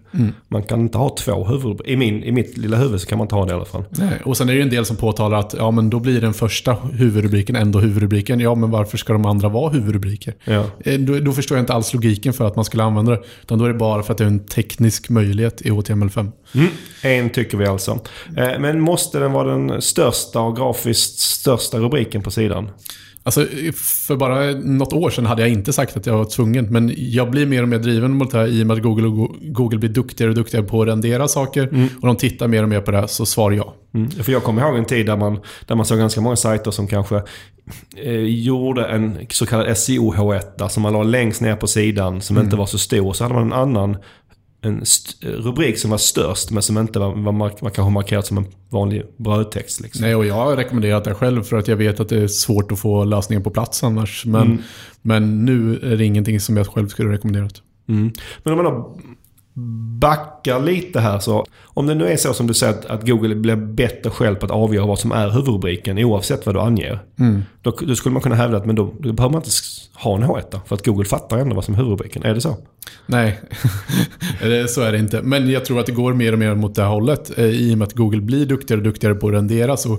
Man 0.48 0.64
kan 0.64 0.82
inte 0.82 0.98
ha 0.98 1.16
två 1.20 1.46
huvudrubriker. 1.46 1.92
I, 1.92 1.98
min, 1.98 2.24
I 2.24 2.32
mitt 2.32 2.58
lilla 2.58 2.78
huvud 2.78 3.02
så 3.02 3.08
kan 3.08 3.18
man 3.18 3.26
inte 3.26 3.36
ha 3.36 3.46
det 3.46 3.52
i 3.52 3.56
alla 3.56 3.66
fall. 3.66 3.84
Nej, 3.90 4.22
och 4.26 4.38
sen 4.38 4.50
är 4.50 4.54
det 4.54 4.58
ju 4.58 4.64
en 4.64 4.70
del 4.70 4.86
som 4.86 4.96
påtalar 4.98 5.40
att 5.40 5.56
ja, 5.58 5.72
men 5.72 5.90
då 5.90 6.00
blir 6.00 6.22
den 6.22 6.34
första 6.34 6.74
huvudrubriken 6.94 7.56
ändå 7.56 7.80
huvudrubriken. 7.80 8.40
Ja, 8.40 8.56
men 8.56 8.72
varför 8.72 8.98
ska 8.98 9.14
de 9.14 9.26
andra 9.26 9.50
vara 9.50 9.70
huvudrubriker? 9.72 10.34
Ja. 10.44 10.66
Eh, 10.80 11.00
Då, 11.00 11.20
då 11.20 11.32
förstår 11.32 11.58
jag 11.58 11.64
inte 11.64 11.74
alls 11.74 11.94
logiken 11.94 12.34
för 12.34 12.46
att 12.48 12.56
man 12.56 12.66
skulle 12.66 12.84
använda 12.84 13.12
det. 13.12 13.22
Utan 13.42 13.60
då 13.60 13.66
är 13.66 13.70
det 13.70 13.76
bara 13.80 14.04
för 14.04 14.12
att 14.12 14.18
det 14.18 14.24
är 14.24 14.28
en 14.28 14.46
teknisk 14.46 15.10
möjlighet 15.10 15.62
i 15.62 15.70
HTML5. 15.72 16.32
Mm. 16.54 16.68
En 17.02 17.30
tycker 17.30 17.58
vi 17.58 17.66
alltså. 17.66 18.00
Eh, 18.38 18.60
Men 18.60 18.80
måste 18.80 19.20
den 19.20 19.32
vara 19.32 19.58
den 19.58 19.82
största 19.82 20.40
och 20.40 20.58
grafiskt 20.58 21.20
största 21.20 21.78
rubriken 21.78 22.22
på 22.22 22.32
sidan? 22.32 22.70
Alltså, 23.24 23.46
för 24.08 24.16
bara 24.16 24.52
något 24.52 24.94
år 24.94 25.10
sedan 25.10 25.26
hade 25.26 25.42
jag 25.42 25.52
inte 25.52 25.74
sagt 25.74 25.98
att 25.98 26.06
jag 26.06 26.18
var 26.18 26.26
tvungen. 26.26 26.66
Men 26.66 26.94
jag 26.98 27.32
blir 27.32 27.46
mer 27.46 27.62
och 27.62 27.70
mer 27.70 27.80
driven 27.80 28.12
mot 28.12 28.32
det 28.32 28.38
här 28.38 28.48
i 28.48 28.64
och 28.64 28.68
med 28.68 28.78
att 28.78 28.84
Google, 28.84 29.08
och 29.08 29.36
Google 29.42 29.78
blir 29.78 29.90
duktigare 29.90 30.30
och 30.30 30.36
duktigare 30.36 30.66
på 30.66 30.82
att 30.82 30.88
rendera 30.88 31.28
saker. 31.28 31.90
Och 32.02 32.08
de 32.08 32.16
tittar 32.16 32.48
mer 32.48 32.64
och 32.64 32.70
mer 32.70 32.82
på 32.82 32.92
det 32.92 32.98
här, 32.98 33.08
så 33.08 33.26
svar 33.26 33.52
ja. 33.52 33.76
Mm. 33.94 34.12
För 34.12 34.32
jag 34.32 34.44
kommer 34.44 34.62
ihåg 34.62 34.78
en 34.78 34.86
tid 34.86 35.06
där 35.06 35.18
man, 35.18 35.40
där 35.66 35.76
man 35.76 35.86
såg 35.86 35.98
ganska 35.98 36.22
många 36.22 36.36
sajter 36.36 36.72
som 36.72 36.88
kanske 36.88 37.22
eh, 37.98 38.12
gjorde 38.22 38.86
en 38.86 39.18
så 39.30 39.46
kallad 39.46 39.68
SEO-H1 39.68 40.68
som 40.68 40.84
man 40.84 40.94
la 40.94 41.04
längst 41.04 41.42
ner 41.42 41.56
på 41.56 41.68
sidan 41.68 42.22
som 42.22 42.38
inte 42.38 42.56
var 42.56 42.66
så 42.66 42.78
stor. 42.78 43.14
Så 43.14 43.24
hade 43.24 43.34
man 43.34 43.44
en 43.44 43.54
annan 43.54 43.98
en 44.62 44.84
rubrik 45.22 45.78
som 45.78 45.92
var 45.92 45.98
störst 45.98 46.52
men 46.52 46.64
som 46.64 46.78
inte 46.78 47.00
var, 47.00 47.16
var 47.16 47.32
mark- 47.32 47.62
var 47.62 47.70
kanske 47.70 47.94
markerat 47.94 48.26
som 48.26 48.38
en 48.38 48.46
vanlig 48.70 49.04
brödtext. 49.18 49.82
Liksom. 49.82 50.02
Nej, 50.02 50.16
och 50.16 50.26
jag 50.26 50.34
har 50.34 50.56
rekommenderat 50.56 51.04
det 51.04 51.14
själv 51.14 51.44
för 51.44 51.58
att 51.58 51.68
jag 51.68 51.76
vet 51.76 52.00
att 52.00 52.10
det 52.10 52.18
är 52.18 52.28
svårt 52.28 52.72
att 52.72 52.80
få 52.80 53.04
lösningen 53.04 53.44
på 53.44 53.50
plats 53.50 53.84
annars. 53.84 54.26
Men, 54.26 54.64
men 55.02 55.46
nu 55.46 55.80
är 55.84 55.98
det 55.98 56.06
ingenting 56.06 56.40
som 56.40 56.58
jag 56.58 56.68
själv 56.68 56.88
skulle 56.88 57.12
rekommenderat. 57.12 57.62
Mm. 57.90 58.12
Men 58.44 58.54
om 58.54 58.64
man 58.64 58.74
då 58.74 59.00
backar 60.00 60.60
lite 60.60 61.00
här 61.00 61.20
så. 61.20 61.46
Om 61.64 61.88
det 61.88 61.96
nu 61.96 62.08
är 62.08 62.18
så 62.18 62.34
som 62.34 62.48
du 62.48 62.54
säger 62.54 62.74
att, 62.74 62.86
att 62.86 63.08
Google 63.08 63.36
blir 63.36 63.56
bättre 63.56 64.10
själv 64.10 64.36
på 64.36 64.46
att 64.46 64.52
avgöra 64.52 64.86
vad 64.86 65.00
som 65.00 65.12
är 65.12 65.30
huvudrubriken 65.30 65.98
oavsett 65.98 66.46
vad 66.46 66.56
du 66.56 66.60
anger. 66.60 67.00
Då, 67.62 67.72
då 67.88 67.96
skulle 67.96 68.14
man 68.14 68.22
kunna 68.22 68.36
hävda 68.36 68.58
att 68.58 68.66
men 68.66 68.76
då, 68.76 68.94
då 69.00 69.14
behöver 69.14 69.34
man 69.34 69.42
inte 69.42 69.50
ha 69.94 70.16
en 70.16 70.24
H1 70.24 70.60
för 70.66 70.76
att 70.76 70.86
Google 70.86 71.06
fattar 71.06 71.38
ändå 71.38 71.56
vad 71.56 71.64
som 71.66 71.74
är 71.74 71.78
huvudrubriken. 71.78 72.24
Är 72.24 72.34
det 72.36 72.42
så? 72.42 72.58
Nej, 73.06 73.40
Det- 74.42 74.68
så 74.72 74.82
är 74.82 74.92
det 74.92 74.98
inte. 74.98 75.22
Men 75.22 75.50
jag 75.52 75.66
tror 75.66 75.80
att 75.80 75.86
det 75.86 75.92
går 75.92 76.14
mer 76.14 76.34
och 76.34 76.40
mer 76.40 76.56
mot 76.56 76.76
det 76.76 76.82
här 76.82 76.90
hållet. 76.90 77.38
Eh, 77.38 77.46
I 77.46 77.74
och 77.74 77.78
med 77.78 77.88
att 77.88 77.94
Google 77.94 78.22
blir 78.22 78.46
duktigare 78.46 78.80
och 78.80 78.84
duktigare 78.84 79.16
på 79.16 79.28
att 79.28 79.34
rendera 79.34 79.78
så 79.78 79.98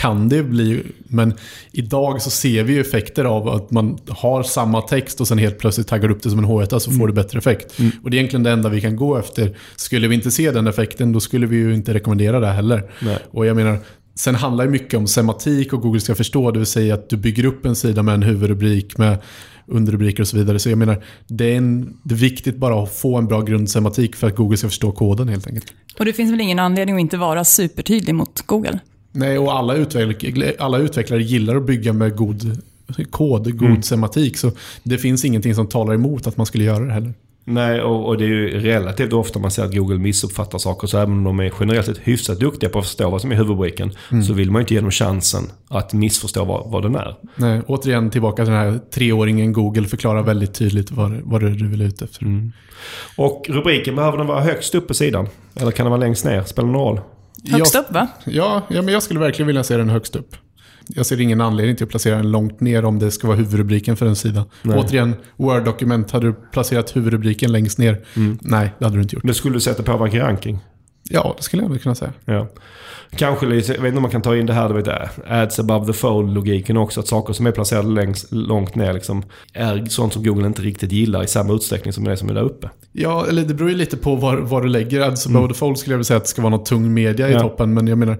kan 0.00 0.28
det 0.28 0.42
bli... 0.42 0.82
Men 1.08 1.34
idag 1.72 2.22
så 2.22 2.30
ser 2.30 2.62
vi 2.62 2.72
ju 2.72 2.80
effekter 2.80 3.24
av 3.24 3.48
att 3.48 3.70
man 3.70 3.98
har 4.08 4.42
samma 4.42 4.82
text 4.82 5.20
och 5.20 5.28
sen 5.28 5.38
helt 5.38 5.58
plötsligt 5.58 5.86
taggar 5.86 6.10
upp 6.10 6.22
det 6.22 6.30
som 6.30 6.38
en 6.38 6.44
H1 6.44 6.78
så 6.78 6.90
får 6.90 7.06
du 7.06 7.12
bättre 7.12 7.38
effekt. 7.38 7.72
Och 8.02 8.10
det 8.10 8.16
är 8.16 8.18
egentligen 8.18 8.42
det 8.42 8.50
enda 8.50 8.68
vi 8.68 8.80
kan 8.80 8.96
gå 8.96 9.18
efter. 9.18 9.56
Skulle 9.76 10.08
vi 10.08 10.14
inte 10.14 10.30
se 10.30 10.50
den 10.50 10.66
effekten 10.66 11.12
då 11.12 11.20
skulle 11.20 11.46
vi 11.46 11.56
ju 11.56 11.74
inte 11.74 11.94
rekommendera 11.94 12.40
det 12.40 12.46
heller. 12.46 12.90
Nej. 13.00 13.18
Och 13.30 13.46
jag 13.46 13.56
menar, 13.56 13.78
sen 14.14 14.34
handlar 14.34 14.64
det 14.64 14.70
mycket 14.70 14.94
om 14.94 15.06
semantik 15.06 15.72
och 15.72 15.80
Google 15.80 16.00
ska 16.00 16.14
förstå, 16.14 16.50
det 16.50 16.58
vill 16.58 16.66
säga 16.66 16.94
att 16.94 17.08
du 17.08 17.16
bygger 17.16 17.44
upp 17.44 17.66
en 17.66 17.76
sida 17.76 18.02
med 18.02 18.14
en 18.14 18.22
huvudrubrik 18.22 18.98
med 18.98 19.18
underrubriker 19.66 20.22
och 20.22 20.28
så 20.28 20.36
vidare. 20.36 20.58
Så 20.58 20.70
jag 20.70 20.78
menar, 20.78 21.04
det 21.26 21.52
är, 21.52 21.56
en, 21.56 21.98
det 22.02 22.14
är 22.14 22.18
viktigt 22.18 22.56
bara 22.56 22.82
att 22.82 22.94
få 22.94 23.16
en 23.16 23.26
bra 23.26 23.40
grundsemantik 23.40 24.16
för 24.16 24.26
att 24.26 24.36
Google 24.36 24.56
ska 24.56 24.68
förstå 24.68 24.92
koden 24.92 25.28
helt 25.28 25.46
enkelt. 25.46 25.74
Och 25.98 26.04
det 26.04 26.12
finns 26.12 26.32
väl 26.32 26.40
ingen 26.40 26.58
anledning 26.58 26.94
att 26.94 27.00
inte 27.00 27.16
vara 27.16 27.44
supertydlig 27.44 28.14
mot 28.14 28.42
Google? 28.46 28.80
Nej, 29.12 29.38
och 29.38 29.52
alla, 29.52 29.74
utveck 29.74 30.24
alla 30.58 30.78
utvecklare 30.78 31.22
gillar 31.22 31.56
att 31.56 31.66
bygga 31.66 31.92
med 31.92 32.16
god 32.16 32.58
kod, 33.10 33.58
god 33.58 33.84
semantik. 33.84 34.36
Så 34.36 34.52
det 34.82 34.98
finns 34.98 35.24
ingenting 35.24 35.54
som 35.54 35.66
talar 35.66 35.94
emot 35.94 36.26
att 36.26 36.36
man 36.36 36.46
skulle 36.46 36.64
göra 36.64 36.84
det 36.84 36.92
heller. 36.92 37.14
Nej, 37.44 37.80
och, 37.82 38.08
och 38.08 38.18
det 38.18 38.24
är 38.24 38.28
ju 38.28 38.60
relativt 38.60 39.12
ofta 39.12 39.38
man 39.38 39.50
ser 39.50 39.64
att 39.64 39.74
Google 39.74 39.98
missuppfattar 39.98 40.58
saker. 40.58 40.86
Så 40.86 40.98
även 40.98 41.12
om 41.12 41.24
de 41.24 41.40
är 41.40 41.52
generellt 41.60 41.86
sett 41.86 41.98
hyfsat 41.98 42.40
duktiga 42.40 42.70
på 42.70 42.78
att 42.78 42.84
förstå 42.84 43.10
vad 43.10 43.20
som 43.20 43.32
är 43.32 43.36
huvudrubriken. 43.36 43.92
Så 44.26 44.32
vill 44.32 44.50
man 44.50 44.60
ju 44.60 44.62
inte 44.62 44.74
ge 44.74 44.80
dem 44.80 44.90
chansen 44.90 45.44
att 45.68 45.92
missförstå 45.92 46.44
vad, 46.44 46.70
vad 46.70 46.82
den 46.82 46.94
är. 46.94 47.16
Nej, 47.36 47.62
återigen 47.66 48.10
tillbaka 48.10 48.44
till 48.44 48.52
den 48.52 48.60
här 48.60 48.80
treåringen 48.94 49.52
Google 49.52 49.88
förklarar 49.88 50.22
väldigt 50.22 50.54
tydligt 50.54 50.90
vad, 50.90 51.20
vad 51.22 51.40
det 51.40 51.46
är 51.46 51.50
du 51.50 51.68
vill 51.68 51.82
ut 51.82 52.02
efter. 52.02 52.50
Och 53.16 53.46
rubriken, 53.48 53.96
behöver 53.96 54.18
den 54.18 54.26
vara 54.26 54.40
högst 54.40 54.74
upp 54.74 54.88
på 54.88 54.94
sidan? 54.94 55.28
Eller 55.54 55.70
kan 55.70 55.84
den 55.84 55.90
vara 55.90 56.00
längst 56.00 56.24
ner? 56.24 56.42
Spelar 56.42 56.68
någon 56.68 56.80
roll? 56.80 57.00
Högst 57.48 57.74
jag, 57.74 57.84
upp 57.84 57.92
va? 57.92 58.08
Ja, 58.24 58.62
ja, 58.70 58.82
men 58.82 58.94
jag 58.94 59.02
skulle 59.02 59.20
verkligen 59.20 59.46
vilja 59.46 59.64
se 59.64 59.76
den 59.76 59.90
högst 59.90 60.16
upp. 60.16 60.36
Jag 60.86 61.06
ser 61.06 61.20
ingen 61.20 61.40
anledning 61.40 61.76
till 61.76 61.84
att 61.84 61.90
placera 61.90 62.16
den 62.16 62.30
långt 62.30 62.60
ner 62.60 62.84
om 62.84 62.98
det 62.98 63.10
ska 63.10 63.26
vara 63.26 63.36
huvudrubriken 63.36 63.96
för 63.96 64.06
en 64.06 64.16
sida. 64.16 64.46
Nej. 64.62 64.78
Återigen, 64.78 65.14
Word-dokument. 65.36 66.10
Hade 66.10 66.26
du 66.26 66.32
placerat 66.52 66.96
huvudrubriken 66.96 67.52
längst 67.52 67.78
ner? 67.78 68.04
Nej, 68.40 68.74
det 68.78 68.84
hade 68.84 68.96
du 68.96 69.02
inte 69.02 69.16
gjort. 69.16 69.24
Men 69.24 69.34
skulle 69.34 69.56
du 69.56 69.60
sätta 69.60 69.82
påverka 69.82 70.26
ranking? 70.26 70.58
Ja, 71.10 71.34
det 71.36 71.42
skulle 71.42 71.62
jag 71.62 71.70
nog 71.70 71.82
kunna 71.82 71.94
säga. 71.94 72.12
Ja. 72.24 72.48
Kanske 73.16 73.46
lite, 73.46 73.72
jag 73.72 73.80
vet 73.82 73.88
inte 73.88 73.96
om 73.96 74.02
man 74.02 74.10
kan 74.10 74.22
ta 74.22 74.36
in 74.36 74.46
det 74.46 74.52
här, 74.52 74.68
du 74.68 74.74
vet, 74.74 74.88
ads 75.26 75.58
above 75.58 75.86
the 75.86 75.92
fold-logiken 75.92 76.76
också. 76.76 77.00
Att 77.00 77.06
saker 77.08 77.32
som 77.32 77.46
är 77.46 77.52
placerade 77.52 77.88
längst, 77.88 78.32
långt 78.32 78.74
ner 78.74 78.92
liksom, 78.92 79.22
är 79.54 79.84
sånt 79.86 80.12
som 80.12 80.22
Google 80.22 80.46
inte 80.46 80.62
riktigt 80.62 80.92
gillar 80.92 81.22
i 81.22 81.26
samma 81.26 81.52
utsträckning 81.52 81.92
som 81.92 82.04
det 82.04 82.16
som 82.16 82.28
är 82.30 82.34
där 82.34 82.42
uppe. 82.42 82.70
Ja, 82.92 83.26
eller 83.28 83.42
det 83.42 83.54
beror 83.54 83.70
ju 83.70 83.76
lite 83.76 83.96
på 83.96 84.14
var, 84.16 84.36
var 84.36 84.62
du 84.62 84.68
lägger 84.68 85.00
ads 85.00 85.26
above 85.26 85.48
the 85.48 85.54
fold 85.54 85.78
skulle 85.78 85.92
jag 85.94 85.98
vilja 85.98 86.04
säga 86.04 86.16
att 86.16 86.24
det 86.24 86.28
ska 86.30 86.42
vara 86.42 86.50
något 86.56 86.66
tung 86.66 86.94
media 86.94 87.28
i 87.28 87.32
Ja. 87.32 87.40
toppen. 87.40 87.74
Men 87.74 87.86
jag 87.86 87.98
menar, 87.98 88.18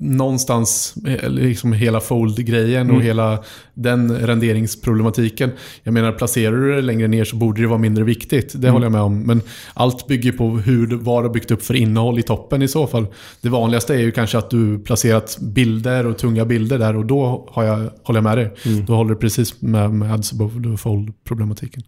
någonstans, 0.00 0.94
eh, 1.06 1.30
liksom 1.30 1.72
hela 1.72 2.00
fold-grejen 2.00 2.80
Mm. 2.86 2.96
och 2.96 3.02
hela 3.02 3.38
den 3.74 4.18
renderingsproblematiken. 4.18 5.50
Jag 5.82 5.94
menar, 5.94 6.12
placerar 6.12 6.56
du 6.56 6.74
det 6.74 6.82
längre 6.82 7.08
ner 7.08 7.24
så 7.24 7.36
borde 7.36 7.60
det 7.60 7.66
vara 7.68 7.78
mindre 7.78 8.04
viktigt. 8.04 8.52
Det 8.52 8.58
Mm. 8.58 8.72
håller 8.72 8.84
jag 8.84 8.92
med 8.92 9.00
om. 9.00 9.20
Men 9.22 9.40
allt 9.74 10.06
bygger 10.06 10.32
på 10.32 10.48
hur, 10.58 10.86
vad 10.96 11.22
du 11.24 11.28
har 11.28 11.34
byggt 11.34 11.50
upp 11.50 11.62
för 11.62 11.74
innehåll 11.74 12.18
i 12.18 12.22
toppen 12.22 12.62
i 12.62 12.68
så 12.68 12.86
fall. 12.86 13.06
Det 13.40 13.48
vanligaste 13.48 13.94
är 13.94 13.98
ju 13.98 14.10
kanske 14.10 14.38
att 14.38 14.50
du 14.50 14.78
placerat 14.78 15.38
bilder 15.40 16.06
och 16.06 16.18
tunga 16.18 16.44
bilder 16.44 16.78
där 16.78 16.96
och 16.96 17.06
då 17.06 17.48
har 17.50 17.64
jag, 17.64 17.90
håller 18.02 18.16
jag 18.18 18.24
med 18.24 18.38
dig. 18.38 18.54
Mm. 18.66 18.84
Då 18.86 18.94
håller 18.94 19.10
du 19.10 19.16
precis 19.16 19.62
med, 19.62 19.90
med 19.90 20.12
ads 20.12 20.32
above 20.32 20.76
fold-problematiken. 20.76 21.82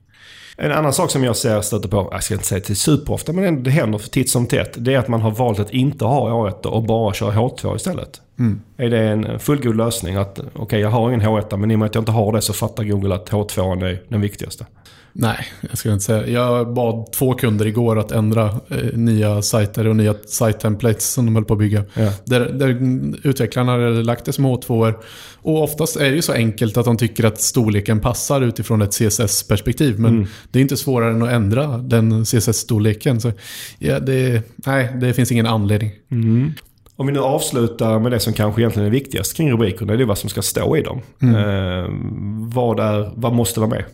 En 0.61 0.73
annan 0.73 0.92
sak 0.92 1.11
som 1.11 1.25
jag 1.25 1.37
ser 1.37 1.61
stöter 1.61 1.88
på, 1.88 2.09
jag 2.12 2.23
ska 2.23 2.35
inte 2.35 2.47
säga 2.47 2.61
till 2.61 2.77
superofta, 2.77 3.33
men 3.33 3.62
det 3.62 3.71
händer 3.71 3.99
för 3.99 4.09
titt 4.09 4.31
som 4.31 4.47
tätt. 4.47 4.75
Det 4.77 4.94
är 4.94 4.99
att 4.99 5.09
man 5.09 5.21
har 5.23 5.31
valt 5.31 5.59
att 5.59 5.71
inte 5.71 6.05
ha 6.05 6.31
H1 6.31 6.66
och 6.66 6.83
bara 6.83 7.14
köra 7.14 7.33
H2 7.33 7.77
istället. 7.77 8.21
Är 8.77 8.90
det 8.90 8.99
en 8.99 9.38
fullgod 9.38 9.77
lösning? 9.77 10.16
Att 10.16 10.40
okej, 10.55 10.81
jag 10.81 10.90
har 10.90 11.09
ingen 11.09 11.23
H1 11.23 11.57
men 11.57 11.71
i 11.71 11.75
och 11.75 11.79
med 11.79 11.87
att 11.87 11.94
jag 11.94 12.03
inte 12.03 12.12
har 12.12 12.33
det 12.33 12.42
så 12.42 12.53
fattar 12.53 12.85
Google 12.85 13.14
att 13.14 13.31
H2 13.31 13.85
är 13.85 14.03
den 14.09 14.21
viktigaste. 14.21 14.66
Nej, 15.20 15.46
jag 15.61 15.78
ska 15.78 15.92
inte 15.92 16.04
säga. 16.04 16.26
Jag 16.26 16.74
bad 16.74 17.12
två 17.12 17.35
kunder 17.35 17.66
igår 17.66 17.98
att 17.98 18.11
ändra 18.11 18.44
eh, 18.44 18.92
nya 18.92 19.42
sajter 19.42 19.87
och 19.87 19.96
nya 19.96 20.14
site-templates 20.14 21.12
som 21.12 21.26
de 21.26 21.35
höll 21.35 21.44
på 21.44 21.52
att 21.52 21.59
bygga. 21.59 21.85
Ja. 21.94 22.12
Där, 22.24 22.40
där 22.40 22.68
utvecklarna 23.22 23.72
hade 23.72 24.02
lagt 24.02 24.24
det 24.24 24.33
som 24.33 24.46
H2 24.46 24.94
Och 25.42 25.62
oftast 25.62 25.96
är 25.96 26.11
det 26.11 26.16
ju 26.16 26.22
så 26.22 26.33
enkelt 26.33 26.76
att 26.76 26.85
de 26.85 26.96
tycker 26.96 27.24
att 27.24 27.40
storleken 27.40 28.00
passar 28.00 28.40
utifrån 28.40 28.83
ett 28.83 28.90
CSS-perspektiv. 28.92 29.98
Men 29.98 30.26
det 30.50 30.59
är 30.59 30.61
inte 30.61 30.76
svårare 30.76 31.11
än 31.11 31.22
att 31.22 31.33
ändra 31.33 31.78
den 31.78 32.24
CSS-storleken. 32.24 33.20
Så 33.20 33.33
ja, 33.78 34.00
det, 34.00 34.42
nej, 34.57 34.96
det 35.00 35.12
finns 35.12 35.33
ingen 35.33 35.46
anledning. 35.46 35.90
Om 36.96 37.07
vi 37.07 37.12
nu 37.12 37.20
avslutar 37.20 37.98
med 37.98 38.12
det 38.12 38.20
som 38.20 38.33
kanske 38.33 38.61
egentligen 38.61 38.87
är 38.87 38.92
viktigast 38.92 39.37
kring 39.37 39.52
rubrikerna, 39.52 39.96
det 39.96 40.02
är 40.02 40.07
vad 40.07 40.18
som 40.18 40.31
ska 40.31 40.42
stå 40.42 40.76
i 40.76 40.83
dem. 40.83 41.00
Eh, 41.22 41.90
vad, 42.54 42.81
är, 42.81 43.12
vad 43.14 43.33
måste 43.33 43.61
vara 43.61 43.70
med? 43.70 43.85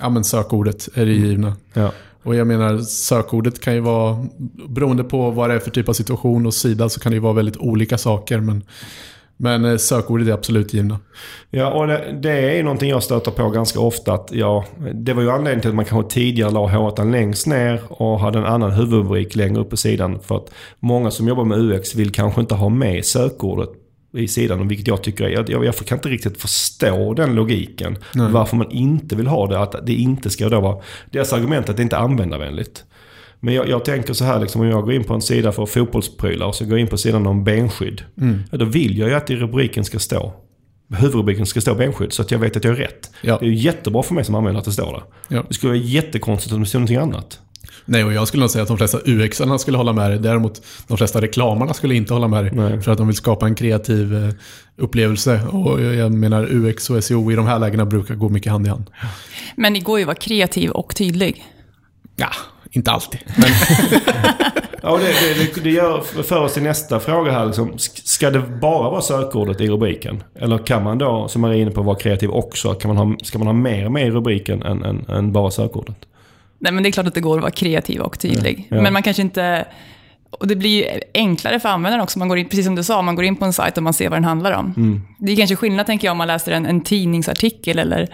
Ja, 0.00 0.08
men 0.08 0.24
sökordet 0.24 0.88
är 0.94 1.06
det 1.06 1.12
givna. 1.12 1.56
Ja. 1.72 1.92
Och 2.22 2.34
jag 2.34 2.46
menar, 2.46 2.78
sökordet 2.78 3.60
kan 3.60 3.74
ju 3.74 3.80
vara, 3.80 4.26
beroende 4.68 5.04
på 5.04 5.30
vad 5.30 5.50
det 5.50 5.54
är 5.54 5.58
för 5.58 5.70
typ 5.70 5.88
av 5.88 5.92
situation 5.92 6.46
och 6.46 6.54
sida, 6.54 6.88
så 6.88 7.00
kan 7.00 7.12
det 7.12 7.16
ju 7.16 7.20
vara 7.20 7.32
väldigt 7.32 7.56
olika 7.56 7.98
saker. 7.98 8.40
Men, 8.40 8.64
men 9.36 9.64
eh, 9.64 9.76
sökordet 9.76 10.28
är 10.28 10.32
absolut 10.32 10.74
givna. 10.74 10.98
Ja, 11.50 11.72
och 11.72 11.86
det, 11.86 12.18
det 12.22 12.58
är 12.58 12.62
någonting 12.62 12.90
jag 12.90 13.02
stöter 13.02 13.30
på 13.30 13.50
ganska 13.50 13.80
ofta. 13.80 14.12
Att, 14.12 14.28
ja, 14.32 14.64
det 14.94 15.12
var 15.12 15.22
ju 15.22 15.30
anledningen 15.30 15.60
till 15.60 15.70
att 15.70 15.76
man 15.76 15.84
kanske 15.84 16.14
tidigare 16.14 16.50
la 16.50 16.68
H1 16.68 17.10
längst 17.10 17.46
ner 17.46 17.80
och 17.88 18.20
hade 18.20 18.38
en 18.38 18.44
annan 18.44 18.70
huvudrubrik 18.70 19.36
längre 19.36 19.60
upp 19.60 19.70
på 19.70 19.76
sidan. 19.76 20.20
För 20.20 20.36
att 20.36 20.50
många 20.78 21.10
som 21.10 21.28
jobbar 21.28 21.44
med 21.44 21.58
UX 21.58 21.94
vill 21.94 22.12
kanske 22.12 22.40
inte 22.40 22.54
ha 22.54 22.68
med 22.68 23.04
sökordet 23.04 23.70
i 24.14 24.28
sidan. 24.28 24.68
Vilket 24.68 24.88
jag 24.88 25.02
tycker 25.02 25.24
är, 25.24 25.50
jag, 25.50 25.64
jag 25.64 25.76
kan 25.76 25.98
inte 25.98 26.08
riktigt 26.08 26.40
förstå 26.40 27.14
den 27.14 27.34
logiken. 27.34 27.98
Varför 28.14 28.56
man 28.56 28.70
inte 28.70 29.16
vill 29.16 29.26
ha 29.26 29.46
det. 29.46 29.58
Att 29.58 29.86
det 29.86 29.94
inte 29.94 30.30
ska 30.30 30.48
då 30.48 30.60
vara... 30.60 30.82
Deras 31.10 31.32
argument 31.32 31.66
är 31.66 31.70
att 31.70 31.76
det 31.76 31.82
inte 31.82 31.96
är 31.96 32.00
användarvänligt. 32.00 32.84
Men 33.40 33.54
jag, 33.54 33.68
jag 33.68 33.84
tänker 33.84 34.14
så 34.14 34.24
här, 34.24 34.40
liksom, 34.40 34.60
om 34.60 34.66
jag 34.66 34.84
går 34.84 34.92
in 34.92 35.04
på 35.04 35.14
en 35.14 35.22
sida 35.22 35.52
för 35.52 35.66
fotbollsprylar 35.66 36.46
och 36.46 36.54
så 36.54 36.64
går 36.64 36.72
jag 36.72 36.80
in 36.80 36.86
på 36.86 36.96
sidan 36.96 37.26
om 37.26 37.44
benskydd. 37.44 38.02
Ja, 38.50 38.58
då 38.58 38.64
vill 38.64 38.98
jag 38.98 39.08
ju 39.08 39.14
att 39.14 39.30
i 39.30 39.36
rubriken 39.36 39.84
ska 39.84 39.98
stå 39.98 40.32
huvudrubriken 40.96 41.46
ska 41.46 41.60
stå 41.60 41.74
benskydd 41.74 42.12
så 42.12 42.22
att 42.22 42.30
jag 42.30 42.38
vet 42.38 42.56
att 42.56 42.64
jag 42.64 42.72
är 42.72 42.76
rätt. 42.76 43.10
Ja. 43.22 43.38
Det 43.40 43.46
är 43.46 43.50
ju 43.50 43.54
jättebra 43.54 44.02
för 44.02 44.14
mig 44.14 44.24
som 44.24 44.34
användare 44.34 44.58
att 44.58 44.64
det 44.64 44.72
står 44.72 44.92
där. 44.92 45.02
Ja. 45.36 45.44
Det 45.48 45.54
skulle 45.54 45.70
vara 45.70 45.82
jättekonstigt 45.82 46.54
om 46.54 46.60
det 46.60 46.66
stod 46.66 46.80
någonting 46.80 46.96
annat. 46.96 47.40
Nej, 47.90 48.04
och 48.04 48.12
jag 48.12 48.28
skulle 48.28 48.40
nog 48.40 48.50
säga 48.50 48.62
att 48.62 48.68
de 48.68 48.76
flesta 48.78 48.98
UX-arna 49.04 49.58
skulle 49.58 49.76
hålla 49.76 49.92
med 49.92 50.10
dig. 50.10 50.18
Däremot 50.18 50.62
de 50.86 50.96
flesta 50.96 51.20
reklamarna 51.20 51.74
skulle 51.74 51.94
inte 51.94 52.14
hålla 52.14 52.28
med 52.28 52.44
dig. 52.44 52.52
Nej. 52.54 52.80
För 52.82 52.92
att 52.92 52.98
de 52.98 53.06
vill 53.06 53.16
skapa 53.16 53.46
en 53.46 53.54
kreativ 53.54 54.24
eh, 54.24 54.30
upplevelse. 54.76 55.40
Och 55.52 55.80
jag 55.80 56.12
menar 56.12 56.46
UX 56.50 56.90
och 56.90 57.04
SEO 57.04 57.32
i 57.32 57.34
de 57.34 57.46
här 57.46 57.58
lägena 57.58 57.84
brukar 57.86 58.14
gå 58.14 58.28
mycket 58.28 58.52
hand 58.52 58.66
i 58.66 58.70
hand. 58.70 58.90
Men 59.56 59.74
det 59.74 59.80
går 59.80 59.98
ju 59.98 60.02
att 60.02 60.06
vara 60.06 60.16
kreativ 60.16 60.70
och 60.70 60.96
tydlig. 60.96 61.44
Ja, 62.16 62.30
inte 62.70 62.90
alltid. 62.90 63.20
Men 63.36 63.50
Ja, 64.82 64.90
och 64.90 64.98
det, 64.98 65.04
det, 65.54 65.62
det, 65.62 65.70
gör 65.70 66.00
för 66.00 66.40
oss 66.40 66.54
till 66.54 66.62
nästa 66.62 67.00
fråga 67.00 67.32
här. 67.32 67.46
Liksom, 67.46 67.72
sk- 67.72 68.00
ska 68.04 68.30
det 68.30 68.42
bara 68.60 68.90
vara 68.90 69.00
sökordet 69.02 69.60
i 69.60 69.68
rubriken? 69.68 70.22
Eller 70.34 70.58
kan 70.58 70.82
man 70.84 70.98
då, 70.98 71.28
som 71.28 71.40
man 71.40 71.50
är 71.50 71.54
inne 71.54 71.70
på, 71.70 71.82
vara 71.82 71.96
kreativ 71.96 72.30
också? 72.30 72.74
Kan 72.74 72.94
man 72.94 73.08
ha, 73.08 73.16
ska 73.22 73.38
man 73.38 73.46
ha 73.46 73.54
mer 73.54 73.88
med 73.88 74.06
i 74.06 74.10
rubriken 74.10 74.62
än, 74.62 74.84
än, 74.84 75.06
än 75.08 75.32
bara 75.32 75.50
sökordet? 75.50 75.96
Nej, 76.58 76.72
men 76.72 76.82
det 76.82 76.88
är 76.88 76.90
klart 76.90 77.06
att 77.06 77.14
det 77.14 77.20
går 77.20 77.36
att 77.36 77.42
vara 77.42 77.50
kreativ 77.50 78.00
och 78.00 78.18
tydlig. 78.18 78.66
Ja. 78.70 78.82
Men 78.82 78.92
man 78.92 79.02
kanske 79.02 79.22
inte... 79.22 79.66
Och 80.30 80.46
det 80.46 80.56
blir 80.56 80.70
ju 80.70 81.00
enklare 81.14 81.60
för 81.60 81.68
användaren 81.68 82.02
också. 82.02 82.18
Man 82.18 82.28
går 82.28 82.38
in, 82.38 82.48
precis 82.48 82.64
som 82.64 82.74
du 82.74 82.84
sa, 82.84 83.02
man 83.02 83.14
går 83.14 83.24
in 83.24 83.36
på 83.36 83.44
en 83.44 83.52
sajt 83.52 83.76
och 83.76 83.82
man 83.82 83.94
ser 83.94 84.08
vad 84.08 84.16
den 84.16 84.24
handlar 84.24 84.52
om. 84.52 84.74
Mm. 84.76 85.00
Det 85.18 85.32
är 85.32 85.36
kanske 85.36 85.56
skillnad, 85.56 85.86
tänker 85.86 86.06
jag, 86.06 86.12
om 86.12 86.18
man 86.18 86.26
läser 86.26 86.52
en, 86.52 86.66
en 86.66 86.80
tidningsartikel 86.80 87.78
eller 87.78 88.08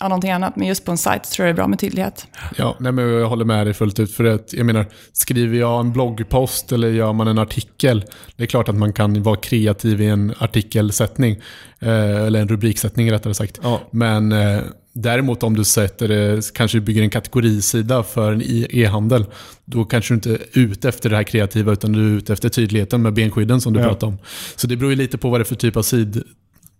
ja, 0.00 0.08
någonting 0.08 0.30
annat. 0.30 0.56
Men 0.56 0.68
just 0.68 0.84
på 0.84 0.90
en 0.90 0.98
sajt 0.98 1.30
tror 1.30 1.46
jag 1.46 1.54
det 1.54 1.56
är 1.56 1.62
bra 1.62 1.68
med 1.68 1.78
tydlighet. 1.78 2.26
Ja, 2.56 2.76
nej, 2.80 2.92
men 2.92 3.08
jag 3.08 3.28
håller 3.28 3.44
med 3.44 3.66
dig 3.66 3.74
fullt 3.74 4.00
ut. 4.00 4.14
För 4.14 4.24
att, 4.24 4.52
jag 4.52 4.66
menar, 4.66 4.86
skriver 5.12 5.58
jag 5.58 5.80
en 5.80 5.92
bloggpost 5.92 6.72
eller 6.72 6.88
gör 6.88 7.12
man 7.12 7.28
en 7.28 7.38
artikel, 7.38 8.04
det 8.36 8.42
är 8.42 8.46
klart 8.46 8.68
att 8.68 8.76
man 8.76 8.92
kan 8.92 9.22
vara 9.22 9.36
kreativ 9.36 10.00
i 10.00 10.06
en 10.06 10.34
artikelsättning. 10.38 11.36
Eh, 11.78 12.26
eller 12.26 12.40
en 12.40 12.48
rubriksättning 12.48 13.12
rättare 13.12 13.34
sagt. 13.34 13.60
Ja. 13.62 13.80
Men 13.90 14.32
eh, 14.32 14.60
däremot 15.02 15.42
om 15.42 15.56
du 15.56 15.64
sätter 15.64 16.08
det, 16.08 16.52
kanske 16.54 16.80
bygger 16.80 17.02
en 17.02 17.10
kategorisida 17.10 18.02
för 18.02 18.32
en 18.32 18.42
e-handel, 18.70 19.24
då 19.64 19.84
kanske 19.84 20.14
du 20.14 20.16
inte 20.16 20.30
är 20.30 20.38
ute 20.52 20.88
efter 20.88 21.10
det 21.10 21.16
här 21.16 21.22
kreativa, 21.22 21.72
utan 21.72 21.92
du 21.92 22.12
är 22.12 22.16
ute 22.18 22.32
efter 22.32 22.48
tydligheten 22.48 23.02
med 23.02 23.12
benskydden 23.12 23.60
som 23.60 23.72
du 23.72 23.80
Ja. 23.80 23.86
pratade 23.88 24.12
om. 24.12 24.18
Så 24.56 24.66
det 24.66 24.76
beror 24.76 24.90
ju 24.92 24.96
lite 24.96 25.18
på 25.18 25.30
vad 25.30 25.40
det 25.40 25.42
är 25.42 25.44
för 25.44 25.54
typ 25.54 25.76
av 25.76 25.82
sid 25.82 26.22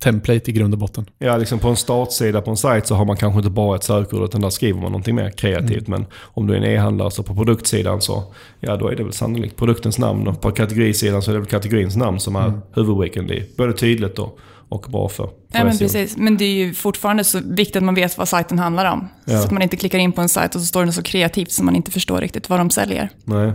template 0.03 0.51
i 0.51 0.53
grund 0.53 0.75
och 0.75 0.79
botten. 0.81 1.07
Ja, 1.19 1.37
liksom 1.37 1.59
på 1.59 1.69
en 1.69 1.77
startsida 1.77 2.43
på 2.43 2.51
en 2.51 2.57
sajt 2.57 2.87
så 2.87 2.95
har 2.95 3.05
man 3.05 3.17
kanske 3.17 3.39
inte 3.39 3.51
bara 3.51 3.77
ett 3.77 3.85
sökord 3.85 4.25
utan 4.25 4.41
där 4.41 4.51
skriver 4.51 4.81
man 4.81 4.93
någonting 4.93 5.15
mer 5.15 5.31
kreativt. 5.31 5.89
Men 5.89 6.07
om 6.23 6.47
du 6.47 6.53
är 6.55 6.59
en 6.59 6.65
e-handlare 6.65 7.11
så 7.11 7.23
på 7.23 7.35
produktsidan 7.35 8.01
så, 8.01 8.35
ja 8.61 8.77
då 8.77 8.89
är 8.89 8.97
det 8.97 9.05
väl 9.05 9.13
sannolikt 9.13 9.57
produktens 9.57 9.99
namn. 9.99 10.29
Och 10.29 10.41
på 10.41 10.51
kategorisidan 10.51 11.23
så 11.23 11.31
är 11.31 11.33
det 11.33 11.41
väl 11.41 11.49
kategorins 11.49 11.97
namn 11.97 12.21
som 12.21 12.37
är 12.37 12.61
huvudrubriken. 12.75 13.27
Det 13.27 13.37
är 13.37 13.45
både 13.57 13.73
tydligt 13.73 14.19
och, 14.19 14.39
och 14.69 14.87
bra 14.89 15.09
för, 15.09 15.25
för 15.25 15.33
Ja, 15.53 15.65
men 15.65 15.75
SEO. 15.75 15.85
precis. 15.89 16.17
Men 16.17 16.37
det 16.37 16.45
är 16.45 16.55
ju 16.55 16.75
fortfarande 16.75 17.25
så 17.25 17.41
viktigt 17.45 17.77
att 17.77 17.83
man 17.83 17.95
vet 17.95 18.19
vad 18.19 18.29
sajten 18.29 18.59
handlar 18.59 18.93
om. 18.93 19.09
Ja. 19.25 19.39
Så 19.39 19.45
att 19.45 19.51
man 19.51 19.63
inte 19.63 19.77
klickar 19.77 19.99
in 19.99 20.13
på 20.13 20.21
en 20.21 20.29
sajt 20.29 20.55
och 20.55 20.61
så 20.61 20.67
står 20.67 20.85
det 20.85 20.93
så 20.93 21.03
kreativt 21.03 21.53
så 21.53 21.65
man 21.65 21.77
inte 21.77 21.91
förstår 21.91 22.21
riktigt 22.21 22.49
vad 22.49 22.61
de 22.61 22.71
säljer. 22.71 23.09
Nej. 23.25 23.53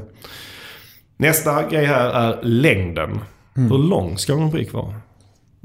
Nästa 1.18 1.70
grej 1.70 1.86
här 1.86 2.10
är 2.10 2.40
längden. 2.44 3.20
Mm. 3.58 3.72
Hur 3.72 3.78
lång 3.78 4.18
ska 4.18 4.34
en 4.34 4.40
rubrik 4.40 4.74
vara? 4.74 4.94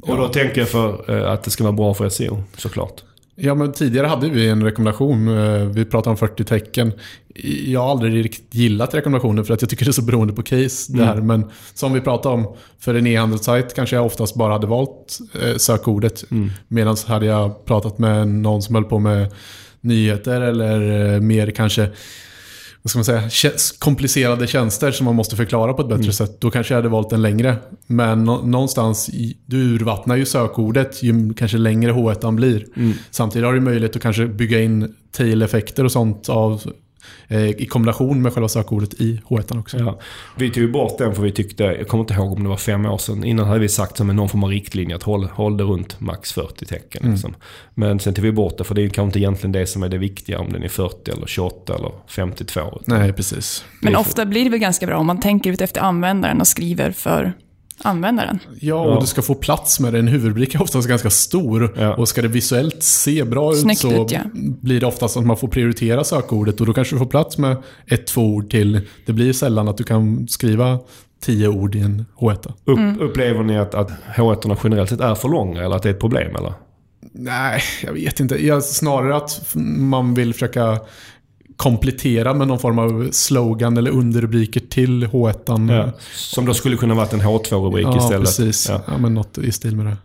Och 0.03 0.17
då 0.17 0.29
tänker 0.29 0.61
jag 0.61 0.69
för 0.69 1.11
eh, 1.25 1.33
att 1.33 1.43
det 1.43 1.51
ska 1.51 1.65
vara 1.65 1.73
bra 1.73 1.95
för 1.95 2.09
SEO, 2.09 2.43
såklart. 2.57 3.03
Ja, 3.37 3.55
men 3.55 3.73
tidigare 3.73 4.07
hade 4.07 4.29
vi 4.29 4.49
en 4.49 4.65
rekommendation. 4.65 5.29
eh, 5.39 5.65
Vi 5.67 5.85
pratade 5.85 6.11
om 6.11 6.17
40 6.17 6.45
tecken. 6.45 6.93
Jag 7.67 7.81
har 7.81 7.91
aldrig 7.91 8.25
riktigt 8.25 8.55
gillat 8.55 8.95
rekommendationen 8.95 9.45
för 9.45 9.55
att 9.55 9.61
jag 9.63 9.71
tycker 9.71 9.85
det 9.85 9.91
är 9.91 9.93
så 9.93 10.03
beroende 10.03 10.33
på 10.35 10.43
case 10.43 10.93
det 10.93 11.05
här. 11.05 11.17
Men 11.17 11.51
som 11.75 11.93
vi 11.93 12.01
pratade 12.01 12.35
om, 12.35 12.57
för 12.79 12.95
en 12.95 13.07
e-handelssajt 13.07 13.75
kanske 13.75 13.97
jag 13.97 14.07
oftast 14.07 14.35
bara 14.35 14.53
hade 14.53 14.67
valt 14.67 15.19
eh, 15.43 15.57
sökordet. 15.57 16.25
Medan 16.69 16.97
hade 17.07 17.27
jag 17.27 17.65
pratat 17.65 17.99
med 17.99 18.29
någon 18.29 18.63
som 18.63 18.75
höll 18.75 18.85
på 18.85 18.99
med 18.99 19.33
nyheter 19.81 20.41
eller 20.41 21.21
mer 21.21 21.51
kanske 21.51 21.89
vad 22.83 22.91
ska 22.91 22.99
man 22.99 23.05
säga, 23.05 23.23
komplicerade 23.79 24.47
tjänster 24.47 24.91
som 24.91 25.05
man 25.05 25.15
måste 25.15 25.37
förklara 25.37 25.73
på 25.73 25.83
ett 25.83 25.89
bättre 25.89 26.13
sätt. 26.13 26.41
Då 26.41 26.51
kanske 26.51 26.75
jag 26.75 26.79
hade 26.79 26.89
valt 26.89 27.13
en 27.13 27.23
längre. 27.23 27.57
Men 27.87 28.25
nå- 28.25 28.43
någonstans, 28.43 29.11
du 29.47 29.57
urvattnar 29.57 30.17
ju 30.17 30.27
sökordet 30.27 31.03
ju 31.03 31.35
kanske 31.35 31.59
längre 31.59 31.93
H1 31.93 32.35
blir. 32.37 32.67
Samtidigt 33.11 33.47
har 33.47 33.55
du 33.55 33.61
möjlighet 33.61 33.97
att 33.97 34.03
kanske 34.03 34.27
bygga 34.27 34.61
in 34.63 34.95
tail-effekter 35.17 35.85
och 35.85 35.93
sånt 35.93 36.29
av, 36.29 36.63
i 37.57 37.67
kombination 37.67 38.23
med 38.23 38.33
själva 38.33 38.49
sökordet 38.49 38.95
i 38.95 39.21
H1 39.29 39.61
också. 39.61 39.79
Ja. 39.79 39.99
Vi 40.37 40.51
tog 40.51 40.73
bort 40.73 40.99
den 40.99 41.15
för 41.15 41.23
vi 41.23 41.33
tyckte, 41.33 41.65
jag 41.65 41.89
kommer 41.89 42.03
inte 42.03 42.15
ihåg 42.15 42.33
om 42.33 42.43
det 42.43 42.49
var 42.49 42.57
fem 42.57 42.87
år 42.87 42.99
sedan. 42.99 43.25
Innan 43.25 43.47
hade 43.47 43.61
vi 43.61 43.69
sagt 43.69 43.97
som 43.97 44.11
en 44.11 44.17
någon 44.17 44.29
form 44.29 44.45
av 44.45 44.51
riktlinje 44.51 44.97
att 44.97 45.03
håll, 45.03 45.25
håll 45.25 45.57
det 45.57 45.65
runt 45.65 46.01
max 46.01 46.33
40 46.33 46.67
tecken. 46.67 47.11
Liksom. 47.11 47.35
Men 47.75 48.01
sen 48.01 48.15
tog 48.15 48.25
vi 48.25 48.33
bort 48.33 48.59
det 48.59 48.65
för 48.65 48.75
det 48.75 48.81
är 48.81 48.83
ju 48.83 48.91
kanske 48.91 49.07
inte 49.07 49.19
egentligen 49.19 49.53
det 49.53 49.67
som 49.67 49.83
är 49.83 49.89
det 49.89 49.99
viktiga. 49.99 50.39
Om 50.39 50.53
den 50.53 50.63
är 50.63 50.69
40 50.69 51.11
eller 51.11 51.27
28 51.27 51.75
eller 51.75 51.93
52. 52.07 52.81
Nej, 52.85 53.13
precis. 53.13 53.65
Men 53.81 53.97
ofta 53.97 54.27
blir 54.27 54.45
det 54.45 54.51
väl 54.51 54.61
ganska 54.61 54.87
bra 54.87 54.97
om 54.97 55.07
man 55.07 55.21
tänker 55.21 55.51
ut 55.53 55.61
efter 55.61 55.81
användaren 55.81 56.41
och 56.41 56.47
skriver 56.47 56.91
för 56.91 57.33
användaren. 57.85 58.39
Ja, 58.61 58.75
och 58.75 58.93
Ja. 58.93 59.01
du 59.01 59.07
ska 59.07 59.23
få 59.23 59.35
plats 59.35 59.81
med 59.81 59.93
det. 59.93 59.99
En 59.99 60.09
huvudrubrik 60.09 60.55
är 60.55 60.63
oftast 60.63 60.89
ganska 60.89 61.11
stor. 61.11 61.75
Ja. 61.79 61.95
Och 61.95 62.09
ska 62.09 62.23
det 62.23 62.29
visuellt 62.29 62.83
se 62.83 63.25
bra 63.25 63.53
ut 63.53 63.59
Snyggt 63.61 63.81
så 63.81 64.03
ut, 64.05 64.11
ja. 64.13 64.21
blir 64.35 64.81
det 64.81 64.87
oftast 64.87 65.17
att 65.17 65.27
man 65.27 65.37
får 65.37 65.49
prioritera 65.49 66.05
sökordet. 66.05 66.61
Och 66.61 66.67
då 66.67 66.73
kanske 66.73 66.95
du 66.95 66.99
får 66.99 67.07
plats 67.07 67.39
med 67.39 67.57
ett, 67.87 68.07
två 68.07 68.23
ord 68.27 68.51
till. 68.51 68.81
Det 69.07 69.13
blir 69.13 69.33
sällan 69.33 69.69
att 69.69 69.77
du 69.77 69.85
kan 69.85 70.29
skriva 70.29 70.79
tio 71.23 71.49
ord 71.49 71.75
i 71.75 71.81
en 71.81 72.05
H1. 72.19 72.53
Upp, 72.65 72.79
Mm. 72.79 73.01
Upplever 73.01 73.43
ni 73.43 73.59
att, 73.59 73.75
att 73.75 73.91
H1 74.17 74.57
generellt 74.65 74.91
sett 74.91 75.01
är 75.01 75.15
för 75.15 75.29
långa 75.29 75.65
eller 75.65 75.77
att 75.77 75.83
det 75.83 75.89
är 75.89 75.95
ett 75.95 76.01
problem? 76.01 76.37
Eller? 76.37 76.53
Nej, 77.13 77.63
jag 77.83 77.93
vet 77.93 78.21
inte. 78.21 78.47
Jag, 78.47 78.65
snarare 78.65 79.17
att 79.17 79.41
man 79.77 80.15
vill 80.15 80.33
försöka 80.33 80.79
komplettera 81.61 82.35
med 82.35 82.49
någon 82.49 82.59
form 82.59 82.79
av 82.79 83.09
slogan 83.13 83.77
eller 83.77 83.91
underrubriker 83.91 84.61
till 84.61 85.07
H1. 85.07 85.71
Ja. 85.77 85.91
Som 86.15 86.47
då 86.47 86.55
skulle 86.55 86.77
kunna 86.77 86.95
varit 86.95 87.13
en 87.13 87.21
H2-rubrik 87.21 87.87
Ja, 87.87 87.99
istället. 87.99 88.21
precis. 88.25 88.69
Ja. 88.69 88.81
Ja. 88.87 88.99
men 88.99 89.15
något 89.15 89.39
i 89.39 89.53
stil 89.53 89.77
med 89.77 89.87
det. 89.87 89.97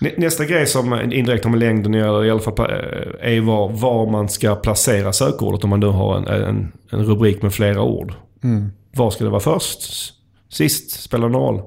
Nä- 0.00 0.14
Nästa 0.18 0.44
grej 0.44 0.66
som 0.66 1.00
indirekt 1.12 1.44
har 1.44 1.50
med 1.50 1.60
längden 1.60 1.94
att 1.94 2.00
göra, 2.00 2.26
i 2.26 2.30
alla 2.30 2.40
fall 2.40 2.54
eh, 2.58 3.32
är 3.36 3.40
var, 3.40 3.68
var 3.68 4.10
man 4.10 4.28
ska 4.28 4.54
placera 4.54 5.12
sökordet 5.12 5.64
om 5.64 5.70
man 5.70 5.80
nu 5.80 5.86
har 5.86 6.16
en, 6.16 6.26
en, 6.26 6.72
en 6.90 7.04
rubrik 7.04 7.42
med 7.42 7.52
flera 7.54 7.82
ord. 7.82 8.12
Mm. 8.44 8.68
Var 8.96 9.10
ska 9.10 9.24
det 9.24 9.30
vara 9.30 9.40
först? 9.40 9.80
Sist? 10.52 10.90
Spelar 11.00 11.26
det 11.26 11.32
någon 11.32 11.42
roll? 11.56 11.62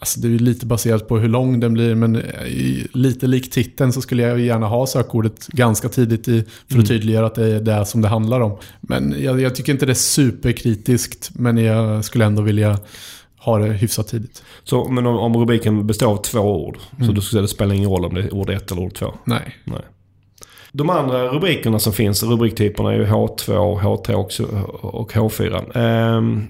Alltså 0.00 0.20
det 0.20 0.28
är 0.28 0.38
lite 0.38 0.66
baserat 0.66 1.08
på 1.08 1.18
hur 1.18 1.28
lång 1.28 1.60
den 1.60 1.72
blir, 1.72 1.94
men 1.94 2.16
i, 2.46 2.86
lite 2.92 3.26
lik 3.26 3.50
titeln 3.50 3.92
så 3.92 4.00
skulle 4.00 4.22
jag 4.22 4.40
gärna 4.40 4.66
ha 4.66 4.86
sökordet 4.86 5.46
ganska 5.46 5.88
tidigt 5.88 6.28
i, 6.28 6.42
för 6.66 6.74
Mm. 6.74 6.82
att 6.82 6.88
tydliggöra 6.88 7.26
att 7.26 7.34
det 7.34 7.46
är 7.56 7.60
det 7.60 7.84
som 7.86 8.02
det 8.02 8.08
handlar 8.08 8.40
om. 8.40 8.56
Men 8.80 9.14
jag, 9.18 9.40
jag 9.40 9.54
tycker 9.54 9.72
inte 9.72 9.86
det 9.86 9.92
är 9.92 9.94
superkritiskt, 9.94 11.30
men 11.34 11.58
jag 11.58 12.04
skulle 12.04 12.24
ändå 12.24 12.42
vilja 12.42 12.78
ha 13.38 13.58
det 13.58 13.66
hyfsat 13.72 14.08
tidigt. 14.08 14.42
Så, 14.64 14.88
men 14.88 15.06
om, 15.06 15.16
om 15.16 15.36
rubriken 15.36 15.86
består 15.86 16.06
av 16.12 16.16
två 16.22 16.66
ord, 16.66 16.76
så 16.98 17.02
Mm. 17.02 17.14
då 17.14 17.20
skulle 17.20 17.42
det 17.42 17.48
spela 17.48 17.74
ingen 17.74 17.90
roll 17.90 18.04
om 18.04 18.14
det 18.14 18.20
är 18.20 18.34
ord 18.34 18.50
ett 18.50 18.70
eller 18.72 18.82
ord 18.82 18.94
två. 18.94 19.14
Nej. 19.24 19.56
Nej. 19.64 19.80
De 20.72 20.90
andra 20.90 21.28
rubrikerna 21.28 21.78
som 21.78 21.92
finns, 21.92 22.22
rubriktyperna 22.22 22.92
är 22.92 22.96
ju 22.96 23.04
H2, 23.06 23.80
H3 23.80 24.14
också, 24.14 24.44
och 24.80 25.12
H4. 25.12 25.78
Ehm, 25.78 26.42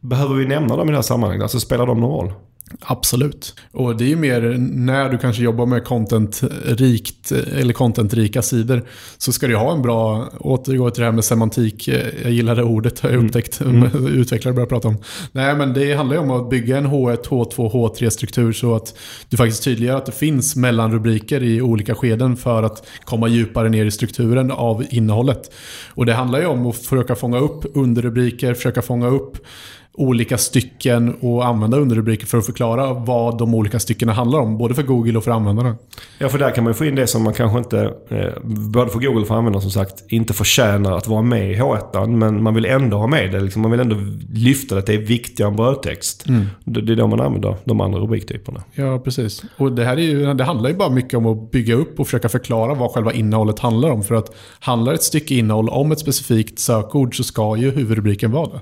behöver 0.00 0.34
vi 0.34 0.46
nämna 0.46 0.76
dem 0.76 0.88
i 0.88 0.90
det 0.90 0.96
här 0.96 1.02
sammanhanget? 1.02 1.42
Alltså 1.42 1.60
spelar 1.60 1.86
de 1.86 2.00
någon 2.00 2.10
roll? 2.26 2.32
Absolut. 2.80 3.54
Och 3.72 3.96
det 3.96 4.04
är 4.04 4.08
ju 4.08 4.16
mer 4.16 4.40
när 4.58 5.08
du 5.08 5.18
kanske 5.18 5.42
jobbar 5.42 5.66
med 5.66 5.84
content-rikt 5.84 7.32
eller 7.32 7.72
content-rika 7.72 8.42
sidor 8.42 8.84
så 9.18 9.32
ska 9.32 9.46
du 9.46 9.56
ha 9.56 9.72
en 9.72 9.82
bra, 9.82 10.28
återgå 10.40 10.90
till 10.90 11.00
det 11.00 11.06
här 11.06 11.12
med 11.12 11.24
semantik, 11.24 11.88
jag 12.22 12.32
gillar 12.32 12.56
det 12.56 12.62
ordet 12.62 13.00
har 13.00 13.10
jag 13.10 13.24
upptäckt, 13.24 13.60
utvecklare 14.08 14.54
börjar 14.54 14.66
prata 14.66 14.88
om. 14.88 14.96
Nej 15.32 15.56
men 15.56 15.74
det 15.74 15.94
handlar 15.94 16.16
ju 16.16 16.22
om 16.22 16.30
att 16.30 16.50
bygga 16.50 16.78
en 16.78 16.86
H1, 16.86 17.28
H2, 17.28 17.72
H3-struktur 17.72 18.52
så 18.52 18.74
att 18.74 18.98
du 19.28 19.36
faktiskt 19.36 19.64
tydliggör 19.64 19.96
att 19.96 20.06
det 20.06 20.12
finns 20.12 20.56
mellanrubriker 20.56 21.42
i 21.42 21.62
olika 21.62 21.94
skeden 21.94 22.36
för 22.36 22.62
att 22.62 22.86
komma 23.04 23.28
djupare 23.28 23.68
ner 23.68 23.84
i 23.84 23.90
strukturen 23.90 24.50
av 24.50 24.84
innehållet. 24.90 25.50
Och 25.94 26.06
det 26.06 26.14
handlar 26.14 26.40
ju 26.40 26.46
om 26.46 26.66
att 26.66 26.76
försöka 26.76 27.14
fånga 27.14 27.38
upp 27.38 27.64
underrubriker, 27.74 28.54
försöka 28.54 28.82
fånga 28.82 29.08
upp 29.08 29.38
olika 29.96 30.38
stycken 30.38 31.14
och 31.20 31.46
använda 31.46 31.76
underrubriker 31.76 32.26
för 32.26 32.38
att 32.38 32.46
förklara 32.46 32.92
vad 32.92 33.38
de 33.38 33.54
olika 33.54 33.78
styckena 33.78 34.12
handlar 34.12 34.38
om. 34.38 34.58
Både 34.58 34.74
för 34.74 34.82
Google 34.82 35.18
och 35.18 35.24
för 35.24 35.30
användarna. 35.30 35.76
Ja, 36.18 36.28
för 36.28 36.38
där 36.38 36.50
kan 36.50 36.64
man 36.64 36.70
ju 36.70 36.74
få 36.74 36.84
in 36.84 36.94
det 36.94 37.06
som 37.06 37.22
man 37.22 37.32
kanske 37.32 37.58
inte, 37.58 37.80
eh, 38.08 38.42
både 38.44 38.90
för 38.90 38.98
Google 38.98 39.20
och 39.20 39.26
för 39.26 39.34
användare 39.34 39.62
som 39.62 39.70
sagt, 39.70 40.04
inte 40.08 40.34
förtjänar 40.34 40.96
att 40.96 41.08
vara 41.08 41.22
med 41.22 41.50
i 41.50 41.54
H1. 41.54 42.06
Men 42.06 42.42
man 42.42 42.54
vill 42.54 42.64
ändå 42.64 42.96
ha 42.96 43.06
med 43.06 43.32
det. 43.32 43.40
Liksom, 43.40 43.62
man 43.62 43.70
vill 43.70 43.80
ändå 43.80 43.96
lyfta 44.32 44.74
det, 44.74 44.78
att 44.78 44.86
det 44.86 44.94
är 44.94 44.98
viktigare 44.98 45.50
än 45.50 45.56
brödtext. 45.56 46.24
Det, 46.64 46.80
det 46.80 46.92
är 46.92 46.96
då 46.96 47.06
man 47.06 47.20
använder 47.20 47.56
de 47.64 47.80
andra 47.80 47.98
rubriktyperna. 47.98 48.62
Ja, 48.74 48.98
precis. 48.98 49.42
Och 49.56 49.72
det 49.72 49.84
här 49.84 49.96
är 49.96 50.00
ju, 50.00 50.34
det 50.34 50.44
handlar 50.44 50.70
ju 50.70 50.76
bara 50.76 50.90
mycket 50.90 51.14
om 51.14 51.26
att 51.26 51.50
bygga 51.50 51.74
upp 51.74 52.00
och 52.00 52.06
försöka 52.06 52.28
förklara 52.28 52.74
vad 52.74 52.90
själva 52.90 53.12
innehållet 53.12 53.58
handlar 53.58 53.90
om. 53.90 54.02
För 54.02 54.14
att 54.14 54.34
handlar 54.60 54.94
ett 54.94 55.02
stycke 55.02 55.34
innehåll 55.34 55.68
om 55.68 55.92
ett 55.92 55.98
specifikt 55.98 56.58
sökord 56.58 57.16
så 57.16 57.24
ska 57.24 57.56
ju 57.56 57.70
huvudrubriken 57.70 58.32
vara 58.32 58.48
det. 58.48 58.60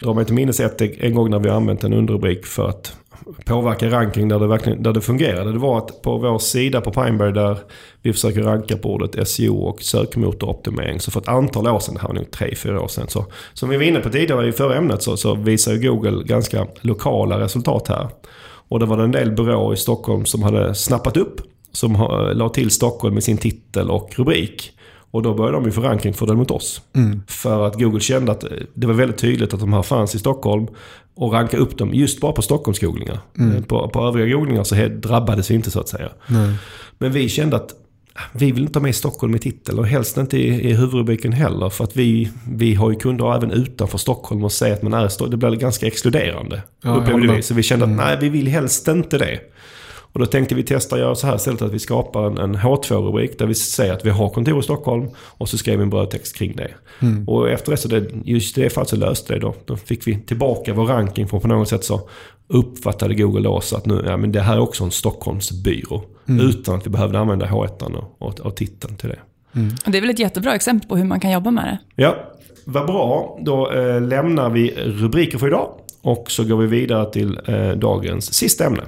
Drar 0.00 0.14
mig 0.14 0.24
till 0.24 0.34
minnes 0.34 0.60
ett, 0.60 0.80
en 0.80 1.14
gång 1.14 1.30
när 1.30 1.38
vi 1.38 1.48
använt 1.48 1.84
en 1.84 1.92
underrubrik 1.92 2.46
för 2.46 2.68
att 2.68 2.96
påverka 3.44 3.90
ranking 3.90 4.28
där 4.28 4.38
det, 4.38 4.46
verkligen, 4.46 4.82
där 4.82 4.92
det 4.92 5.00
fungerade. 5.00 5.52
Det 5.52 5.58
var 5.58 5.78
att 5.78 6.02
på 6.02 6.18
vår 6.18 6.38
sida 6.38 6.80
på 6.80 6.90
Pineberry 6.90 7.32
där 7.32 7.58
vi 8.02 8.12
försöker 8.12 8.42
ranka 8.42 8.76
på 8.76 8.94
ordet 8.94 9.28
SEO 9.28 9.56
och 9.56 9.82
sökmotoroptimering. 9.82 11.00
Så 11.00 11.10
för 11.10 11.20
ett 11.20 11.28
antal 11.28 11.68
år 11.68 11.78
sedan, 11.78 11.94
det 11.94 12.00
här 12.00 12.08
var 12.08 12.14
nog 12.14 12.30
tre, 12.30 12.54
fyra 12.54 12.80
år 12.80 12.88
sedan. 12.88 13.08
Så, 13.08 13.26
som 13.52 13.68
vi 13.68 13.76
var 13.76 13.84
inne 13.84 14.00
på 14.00 14.10
tidigare 14.10 14.48
i 14.48 14.52
förra 14.52 14.76
ämnet 14.76 15.02
så, 15.02 15.16
så 15.16 15.34
visar 15.34 15.76
Google 15.76 16.24
ganska 16.24 16.66
lokala 16.80 17.40
resultat 17.40 17.88
här. 17.88 18.08
Och 18.68 18.80
det 18.80 18.86
var 18.86 18.98
en 18.98 19.12
del 19.12 19.30
byråer 19.30 19.74
i 19.74 19.76
Stockholm 19.76 20.26
som 20.26 20.42
hade 20.42 20.74
snappat 20.74 21.16
upp. 21.16 21.40
Som 21.72 21.92
la 22.34 22.48
till 22.48 22.70
Stockholm 22.70 23.14
med 23.14 23.24
sin 23.24 23.38
titel 23.38 23.90
och 23.90 24.10
rubrik. 24.16 24.72
Och 25.10 25.22
då 25.22 25.34
började 25.34 25.56
de 25.56 25.64
ju 25.64 25.70
få 25.70 25.82
för 26.12 26.26
den 26.26 26.36
mot 26.36 26.50
oss. 26.50 26.82
För 27.26 27.66
att 27.66 27.80
Google 27.80 28.00
kände 28.00 28.32
att 28.32 28.44
det 28.74 28.86
var 28.86 28.94
väldigt 28.94 29.18
tydligt 29.18 29.54
att 29.54 29.60
de 29.60 29.72
här 29.72 29.82
fanns 29.82 30.14
i 30.14 30.18
Stockholm. 30.18 30.66
Och 31.14 31.32
ranka 31.32 31.56
upp 31.56 31.78
dem 31.78 31.94
just 31.94 32.20
bara 32.20 32.32
på 32.32 32.42
Stockholmsgooglingar. 32.42 33.18
Eh, 33.38 33.62
På, 33.64 33.88
på 33.88 34.00
övriga 34.08 34.36
googlingar 34.36 34.64
så 34.64 34.74
drabbades 34.88 35.50
vi 35.50 35.54
inte 35.54 35.70
så 35.70 35.80
att 35.80 35.88
säga. 35.88 36.08
Men 36.98 37.12
vi 37.12 37.28
kände 37.28 37.56
att 37.56 37.74
ah, 38.14 38.20
vi 38.32 38.52
vill 38.52 38.62
inte 38.62 38.78
ha 38.78 38.82
med 38.82 38.94
Stockholm 38.94 39.34
i 39.34 39.38
titeln 39.38 39.78
och 39.78 39.86
helst 39.86 40.16
inte 40.16 40.36
i, 40.38 40.70
i 40.70 40.72
huvudrubriken 40.72 41.32
heller. 41.32 41.68
För 41.70 41.84
att 41.84 41.96
vi, 41.96 42.30
vi 42.50 42.74
har 42.74 42.90
ju 42.90 42.96
kunder 42.98 43.36
även 43.36 43.50
utanför 43.50 43.98
Stockholm 43.98 44.44
och 44.44 44.52
säger 44.52 44.74
att 44.74 44.82
man 44.82 44.94
är 44.94 45.06
i 45.06 45.10
Stockholm. 45.10 45.40
Det 45.40 45.48
blir 45.48 45.58
ganska 45.58 45.86
exkluderande. 45.86 46.62
Ja, 46.82 46.94
upplevde 46.96 47.36
vi. 47.36 47.42
Så 47.42 47.54
vi 47.54 47.62
kände 47.62 47.84
att 47.84 47.90
nej, 47.90 48.18
vi 48.20 48.28
vill 48.28 48.48
helst 48.48 48.88
inte 48.88 49.18
det. 49.18 49.40
Och 50.18 50.24
då 50.24 50.30
tänkte 50.30 50.54
vi 50.54 50.62
testa 50.62 50.94
att 50.94 51.00
göra 51.00 51.14
så 51.14 51.26
här 51.26 51.36
istället 51.36 51.62
att 51.62 51.72
vi 51.72 51.78
skapar 51.78 52.26
en, 52.26 52.38
en 52.38 52.56
H2-rubrik 52.56 53.38
där 53.38 53.46
vi 53.46 53.54
säger 53.54 53.92
att 53.92 54.06
vi 54.06 54.10
har 54.10 54.28
kontor 54.28 54.60
i 54.60 54.62
Stockholm 54.62 55.08
och 55.16 55.48
så 55.48 55.58
skriver 55.58 55.78
vi 55.78 55.82
en 55.82 55.90
brödtext 55.90 56.36
kring 56.36 56.56
det. 56.56 56.70
Och 57.26 57.50
efter 57.50 57.70
det 57.70 57.76
så 57.76 57.88
det, 57.88 58.06
just 58.24 58.54
det 58.54 58.70
fallet 58.70 58.88
så 58.88 58.96
löste 58.96 59.34
det 59.34 59.40
då. 59.40 59.54
Då 59.64 59.76
fick 59.76 60.06
vi 60.06 60.18
tillbaka 60.18 60.74
vår 60.74 60.86
ranking 60.86 61.28
för 61.28 61.38
på 61.38 61.48
något 61.48 61.68
sätt 61.68 61.84
så 61.84 62.00
uppfattade 62.46 63.14
Google 63.14 63.40
då 63.40 63.60
så 63.60 63.76
att 63.76 63.86
nu, 63.86 64.02
ja 64.06 64.16
men 64.16 64.32
det 64.32 64.40
här 64.40 64.54
är 64.54 64.60
också 64.60 64.84
en 64.84 64.90
Stockholmsbyrå. 64.90 66.02
Utan 66.26 66.74
att 66.74 66.86
vi 66.86 66.90
behövde 66.90 67.18
använda 67.18 67.46
H1 67.46 67.96
och, 67.96 68.28
och, 68.28 68.40
och 68.40 68.56
titeln 68.56 68.96
till 68.96 69.08
det. 69.08 69.18
Och 69.86 69.92
det 69.92 69.98
är 69.98 70.00
väl 70.00 70.10
ett 70.10 70.18
jättebra 70.18 70.54
exempel 70.54 70.88
på 70.88 70.96
hur 70.96 71.04
man 71.04 71.20
kan 71.20 71.30
jobba 71.30 71.50
med 71.50 71.64
det. 71.64 72.02
Ja, 72.02 72.16
vad 72.64 72.86
bra. 72.86 73.38
Då 73.42 73.72
eh, 73.72 74.02
lämnar 74.02 74.50
vi 74.50 74.74
rubriker 74.76 75.38
för 75.38 75.46
idag. 75.46 75.70
Och 76.02 76.30
så 76.30 76.44
går 76.44 76.56
vi 76.56 76.66
vidare 76.66 77.12
till 77.12 77.40
eh, 77.46 77.70
dagens 77.70 78.34
sista 78.34 78.66
ämne. 78.66 78.82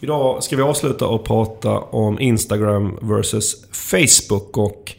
Idag 0.00 0.42
ska 0.42 0.56
vi 0.56 0.62
avsluta 0.62 1.06
och 1.06 1.24
prata 1.24 1.78
om 1.78 2.20
Instagram 2.20 2.98
versus 3.02 3.66
Facebook. 3.72 4.56
Och 4.56 4.94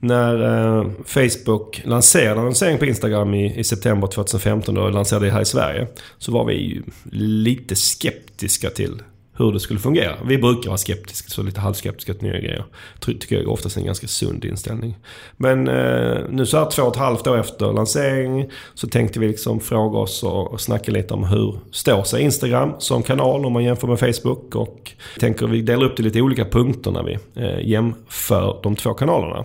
när 0.00 0.42
eh, 0.78 0.86
Facebook 1.04 1.82
lanserade 1.84 2.40
annonsering 2.40 2.78
på 2.78 2.86
Instagram 2.86 3.34
i, 3.34 3.58
i 3.58 3.64
september 3.64 4.06
2015 4.06 4.78
och 4.78 4.92
lanserade 4.92 5.26
det 5.26 5.32
här 5.32 5.40
i 5.40 5.44
Sverige. 5.44 5.86
Så 6.18 6.32
var 6.32 6.44
vi 6.44 6.54
ju 6.54 6.82
lite 7.12 7.76
skeptiska 7.76 8.70
till 8.70 9.02
hur 9.44 9.52
det 9.52 9.60
skulle 9.60 9.80
fungera. 9.80 10.16
Vi 10.24 10.38
brukar 10.38 10.68
vara 10.70 10.78
skeptiska, 10.78 11.28
så 11.28 11.42
lite 11.42 11.60
halvskeptiska 11.60 12.14
till 12.14 12.22
nya 12.28 12.38
grejer. 12.40 12.64
Ty- 13.00 13.18
Tycker 13.18 13.36
jag 13.36 13.48
oftast 13.48 13.76
är 13.76 13.80
en 13.80 13.86
ganska 13.86 14.06
sund 14.06 14.44
inställning. 14.44 14.96
Men 15.36 15.68
eh, 15.68 16.18
nu 16.30 16.46
så 16.46 16.58
här 16.58 16.70
två 16.70 16.82
och 16.82 16.92
ett 16.92 16.98
halvt 17.00 17.26
år 17.26 17.38
efter 17.38 17.72
lansering 17.72 18.50
så 18.74 18.88
tänkte 18.88 19.20
vi 19.20 19.28
liksom 19.28 19.60
fråga 19.60 19.98
oss 19.98 20.22
och, 20.22 20.52
och 20.52 20.60
snacka 20.60 20.92
lite 20.92 21.14
om 21.14 21.24
hur 21.24 21.58
står 21.70 22.02
sig 22.02 22.22
Instagram 22.22 22.72
som 22.78 23.02
kanal 23.02 23.46
om 23.46 23.52
man 23.52 23.64
jämför 23.64 23.88
med 23.88 23.98
Facebook. 24.00 24.54
Och 24.54 24.92
tänker 25.20 25.46
vi 25.46 25.62
delar 25.62 25.86
upp 25.86 25.96
det 25.96 26.00
i 26.00 26.04
lite 26.04 26.20
olika 26.20 26.44
punkter 26.44 26.90
när 26.90 27.02
vi 27.02 27.18
eh, 27.36 27.68
jämför 27.68 28.60
de 28.62 28.76
två 28.76 28.94
kanalerna. 28.94 29.44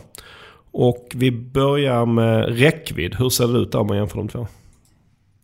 Och 0.71 1.07
vi 1.15 1.31
börjar 1.31 2.05
med 2.05 2.59
räckvidd. 2.59 3.15
Hur 3.15 3.29
ser 3.29 3.47
det 3.47 3.59
ut 3.59 3.71
där 3.71 3.79
om 3.79 3.87
man 3.87 3.97
jämför 3.97 4.17
de 4.17 4.27
två? 4.27 4.47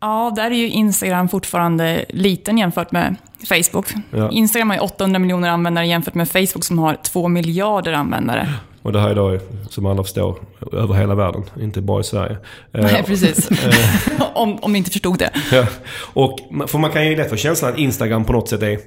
Ja, 0.02 0.34
där 0.36 0.52
är 0.52 0.56
ju 0.56 0.70
Instagram 0.70 1.30
fortfarande 1.30 2.06
liten 2.10 2.58
jämfört 2.58 2.92
med 2.92 3.16
Facebook. 3.46 3.88
Ja. 4.12 4.32
Instagram 4.32 4.70
har 4.70 4.78
ju 4.78 4.82
800 4.82 5.20
miljoner 5.20 5.50
användare 5.50 5.88
jämfört 5.88 6.14
med 6.14 6.30
Facebook 6.30 6.64
som 6.64 6.80
har 6.80 6.96
2 6.96 7.28
miljarder 7.28 7.94
användare. 7.94 8.54
Och 8.82 8.94
det 8.94 9.00
här 9.00 9.10
är 9.10 9.16
då, 9.16 9.40
som 9.70 9.86
alla 9.86 10.04
förstår, 10.04 10.40
över 10.72 10.94
hela 10.94 11.16
världen. 11.16 11.44
Inte 11.62 11.82
bara 11.82 12.02
i 12.02 12.04
Sverige. 12.04 12.38
Eh, 12.74 12.82
Nej, 12.82 13.04
precis. 13.04 13.50
om, 14.34 14.58
om 14.62 14.74
ni 14.74 14.78
inte 14.78 14.92
förstod 14.92 15.20
det. 15.20 15.32
Ja. 15.52 15.68
Och, 16.14 16.40
för 16.68 16.78
man 16.78 16.92
kan 16.92 17.08
ju 17.08 17.16
lätt 17.16 17.30
få 17.30 17.36
känslan 17.36 17.74
att 17.74 17.80
Instagram 17.80 18.26
på 18.26 18.34
något 18.34 18.50
sätt 18.50 18.62
är, 18.62 18.80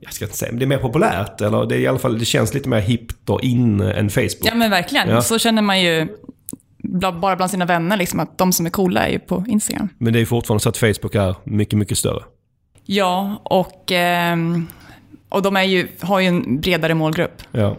jag 0.00 0.12
ska 0.12 0.24
inte 0.24 0.36
säga, 0.36 0.52
men 0.52 0.58
det 0.58 0.64
är 0.64 0.66
mer 0.66 0.78
populärt. 0.78 1.40
Eller 1.40 1.66
det, 1.66 1.74
är 1.74 1.78
i 1.78 1.86
alla 1.86 1.98
fall, 1.98 2.18
det 2.18 2.24
känns 2.24 2.54
lite 2.54 2.68
mer 2.68 2.80
hippt 2.80 3.30
och 3.30 3.42
in 3.42 3.80
än 3.80 4.10
Facebook. 4.10 4.40
Ja, 4.42 4.54
men 4.54 4.70
verkligen. 4.70 5.08
Ja. 5.08 5.22
Så 5.22 5.38
känner 5.38 5.62
man 5.62 5.80
ju 5.80 6.08
bara 7.12 7.36
bland 7.36 7.50
sina 7.50 7.64
vänner, 7.64 7.96
liksom, 7.96 8.20
att 8.20 8.38
de 8.38 8.52
som 8.52 8.66
är 8.66 8.70
coola 8.70 9.06
är 9.06 9.12
ju 9.12 9.18
på 9.18 9.44
Instagram. 9.48 9.88
Men 9.98 10.12
det 10.12 10.20
är 10.20 10.26
fortfarande 10.26 10.62
så 10.62 10.68
att 10.68 10.76
Facebook 10.76 11.14
är 11.14 11.34
mycket, 11.44 11.78
mycket 11.78 11.98
större. 11.98 12.22
Ja, 12.86 13.42
och, 13.44 13.92
ehm, 13.92 14.66
och 15.28 15.42
de 15.42 15.64
ju, 15.64 15.88
har 16.00 16.20
ju 16.20 16.26
en 16.26 16.60
bredare 16.60 16.94
målgrupp. 16.94 17.42
Ja. 17.52 17.76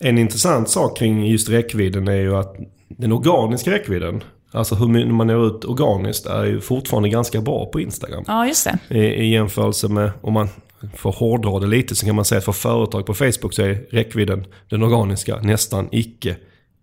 En 0.00 0.18
intressant 0.18 0.70
sak 0.70 0.98
kring 0.98 1.26
just 1.26 1.48
räckvidden 1.48 2.08
är 2.08 2.16
ju 2.16 2.36
att 2.36 2.56
den 2.88 3.12
organiska 3.12 3.70
räckvidden 3.70 4.22
Alltså 4.56 4.74
hur 4.74 5.06
man 5.06 5.26
når 5.26 5.46
ut 5.46 5.64
organiskt 5.64 6.26
är 6.26 6.44
ju 6.44 6.60
fortfarande 6.60 7.08
ganska 7.08 7.40
bra 7.40 7.66
på 7.66 7.80
Instagram. 7.80 8.24
Ja, 8.26 8.46
just 8.46 8.68
det. 8.88 8.98
I, 8.98 8.98
I 8.98 9.32
jämförelse 9.32 9.88
med, 9.88 10.10
om 10.20 10.32
man 10.32 10.48
får 10.94 11.12
hårdra 11.12 11.58
det 11.60 11.66
lite, 11.66 11.94
så 11.94 12.06
kan 12.06 12.16
man 12.16 12.24
säga 12.24 12.38
att 12.38 12.44
för 12.44 12.52
företag 12.52 13.06
på 13.06 13.14
Facebook 13.14 13.54
så 13.54 13.62
är 13.62 13.86
räckvidden, 13.90 14.46
den 14.68 14.82
organiska, 14.82 15.36
nästan 15.36 15.88
icke 15.92 16.36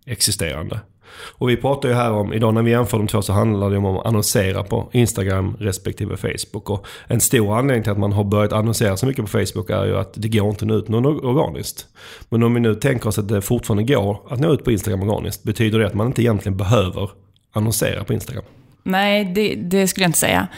existerande. 0.06 0.80
Och 1.38 1.50
vi 1.50 1.56
pratar 1.56 1.88
ju 1.88 1.94
här 1.94 2.12
om, 2.12 2.32
idag 2.32 2.54
när 2.54 2.62
vi 2.62 2.70
jämför 2.70 2.98
de 2.98 3.06
två 3.06 3.22
så 3.22 3.32
handlar 3.32 3.70
det 3.70 3.76
om 3.76 3.86
att 3.86 4.06
annonsera 4.06 4.62
på 4.62 4.88
Instagram 4.92 5.56
respektive 5.60 6.16
Facebook. 6.16 6.70
Och 6.70 6.86
en 7.06 7.20
stor 7.20 7.58
anledning 7.58 7.82
till 7.82 7.92
att 7.92 7.98
man 7.98 8.12
har 8.12 8.24
börjat 8.24 8.52
annonsera 8.52 8.96
så 8.96 9.06
mycket 9.06 9.24
på 9.24 9.30
Facebook 9.30 9.70
är 9.70 9.84
ju 9.84 9.96
att 9.96 10.12
det 10.14 10.28
går 10.28 10.48
inte 10.48 10.64
att 10.64 10.68
nå 10.68 10.74
ut 10.74 10.88
något 10.88 11.24
organiskt. 11.24 11.86
Men 12.28 12.42
om 12.42 12.54
vi 12.54 12.60
nu 12.60 12.74
tänker 12.74 13.08
oss 13.08 13.18
att 13.18 13.28
det 13.28 13.42
fortfarande 13.42 13.94
går 13.94 14.20
att 14.28 14.40
nå 14.40 14.52
ut 14.52 14.64
på 14.64 14.72
Instagram 14.72 15.02
organiskt, 15.02 15.42
betyder 15.42 15.78
det 15.78 15.86
att 15.86 15.94
man 15.94 16.06
inte 16.06 16.22
egentligen 16.22 16.56
behöver 16.56 17.10
annonsera 17.52 18.04
på 18.04 18.12
Instagram? 18.12 18.44
Nej, 18.82 19.24
det, 19.24 19.54
det 19.54 19.88
skulle 19.88 20.04
jag 20.04 20.08
inte 20.08 20.18
säga. 20.18 20.48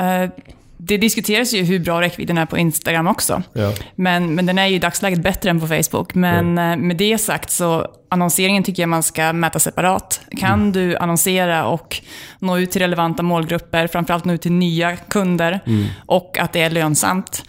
Uh 0.00 0.30
det 0.78 0.96
diskuteras 0.96 1.52
ju 1.54 1.62
hur 1.62 1.78
bra 1.78 2.00
räckvidden 2.00 2.38
är 2.38 2.46
på 2.46 2.58
Instagram 2.58 3.06
också. 3.06 3.42
Ja. 3.52 3.72
Men, 3.94 4.34
men 4.34 4.46
den 4.46 4.58
är 4.58 4.66
ju 4.66 4.76
i 4.76 4.78
dagsläget 4.78 5.22
bättre 5.22 5.50
än 5.50 5.60
på 5.60 5.66
Facebook. 5.66 6.14
Men 6.14 6.58
eh, 6.58 6.76
med 6.76 6.96
det 6.96 7.18
sagt 7.18 7.50
så 7.50 7.86
annonseringen 8.08 8.62
tycker 8.62 8.82
jag 8.82 8.88
man 8.88 9.02
ska 9.02 9.32
mäta 9.32 9.58
separat. 9.58 10.20
Kan 10.40 10.72
du 10.72 10.96
annonsera 10.96 11.66
och 11.66 11.96
nå 12.38 12.58
ut 12.58 12.70
till 12.70 12.82
relevanta 12.82 13.22
målgrupper, 13.22 13.86
framförallt 13.86 14.24
nå 14.24 14.32
ut 14.32 14.42
till 14.42 14.52
nya 14.52 14.96
kunder 14.96 15.60
och 16.06 16.38
att 16.38 16.52
det 16.52 16.60
är 16.60 16.70
lönsamt, 16.70 17.44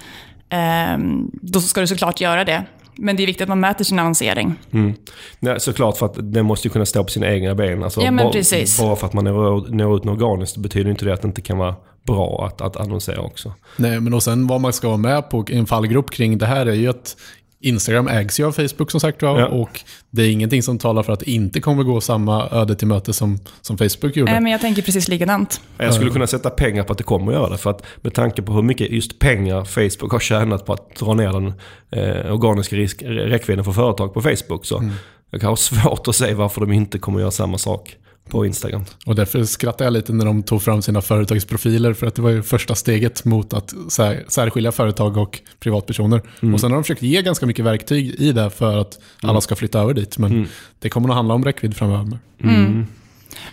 eh, 0.50 0.98
då 1.32 1.60
ska 1.60 1.82
du 1.82 1.88
såklart 1.88 2.22
göra 2.22 2.46
det. 2.46 2.64
Men 3.02 3.16
det 3.16 3.24
är 3.24 3.28
viktigt 3.28 3.42
att 3.42 3.50
man 3.50 3.60
mäter 3.60 3.84
sin 3.84 4.00
annonsering. 4.00 4.56
Mm. 4.74 4.94
Nej, 5.40 5.60
såklart 5.60 5.98
för 5.98 6.06
att 6.06 6.34
den 6.34 6.46
måste 6.46 6.68
ju 6.68 6.72
kunna 6.72 6.86
stå 6.86 7.04
på 7.04 7.10
sina 7.10 7.28
egna 7.28 7.56
ben. 7.56 7.84
Alltså, 7.84 8.02
Ja, 8.02 8.12
bara, 8.12 8.32
bara 8.80 8.96
för 8.96 9.08
att 9.08 9.14
man 9.14 9.24
når, 9.24 9.72
når 9.72 9.98
ut 9.98 10.06
organiskt 10.06 10.58
betyder 10.58 10.92
inte 10.92 11.06
det 11.06 11.14
att 11.14 11.22
det 11.22 11.28
inte 11.28 11.42
kan 11.42 11.58
vara 11.58 11.76
bra 12.04 12.46
att, 12.48 12.62
att 12.62 12.78
annonsera 12.78 13.22
också. 13.22 13.54
Nej, 13.78 14.00
men 14.00 14.14
och 14.14 14.24
sen 14.24 14.48
vad 14.48 14.62
man 14.62 14.74
ska 14.74 14.88
vara 14.88 14.98
med 14.98 15.30
på 15.30 15.46
i 15.50 15.58
en 15.58 15.66
fallgrupp 15.66 16.12
kring 16.12 16.38
det 16.38 16.46
här 16.46 16.66
är 16.66 16.74
ju 16.74 16.88
att 16.90 17.16
Instagram 17.62 18.08
ägs 18.08 18.40
ju 18.40 18.46
av 18.48 18.52
Facebook 18.52 18.92
som 18.92 19.00
sagt 19.00 19.22
var 19.22 19.40
Ja. 19.40 19.48
och 19.48 19.82
det 20.10 20.22
är 20.24 20.32
ingenting 20.32 20.64
som 20.64 20.78
talar 20.78 21.04
för 21.04 21.14
att 21.14 21.20
det 21.20 21.32
inte 21.32 21.60
kommer 21.60 21.84
gå 21.84 22.02
samma 22.02 22.50
öde 22.52 22.76
till 22.76 22.88
möte 22.88 23.14
som, 23.14 23.40
som 23.62 23.78
Facebook 23.78 24.16
gjorde. 24.16 24.32
Nej, 24.32 24.42
men 24.42 24.52
jag 24.52 24.62
tänker 24.62 24.82
precis 24.82 25.08
likadant. 25.08 25.62
Jag 25.78 25.94
skulle 25.94 26.12
kunna 26.12 26.28
sätta 26.28 26.50
pengar 26.50 26.84
på 26.84 26.92
att 26.92 26.98
det 26.98 27.04
kommer 27.04 27.32
att 27.32 27.38
göra 27.38 27.50
det. 27.50 27.58
För 27.58 27.70
att 27.70 27.84
med 28.02 28.14
tanke 28.14 28.42
på 28.42 28.52
hur 28.52 28.62
mycket 28.62 28.92
just 28.92 29.20
pengar 29.20 29.64
Facebook 29.64 30.12
har 30.12 30.20
tjänat 30.20 30.66
på 30.66 30.74
att 30.74 30.96
dra 30.96 31.14
ner 31.14 31.34
den 31.34 31.54
eh, 31.92 32.34
organiska 32.34 32.76
risk, 32.76 33.02
räckvidden 33.04 33.66
för 33.66 33.72
företag 33.72 34.14
på 34.14 34.22
Facebook. 34.22 34.66
Så 34.66 34.90
jag 35.32 35.42
kan 35.42 35.50
ha 35.50 35.56
svårt 35.56 36.08
att 36.08 36.16
se 36.16 36.34
varför 36.34 36.62
de 36.62 36.72
inte 36.72 37.00
kommer 37.00 37.20
att 37.20 37.22
göra 37.22 37.32
samma 37.32 37.58
sak 37.58 37.96
på 38.30 38.46
Instagram. 38.46 38.86
Och 39.06 39.16
därför 39.16 39.44
skrattade 39.44 39.84
jag 39.84 39.94
lite 39.94 40.14
när 40.14 40.26
de 40.26 40.44
tog 40.44 40.62
fram 40.62 40.82
sina 40.82 41.02
företagsprofiler 41.02 41.94
för 41.94 42.08
att 42.08 42.16
det 42.16 42.22
var 42.22 42.30
ju 42.30 42.44
första 42.44 42.76
steget 42.76 43.26
mot 43.26 43.54
att 43.54 43.74
sär, 43.90 44.26
särskilja 44.28 44.72
företag 44.72 45.18
och 45.18 45.40
privatpersoner. 45.60 46.22
Och 46.54 46.60
sen 46.60 46.72
har 46.72 46.78
de 46.78 46.84
försökt 46.84 47.02
ge 47.02 47.22
ganska 47.22 47.46
mycket 47.46 47.66
verktyg 47.66 48.16
i 48.18 48.32
det 48.32 48.50
för 48.50 48.78
att 48.78 49.00
alla 49.22 49.42
ska 49.42 49.56
flytta 49.56 49.80
över 49.80 49.94
dit. 49.94 50.18
Men 50.18 50.48
det 50.80 50.90
kommer 50.90 51.10
att 51.10 51.16
handla 51.16 51.34
om 51.34 51.46
räckvidd 51.46 51.78
framöver. 51.78 52.20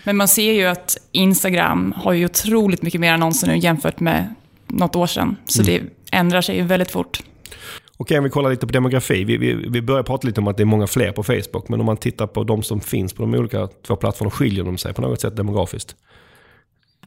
Men 0.04 0.16
man 0.16 0.28
ser 0.28 0.52
ju 0.52 0.64
att 0.64 0.96
Instagram 1.12 1.94
har 1.96 2.12
ju 2.12 2.24
otroligt 2.24 2.82
mycket 2.82 3.00
mer 3.00 3.12
annonser 3.12 3.46
nu 3.46 3.58
jämfört 3.58 4.00
med 4.00 4.34
något 4.66 4.96
år 4.96 5.06
sedan. 5.06 5.36
Så 5.46 5.62
det 5.62 5.82
ändrar 6.12 6.40
sig 6.42 6.56
ju 6.56 6.62
väldigt 6.62 6.90
fort. 6.90 7.20
Okej, 7.98 8.18
om 8.18 8.24
vi 8.24 8.30
kollar 8.30 8.50
lite 8.50 8.66
på 8.66 8.72
demografi. 8.72 9.24
Vi, 9.24 9.36
vi, 9.36 9.54
vi 9.54 9.82
börjar 9.82 10.02
prata 10.02 10.26
lite 10.26 10.40
om 10.40 10.48
att 10.48 10.56
det 10.56 10.62
är 10.62 10.64
många 10.64 10.86
fler 10.86 11.12
på 11.12 11.22
Facebook. 11.22 11.68
Men 11.68 11.80
om 11.80 11.86
man 11.86 11.96
tittar 11.96 12.26
på 12.26 12.44
de 12.44 12.62
som 12.62 12.80
finns 12.80 13.12
på 13.12 13.22
de 13.22 13.34
olika 13.34 13.68
två 13.86 13.96
plattformarna, 13.96 14.30
skiljer 14.30 14.64
de 14.64 14.78
sig 14.78 14.94
på 14.94 15.02
något 15.02 15.20
sätt 15.20 15.36
demografiskt? 15.36 15.96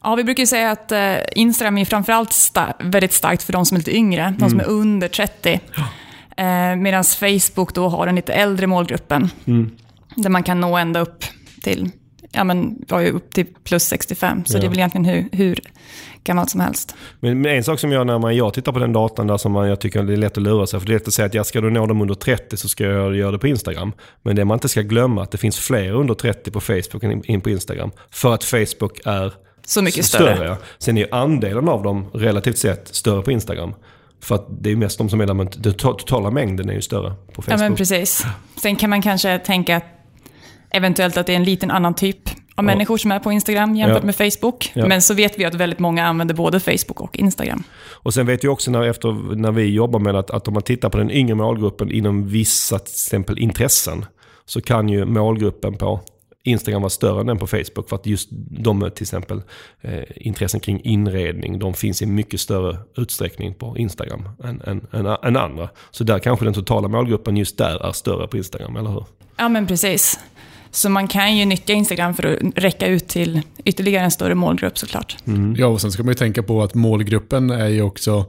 Ja, 0.04 0.16
vi 0.16 0.24
brukar 0.24 0.44
ju 0.44 0.48
säga 0.48 0.72
att 0.72 0.92
eh, 0.92 1.16
Instagram 1.36 1.78
är 1.78 1.86
framförallt 1.86 2.30
sta- 2.30 2.74
väldigt 2.80 3.14
starkt 3.14 3.44
för 3.44 3.54
de 3.54 3.66
som 3.66 3.76
är 3.76 3.80
lite 3.80 3.96
yngre, 3.96 4.34
de 4.40 4.50
som 4.50 4.60
är 4.60 4.68
under 4.68 5.08
30. 5.08 5.60
Eh, 6.38 6.76
Medan 6.76 7.04
Facebook 7.04 7.74
då 7.74 7.88
har 7.90 8.06
den 8.06 8.16
lite 8.16 8.34
äldre 8.34 8.68
målgruppen. 8.68 9.30
Där 10.16 10.30
man 10.30 10.44
kan 10.44 10.62
nå 10.62 10.78
ända 10.78 11.00
upp 11.00 11.24
till, 11.64 11.90
ja 12.32 12.44
men 12.44 12.86
var 12.88 13.00
ju 13.00 13.10
upp 13.12 13.34
till 13.34 13.46
plus 13.64 13.84
65. 13.84 14.46
Så 14.46 14.58
Ja. 14.58 14.62
det 14.62 14.66
är 14.68 14.70
väl 14.70 14.78
egentligen 14.80 15.06
hur, 15.06 15.30
hur 15.32 15.60
gammalt 16.24 16.50
som 16.50 16.60
helst. 16.60 16.96
Men 17.20 17.46
en 17.46 17.64
sak 17.64 17.80
som 17.80 17.92
jag 17.92 18.08
när 18.08 18.20
man, 18.20 18.36
jag 18.36 18.54
tittar 18.54 18.72
på 18.72 18.80
den 18.80 18.94
datan 18.94 19.28
där 19.28 19.38
som 19.38 19.52
man, 19.52 19.70
jag 19.70 19.80
tycker 19.82 20.04
det 20.04 20.14
är 20.14 20.18
lätt 20.18 20.38
att 20.38 20.44
lura 20.44 20.68
sig. 20.68 20.80
För 20.80 20.88
det 20.88 20.92
är 20.92 20.94
lätt 20.94 21.08
att 21.08 21.14
säga 21.14 21.26
att 21.26 21.34
jag 21.34 21.46
ska 21.46 21.62
du 21.62 21.70
nå 21.70 21.86
dem 21.86 22.02
under 22.02 22.16
30 22.16 22.58
så 22.58 22.70
ska 22.70 22.84
jag 22.84 23.16
göra 23.16 23.32
det 23.32 23.40
på 23.40 23.48
Instagram. 23.48 23.92
Men 24.22 24.36
det 24.36 24.46
man 24.46 24.56
inte 24.56 24.70
ska 24.70 24.82
glömma 24.82 25.24
att 25.24 25.32
det 25.32 25.38
finns 25.38 25.58
fler 25.60 25.92
under 25.92 26.14
30 26.14 26.52
på 26.52 26.60
Facebook 26.62 27.04
än 27.04 27.26
in 27.26 27.42
på 27.42 27.50
Instagram. 27.50 27.92
För 28.12 28.34
att 28.34 28.44
Facebook 28.44 29.00
är 29.06 29.34
Så 29.66 29.82
mycket 29.82 30.06
större. 30.06 30.46
ja. 30.46 30.58
Sen 30.80 30.98
är 30.98 31.02
ju 31.02 31.08
andelen 31.12 31.70
av 31.70 31.84
dem 31.84 32.06
relativt 32.14 32.58
sett 32.58 32.88
större 32.96 33.22
på 33.22 33.32
Instagram. 33.32 33.74
För 34.24 34.36
att 34.36 34.48
det 34.64 34.72
är 34.72 34.76
mest 34.76 34.98
de 34.98 35.10
som 35.10 35.22
är 35.22 35.26
där, 35.26 35.34
men 35.34 35.50
den 35.58 35.74
to- 35.74 35.76
totala 35.98 36.32
mängden 36.32 36.70
är 36.70 36.74
ju 36.74 36.82
större 36.82 37.10
på 37.10 37.16
Ja, 37.36 37.42
Facebook. 37.42 37.60
men 37.60 37.76
precis. 37.76 38.26
Sen 38.62 38.76
kan 38.76 38.90
man 38.90 39.02
kanske 39.02 39.40
tänka 39.40 39.78
att 39.78 39.84
eventuellt 40.72 41.18
att 41.18 41.26
det 41.28 41.32
är 41.34 41.38
en 41.38 41.44
liten 41.44 41.72
annan 41.72 41.94
typ 41.94 42.20
av 42.56 42.66
människor 42.66 42.98
som 42.98 43.12
är 43.12 43.20
på 43.20 43.32
Instagram 43.32 43.76
jämfört 43.76 44.02
Ja. 44.02 44.06
med 44.06 44.16
Facebook. 44.16 44.72
Ja. 44.74 44.88
Men 44.88 45.02
så 45.02 45.14
vet 45.14 45.40
vi 45.40 45.46
att 45.46 45.56
väldigt 45.56 45.80
många 45.80 46.06
använder 46.06 46.36
både 46.36 46.60
Facebook 46.60 47.02
och 47.02 47.18
Instagram. 47.18 47.64
Och 47.92 48.14
sen 48.14 48.26
vet 48.26 48.44
vi 48.44 48.48
också 48.48 48.72
när, 48.72 48.84
efter, 48.84 49.36
när 49.36 49.52
vi 49.52 49.64
jobbar 49.64 50.00
med 50.00 50.16
att, 50.16 50.32
att 50.32 50.48
om 50.48 50.54
man 50.54 50.64
tittar 50.64 50.90
på 50.90 50.98
den 50.98 51.12
yngre 51.12 51.36
målgruppen 51.36 51.92
inom 51.92 52.28
vissa 52.28 52.80
till 52.80 52.92
exempel 52.92 53.40
intressen. 53.40 54.06
Så 54.46 54.62
kan 54.62 54.90
ju 54.90 55.06
målgruppen 55.06 55.78
på 55.78 56.00
Instagram 56.44 56.82
vara 56.82 56.90
större 56.90 57.22
än 57.22 57.28
den 57.28 57.38
på 57.38 57.48
Facebook. 57.48 57.90
För 57.90 57.96
att 57.96 58.06
just 58.06 58.30
de 58.50 58.92
till 58.96 59.04
exempel 59.04 59.42
eh, 59.82 60.04
intressen 60.16 60.60
kring 60.60 60.82
inredning, 60.84 61.60
de 61.60 61.74
finns 61.74 62.02
i 62.02 62.06
mycket 62.06 62.40
större 62.40 62.78
utsträckning 62.98 63.54
på 63.54 63.78
Instagram 63.78 64.30
än, 64.44 64.62
än, 64.62 64.88
än, 64.92 65.06
än 65.06 65.38
andra. 65.38 65.70
Så 65.92 66.04
där 66.04 66.20
kanske 66.20 66.46
den 66.46 66.54
totala 66.54 66.88
målgruppen 66.88 67.38
just 67.38 67.58
där 67.58 67.86
är 67.88 67.92
större 67.92 68.28
på 68.28 68.38
Instagram, 68.38 68.76
eller 68.76 68.90
hur? 68.90 69.06
Ja, 69.38 69.50
men 69.50 69.68
precis. 69.68 70.20
Så 70.72 70.90
man 70.90 71.08
kan 71.08 71.38
ju 71.38 71.46
nyttja 71.46 71.74
Instagram 71.74 72.14
för 72.14 72.24
att 72.24 72.40
räcka 72.56 72.88
ut 72.88 73.08
till 73.08 73.42
ytterligare 73.66 74.04
en 74.04 74.12
större 74.12 74.36
målgrupp 74.36 74.78
såklart. 74.78 75.18
Ja, 75.58 75.68
och 75.68 75.82
sen 75.82 75.92
ska 75.92 76.04
man 76.04 76.12
ju 76.12 76.16
tänka 76.16 76.44
på 76.44 76.64
att 76.64 76.74
målgruppen 76.74 77.50
är 77.50 77.68
ju 77.68 77.82
också 77.82 78.26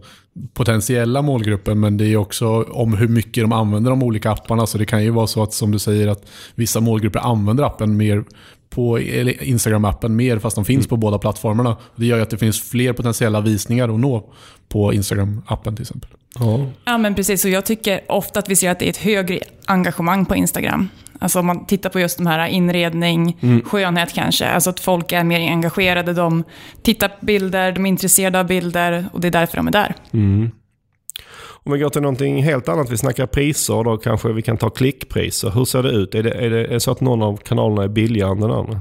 potentiella 0.55 1.23
målgruppen, 1.23 1.81
men 1.81 1.97
det 1.97 2.07
är 2.07 2.17
också 2.17 2.63
om 2.63 2.97
hur 2.97 3.09
mycket 3.09 3.45
de 3.45 3.53
använder 3.53 3.91
de 3.91 4.03
olika 4.03 4.31
apparna. 4.31 4.67
Så 4.67 4.79
det 4.79 4.87
kan 4.87 5.05
ju 5.05 5.11
vara 5.11 5.27
så 5.27 5.43
att, 5.43 5.53
som 5.53 5.73
du 5.73 5.79
säger, 5.79 6.09
att 6.09 6.27
vissa 6.55 6.81
målgrupper 6.81 7.21
använder 7.21 7.65
appen 7.65 7.97
mer 7.97 8.25
på 8.71 8.99
Instagram-appen 8.99 10.09
mer, 10.09 10.39
fast 10.39 10.57
de 10.57 10.65
finns 10.65 10.87
på 10.87 10.97
båda 10.97 11.19
plattformarna. 11.19 11.77
Det 11.97 12.07
gör 12.07 12.17
ju 12.17 12.23
att 12.23 12.31
det 12.31 12.39
finns 12.39 12.61
fler 12.61 12.93
potentiella 12.93 13.41
visningar 13.41 13.89
att 13.89 14.01
nå 14.01 14.33
på 14.69 14.93
Instagram-appen 14.93 15.77
till 15.77 15.83
exempel. 15.83 16.11
Ja. 16.39 16.67
Ja, 16.85 16.99
men 16.99 17.15
precis. 17.15 17.45
Och 17.45 17.51
jag 17.51 17.67
tycker 17.67 18.01
ofta 18.09 18.39
att 18.39 18.49
vi 18.49 18.57
ser 18.57 18.71
att 18.71 18.79
det 18.79 18.87
är 18.87 18.91
ett 18.91 18.97
högre 18.97 19.41
engagemang 19.67 20.27
på 20.27 20.37
Instagram. 20.37 20.89
Alltså 21.21 21.39
om 21.39 21.47
man 21.47 21.67
tittar 21.67 21.91
på 21.91 22.01
just 22.01 22.19
de 22.19 22.27
här 22.27 22.47
inredning, 22.47 23.39
skönhet 23.65 24.13
kanske. 24.13 24.47
Alltså 24.49 24.71
att 24.71 24.81
folk 24.81 25.13
är 25.13 25.25
mer 25.25 25.41
engagerade. 25.41 26.13
De 26.13 26.45
tittar 26.83 27.09
på 27.09 27.27
bilder, 27.27 27.73
de 27.73 27.87
är 27.87 27.91
intresserade 27.91 28.41
av 28.41 28.47
bilder 28.47 29.07
och 29.13 29.21
det 29.21 29.29
är 29.29 29.33
därför 29.33 29.57
de 29.57 29.67
är 29.67 29.73
där. 29.73 29.95
Om 31.65 31.73
vi 31.73 31.79
går 31.79 31.91
till 31.91 32.03
någonting 32.03 32.43
helt 32.43 32.69
annat, 32.69 32.91
vi 32.91 32.97
snackar 32.97 33.27
priser, 33.27 33.85
då 33.85 33.97
kanske 33.97 34.33
vi 34.33 34.43
kan 34.43 34.57
ta 34.57 34.71
klickpriser. 34.71 35.51
Hur 35.51 35.65
ser 35.65 35.83
det 35.83 35.91
ut? 35.91 36.15
Är 36.15 36.23
det, 36.23 36.31
är 36.31 36.51
det, 36.51 36.65
är 36.65 36.69
det 36.69 36.81
så 36.81 36.91
att 36.91 37.01
någon 37.01 37.23
av 37.23 37.37
kanalerna 37.37 37.83
är 37.83 37.89
billigare 37.89 38.31
än 38.31 38.41
den 38.41 38.51
andra? 38.51 38.81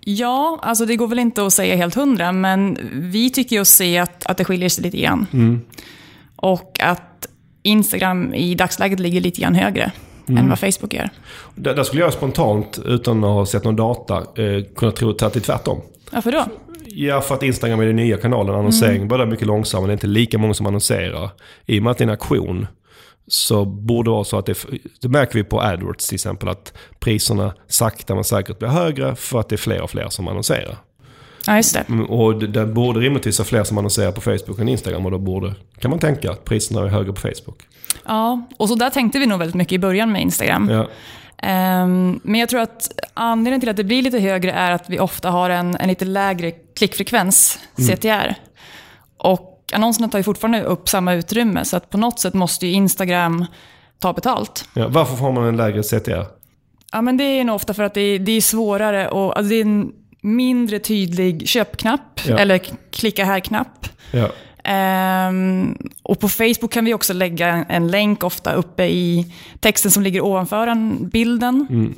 Ja, 0.00 0.58
alltså 0.62 0.86
det 0.86 0.96
går 0.96 1.06
väl 1.08 1.18
inte 1.18 1.46
att 1.46 1.52
säga 1.52 1.76
helt 1.76 1.94
hundra, 1.94 2.32
men 2.32 2.78
vi 2.92 3.30
tycker 3.30 3.56
ju 3.56 3.62
att 3.62 3.68
se 3.68 3.98
att, 3.98 4.26
att 4.26 4.36
det 4.36 4.44
skiljer 4.44 4.68
sig 4.68 4.84
lite 4.84 4.96
grann. 4.96 5.26
Och 6.36 6.78
att 6.82 7.26
Instagram 7.62 8.34
i 8.34 8.54
dagsläget 8.54 9.00
ligger 9.00 9.20
lite 9.20 9.40
grann 9.40 9.54
högre 9.54 9.92
än 10.28 10.48
vad 10.48 10.58
Facebook 10.58 10.94
gör. 10.94 11.10
Där, 11.54 11.82
skulle 11.84 12.02
jag 12.02 12.12
spontant, 12.12 12.78
utan 12.84 13.24
att 13.24 13.30
ha 13.30 13.46
sett 13.46 13.64
någon 13.64 13.76
data, 13.76 14.16
eh, 14.42 14.64
kunna 14.76 14.92
tro 14.92 15.10
att 15.10 15.18
det 15.18 15.36
är 15.36 15.40
tvärtom. 15.40 15.80
Varför 16.12 16.32
då? 16.32 16.44
Ja, 16.86 17.20
för 17.20 17.34
att 17.34 17.42
Instagram 17.42 17.80
är 17.80 17.86
den 17.86 17.96
nya 17.96 18.16
kanalen. 18.16 18.54
Annonsering 18.54 19.08
börjar 19.08 19.26
mycket 19.26 19.46
långsammare. 19.46 19.88
Det 19.88 19.92
är 19.92 19.94
inte 19.94 20.06
lika 20.06 20.38
många 20.38 20.54
som 20.54 20.66
annonserar. 20.66 21.30
I 21.66 21.78
och 21.78 21.82
med 21.82 21.90
att 21.90 21.98
det 21.98 22.04
är 22.04 22.06
en 22.06 22.10
auktion 22.10 22.66
så 23.26 23.64
borde 23.64 24.10
det 24.10 24.12
vara 24.12 24.24
så 24.24 24.38
att 24.38 24.46
det, 24.46 24.66
det 25.00 25.08
märker 25.08 25.34
vi 25.34 25.44
på 25.44 25.60
AdWords 25.60 26.08
till 26.08 26.14
exempel, 26.14 26.48
att 26.48 26.72
priserna 27.00 27.54
sakta 27.68 28.14
men 28.14 28.24
säkert 28.24 28.58
blir 28.58 28.68
högre 28.68 29.14
för 29.16 29.40
att 29.40 29.48
det 29.48 29.54
är 29.54 29.56
fler 29.58 29.82
och 29.82 29.90
fler 29.90 30.08
som 30.08 30.28
annonserar. 30.28 30.76
Ja, 31.46 31.56
just 31.56 31.74
det. 31.74 31.84
Mm, 31.88 32.04
Och 32.04 32.38
det, 32.38 32.46
det 32.46 32.66
borde 32.66 33.00
rimligtvis 33.00 33.38
vara 33.38 33.46
fler 33.46 33.64
som 33.64 33.78
annonserar 33.78 34.12
på 34.12 34.20
Facebook 34.20 34.58
än 34.58 34.68
Instagram 34.68 35.04
och 35.04 35.10
då 35.12 35.18
borde, 35.18 35.54
kan 35.78 35.90
man 35.90 36.00
tänka, 36.00 36.30
att 36.30 36.44
priserna 36.44 36.80
är 36.80 36.86
högre 36.86 37.12
på 37.12 37.20
Facebook. 37.20 37.62
Ja, 38.04 38.42
och 38.56 38.68
så 38.68 38.74
där 38.74 38.90
tänkte 38.90 39.18
vi 39.18 39.26
nog 39.26 39.38
väldigt 39.38 39.54
mycket 39.54 39.72
i 39.72 39.78
början 39.78 40.12
med 40.12 40.22
Instagram. 40.22 40.68
Ja. 40.70 40.88
Ehm, 41.48 42.20
men 42.24 42.40
jag 42.40 42.48
tror 42.48 42.60
att 42.60 42.88
anledningen 43.14 43.60
till 43.60 43.68
att 43.68 43.76
det 43.76 43.84
blir 43.84 44.02
lite 44.02 44.18
högre 44.18 44.52
är 44.52 44.70
att 44.70 44.90
vi 44.90 44.98
ofta 44.98 45.30
har 45.30 45.50
en, 45.50 45.76
en 45.76 45.88
lite 45.88 46.04
lägre 46.04 46.50
klickfrekvens, 46.50 47.58
CTR. 47.76 48.34
Och 49.18 49.50
annonserna 49.72 50.08
tar 50.08 50.18
ju 50.18 50.22
fortfarande 50.22 50.62
upp 50.62 50.88
samma 50.88 51.14
utrymme, 51.14 51.64
så 51.64 51.76
att 51.76 51.90
på 51.90 51.98
något 51.98 52.20
sätt 52.20 52.34
måste 52.34 52.66
ju 52.66 52.72
Instagram 52.72 53.44
ta 53.98 54.12
betalt. 54.12 54.68
Ja, 54.74 54.88
varför 54.88 55.16
får 55.16 55.32
man 55.32 55.44
en 55.44 55.56
lägre 55.56 55.82
CTR? 55.82 56.24
Ja, 56.92 57.02
men 57.02 57.16
det 57.16 57.24
är 57.24 57.44
nog 57.44 57.54
ofta 57.56 57.74
för 57.74 57.82
att 57.82 57.94
det 57.94 58.00
är, 58.00 58.18
det 58.18 58.32
är 58.32 58.40
svårare 58.40 59.08
och 59.08 59.36
alltså 59.38 59.50
det 59.50 59.54
är 59.56 59.62
en 59.62 59.92
mindre 60.20 60.78
tydlig 60.78 61.48
köpknapp, 61.48 62.20
Ja. 62.26 62.38
eller 62.38 62.58
klicka 62.92 63.24
här-knapp. 63.24 63.86
Ja. 64.10 64.28
Ehm, 64.64 65.76
och 66.02 66.20
på 66.20 66.28
Facebook 66.28 66.72
kan 66.72 66.84
vi 66.84 66.94
också 66.94 67.12
lägga 67.12 67.48
en, 67.48 67.64
en 67.68 67.88
länk 67.88 68.24
ofta 68.24 68.52
uppe 68.52 68.84
i 68.84 69.26
texten 69.60 69.90
som 69.90 70.02
ligger 70.02 70.20
ovanför 70.24 70.66
en 70.66 71.08
bilden. 71.08 71.66
Mm. 71.70 71.94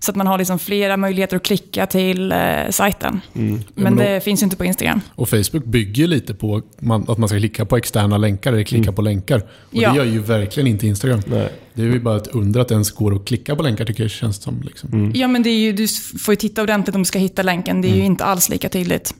Så 0.00 0.10
att 0.10 0.16
man 0.16 0.26
har 0.26 0.38
liksom 0.38 0.58
flera 0.58 0.96
möjligheter 0.96 1.36
att 1.36 1.42
klicka 1.42 1.86
till 1.86 2.32
eh, 2.32 2.38
sajten. 2.70 3.20
Mm. 3.34 3.60
Men 3.74 3.94
men 3.94 3.96
det 3.96 4.20
finns 4.24 4.42
ju 4.42 4.44
inte 4.44 4.56
på 4.56 4.64
Instagram. 4.64 5.00
Och 5.14 5.28
Facebook 5.28 5.64
bygger 5.64 6.06
lite 6.06 6.34
på 6.34 6.62
man, 6.78 7.04
att 7.08 7.18
man 7.18 7.28
ska 7.28 7.38
klicka 7.38 7.64
på 7.64 7.76
externa 7.76 8.18
länkar 8.18 8.52
eller 8.52 8.62
klicka 8.62 8.92
på 8.92 9.02
länkar. 9.02 9.38
Och 9.38 9.46
Ja. 9.70 9.90
det 9.90 9.96
gör 9.96 10.04
ju 10.04 10.18
verkligen 10.18 10.66
inte 10.66 10.86
Instagram. 10.86 11.20
Nej. 11.26 11.52
Det 11.74 11.82
är 11.82 11.86
ju 11.86 12.00
bara 12.00 12.16
ett 12.16 12.26
under 12.26 12.60
att 12.60 12.68
det 12.68 12.74
ens 12.74 12.90
går 12.90 13.14
att 13.14 13.24
klicka 13.24 13.56
på 13.56 13.62
länkar 13.62 13.84
tycker 13.84 14.04
jag 14.04 14.10
känns 14.10 14.42
som. 14.42 14.62
Liksom. 14.62 15.12
Ja, 15.14 15.28
men 15.28 15.42
det 15.42 15.50
är 15.50 15.58
ju, 15.58 15.72
du 15.72 15.88
får 16.24 16.32
ju 16.32 16.36
titta 16.36 16.62
ordentligt 16.62 16.96
om 16.96 17.02
du 17.02 17.06
ska 17.06 17.18
hitta 17.18 17.42
länken. 17.42 17.80
Det 17.82 17.90
är 17.90 17.96
ju 17.96 18.04
inte 18.04 18.24
alls 18.24 18.48
lika 18.48 18.68
tydligt. 18.68 19.14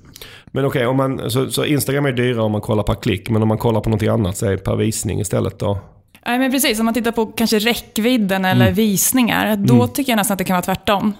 Men 0.47 0.64
okej, 0.64 0.87
om 0.87 0.97
man, 0.97 1.31
så, 1.31 1.51
så 1.51 1.64
Instagram 1.64 2.07
är 2.07 2.12
dyrare 2.12 2.43
om 2.43 2.53
man 2.53 2.61
kollar 2.61 2.83
per 2.83 2.95
klick. 2.95 3.31
Men 3.31 3.43
om 3.43 3.49
man 3.49 3.59
kollar 3.59 3.81
på 3.81 3.91
något 3.91 4.03
annat, 4.03 4.37
säg 4.37 4.59
per 4.59 4.77
visning 4.77 5.21
istället 5.21 5.59
då? 5.59 5.79
Nej, 6.27 6.39
men 6.39 6.51
precis. 6.51 6.79
Om 6.79 6.85
man 6.85 6.95
tittar 6.95 7.12
på 7.12 7.27
kanske 7.27 7.59
räckvidden 7.59 8.45
eller 8.45 8.71
visningar, 8.73 9.57
då 9.57 9.87
tycker 9.87 10.12
jag 10.12 10.16
nästan 10.16 10.35
att 10.35 10.39
det 10.39 10.45
kan 10.45 10.55
vara 10.55 10.62
tvärtom. 10.62 11.12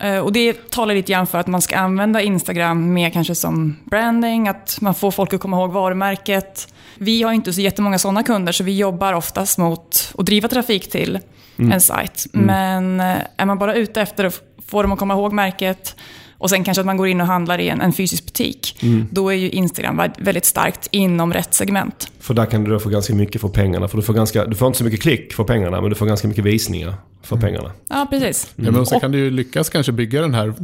Eh, 0.00 0.18
och 0.18 0.32
det 0.32 0.70
talar 0.70 0.94
lite 0.94 1.12
grann 1.12 1.26
för 1.26 1.38
att 1.38 1.46
man 1.46 1.62
ska 1.62 1.76
använda 1.76 2.22
Instagram 2.22 2.92
mer 2.92 3.10
kanske 3.10 3.34
som 3.34 3.76
branding, 3.84 4.48
att 4.48 4.78
man 4.80 4.94
får 4.94 5.10
folk 5.10 5.34
att 5.34 5.40
komma 5.40 5.56
ihåg 5.56 5.72
varumärket. 5.72 6.74
Vi 6.98 7.22
har 7.22 7.32
inte 7.32 7.52
så 7.52 7.60
jättemånga 7.60 7.98
sådana 7.98 8.22
kunder, 8.22 8.52
så 8.52 8.64
vi 8.64 8.76
jobbar 8.76 9.12
oftast 9.12 9.58
mot 9.58 10.12
att 10.18 10.26
driva 10.26 10.48
trafik 10.48 10.90
till 10.90 11.18
en 11.56 11.80
sajt. 11.80 12.26
Men 12.32 13.00
eh, 13.00 13.16
är 13.36 13.44
man 13.44 13.58
bara 13.58 13.74
ute 13.74 14.00
efter 14.00 14.24
att 14.24 14.40
få 14.66 14.82
dem 14.82 14.92
att 14.92 14.98
komma 14.98 15.14
ihåg 15.14 15.32
märket, 15.32 15.96
och 16.42 16.50
sen 16.50 16.64
kanske 16.64 16.80
att 16.80 16.86
man 16.86 16.96
går 16.96 17.08
in 17.08 17.20
och 17.20 17.26
handlar 17.26 17.58
i 17.58 17.68
en, 17.68 17.80
en 17.80 17.92
fysisk 17.92 18.24
butik, 18.24 18.80
då 19.10 19.28
är 19.28 19.34
ju 19.36 19.50
Instagram 19.50 20.00
vä- 20.00 20.14
väldigt 20.18 20.44
starkt 20.44 20.88
inom 20.90 21.32
rätt 21.32 21.54
segment. 21.54 22.08
För 22.20 22.34
där 22.34 22.46
kan 22.46 22.64
du 22.64 22.70
då 22.70 22.78
få 22.78 22.88
ganska 22.88 23.14
mycket 23.14 23.40
för 23.40 23.48
pengarna. 23.48 23.88
För 23.88 23.96
du 23.96 24.02
får, 24.02 24.14
ganska, 24.14 24.44
du 24.46 24.56
får 24.56 24.66
inte 24.66 24.78
så 24.78 24.84
mycket 24.84 25.02
klick 25.02 25.32
för 25.32 25.44
pengarna, 25.44 25.80
men 25.80 25.90
du 25.90 25.96
får 25.96 26.06
ganska 26.06 26.28
mycket 26.28 26.44
visningar 26.44 26.94
för 27.24 27.36
pengarna. 27.36 27.70
Ja, 27.88 28.06
precis. 28.10 28.52
Ja, 28.56 28.70
men 28.70 28.86
sen 28.86 29.00
kan 29.00 29.12
du 29.12 29.18
ju 29.18 29.30
lyckas 29.30 29.68
kanske 29.70 29.92
bygga 29.92 30.20
den 30.20 30.34
här 30.34 30.54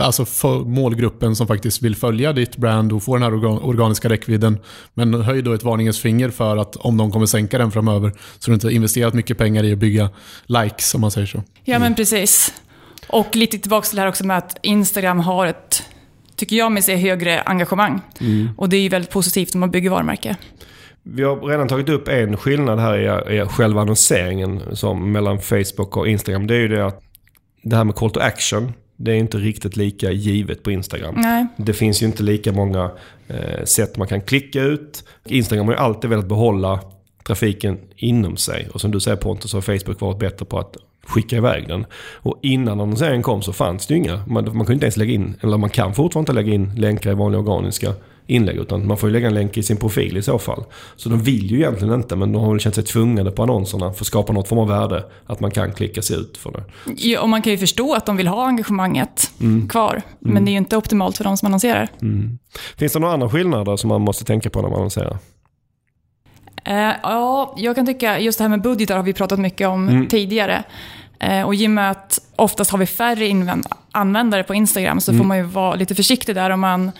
alltså 0.00 0.24
för 0.24 0.58
målgruppen 0.58 1.36
som 1.36 1.46
faktiskt 1.46 1.82
vill 1.82 1.96
följa 1.96 2.32
ditt 2.32 2.56
brand 2.56 2.92
och 2.92 3.02
få 3.02 3.14
den 3.16 3.22
här 3.22 3.30
organ- 3.30 3.60
organiska 3.62 4.08
räckvidden. 4.08 4.58
Men 4.94 5.14
höj 5.22 5.42
då 5.42 5.52
ett 5.52 5.62
varningens 5.62 6.00
finger 6.00 6.30
för 6.30 6.56
att 6.56 6.76
om 6.76 6.96
de 6.96 7.10
kommer 7.12 7.26
sänka 7.26 7.58
den 7.58 7.70
framöver 7.70 8.12
så 8.38 8.50
du 8.50 8.54
inte 8.54 8.70
investerat 8.70 9.14
mycket 9.14 9.38
pengar 9.38 9.64
i 9.64 9.72
att 9.72 9.78
bygga 9.78 10.10
likes 10.46 10.94
om 10.94 11.00
man 11.00 11.10
säger 11.10 11.26
så. 11.26 11.42
Ja, 11.64 11.78
men 11.78 11.94
precis. 11.94 12.52
Och 13.06 13.36
lite 13.36 13.58
tillbaka 13.58 13.86
till 13.86 13.96
det 13.96 14.02
här 14.02 14.08
också 14.08 14.26
med 14.26 14.38
att 14.38 14.58
Instagram 14.62 15.20
har 15.20 15.46
ett, 15.46 15.82
tycker 16.36 16.56
jag 16.56 16.72
mig 16.72 16.82
se, 16.82 16.96
högre 16.96 17.40
engagemang. 17.40 18.00
Och 18.56 18.68
det 18.68 18.76
är 18.76 18.80
ju 18.80 18.88
väldigt 18.88 19.10
positivt 19.10 19.54
om 19.54 19.60
man 19.60 19.70
bygger 19.70 19.90
varumärke. 19.90 20.36
Vi 21.02 21.22
har 21.22 21.36
redan 21.36 21.68
tagit 21.68 21.88
upp 21.88 22.08
en 22.08 22.36
skillnad 22.36 22.78
här 22.78 23.30
i, 23.30 23.36
i 23.36 23.46
själva 23.46 23.80
annonseringen 23.80 24.76
som 24.76 25.12
mellan 25.12 25.40
Facebook 25.40 25.96
och 25.96 26.08
Instagram. 26.08 26.46
Det 26.46 26.54
är 26.54 26.58
ju 26.58 26.68
det 26.68 26.86
att 26.86 27.02
det 27.62 27.76
här 27.76 27.84
med 27.84 27.94
call 27.94 28.10
to 28.10 28.20
action, 28.20 28.72
det 28.96 29.12
är 29.12 29.16
inte 29.16 29.38
riktigt 29.38 29.76
lika 29.76 30.10
givet 30.10 30.62
på 30.62 30.70
Instagram. 30.70 31.14
Nej. 31.16 31.46
Det 31.56 31.72
finns 31.72 32.02
ju 32.02 32.06
inte 32.06 32.22
lika 32.22 32.52
många 32.52 32.90
eh, 33.28 33.64
sätt 33.64 33.96
man 33.96 34.08
kan 34.08 34.20
klicka 34.20 34.62
ut. 34.62 35.04
Instagram 35.24 35.66
har 35.66 35.74
ju 35.74 35.80
alltid 35.80 36.10
velat 36.10 36.26
behålla 36.26 36.80
trafiken 37.26 37.78
inom 37.96 38.36
sig. 38.36 38.68
Och 38.72 38.80
som 38.80 38.90
du 38.90 39.00
säger 39.00 39.16
Pontus 39.16 39.50
så 39.50 39.56
har 39.56 39.62
Facebook 39.62 40.00
varit 40.00 40.18
bättre 40.18 40.44
på 40.44 40.58
att 40.58 40.76
skicka 41.06 41.36
iväg 41.36 41.68
den. 41.68 41.86
Och 42.14 42.38
innan 42.42 42.80
annonseringen 42.80 43.22
kom 43.22 43.42
så 43.42 43.52
fanns 43.52 43.86
det 43.86 43.94
ju 43.94 44.00
inga. 44.00 44.16
Man, 44.26 44.44
man 44.44 44.66
kunde 44.66 44.72
inte 44.72 44.86
ens 44.86 44.96
lägga 44.96 45.12
in, 45.12 45.36
eller 45.40 45.58
man 45.58 45.70
kan 45.70 45.94
fortfarande 45.94 46.32
inte 46.32 46.42
lägga 46.42 46.54
in 46.54 46.72
länkar 46.76 47.10
i 47.10 47.14
vanliga 47.14 47.40
organiska 47.40 47.92
inlägg. 48.26 48.56
Utan 48.56 48.86
man 48.86 48.96
får 48.96 49.08
ju 49.08 49.12
lägga 49.12 49.26
en 49.26 49.34
länk 49.34 49.56
i 49.56 49.62
sin 49.62 49.76
profil 49.76 50.16
i 50.16 50.22
så 50.22 50.38
fall. 50.38 50.64
Så 50.96 51.08
de 51.08 51.22
vill 51.22 51.50
ju 51.50 51.56
egentligen 51.56 51.94
inte 51.94 52.16
men 52.16 52.32
de 52.32 52.42
har 52.42 52.50
väl 52.50 52.60
känt 52.60 52.74
sig 52.74 52.84
tvungna 52.84 53.30
på 53.30 53.42
annonserna 53.42 53.92
för 53.92 54.02
att 54.02 54.06
skapa 54.06 54.32
något 54.32 54.48
form 54.48 54.58
av 54.58 54.68
värde. 54.68 55.04
Att 55.26 55.40
man 55.40 55.50
kan 55.50 55.72
klicka 55.72 56.02
sig 56.02 56.16
ut 56.16 56.36
för 56.36 56.52
det. 56.52 56.64
Ja, 56.96 57.20
och 57.20 57.28
man 57.28 57.42
kan 57.42 57.52
ju 57.52 57.58
förstå 57.58 57.94
att 57.94 58.06
de 58.06 58.16
vill 58.16 58.28
ha 58.28 58.46
engagemanget 58.46 59.30
kvar. 59.68 60.02
Men 60.18 60.44
det 60.44 60.50
är 60.50 60.52
ju 60.52 60.58
inte 60.58 60.76
optimalt 60.76 61.16
för 61.16 61.24
de 61.24 61.36
som 61.36 61.46
annonserar. 61.46 61.88
Finns 62.76 62.92
det 62.92 62.98
några 62.98 63.14
andra 63.14 63.28
skillnader 63.28 63.76
som 63.76 63.88
man 63.88 64.00
måste 64.00 64.24
tänka 64.24 64.50
på 64.50 64.62
när 64.62 64.68
man 64.68 64.78
annonserar? 64.78 65.18
Eh, 66.64 66.92
ja, 67.02 67.54
jag 67.56 67.74
kan 67.74 67.86
tycka, 67.86 68.18
just 68.18 68.38
det 68.38 68.44
här 68.44 68.48
med 68.48 68.62
budgetar 68.62 68.96
har 68.96 69.02
vi 69.02 69.12
pratat 69.12 69.38
mycket 69.38 69.68
om 69.68 70.06
tidigare. 70.10 70.64
Eh, 71.18 71.42
och 71.42 71.54
i 71.54 71.66
och 71.66 71.70
med 71.70 71.90
att 71.90 72.20
oftast 72.36 72.70
har 72.70 72.78
vi 72.78 72.86
färre 72.86 73.62
användare 73.92 74.42
på 74.42 74.54
Instagram 74.54 75.00
så 75.00 75.16
får 75.16 75.24
man 75.24 75.36
ju 75.36 75.42
vara 75.42 75.74
lite 75.74 75.94
försiktig 75.94 76.34
där 76.34 76.50
om 76.50 76.60
man 76.60 76.92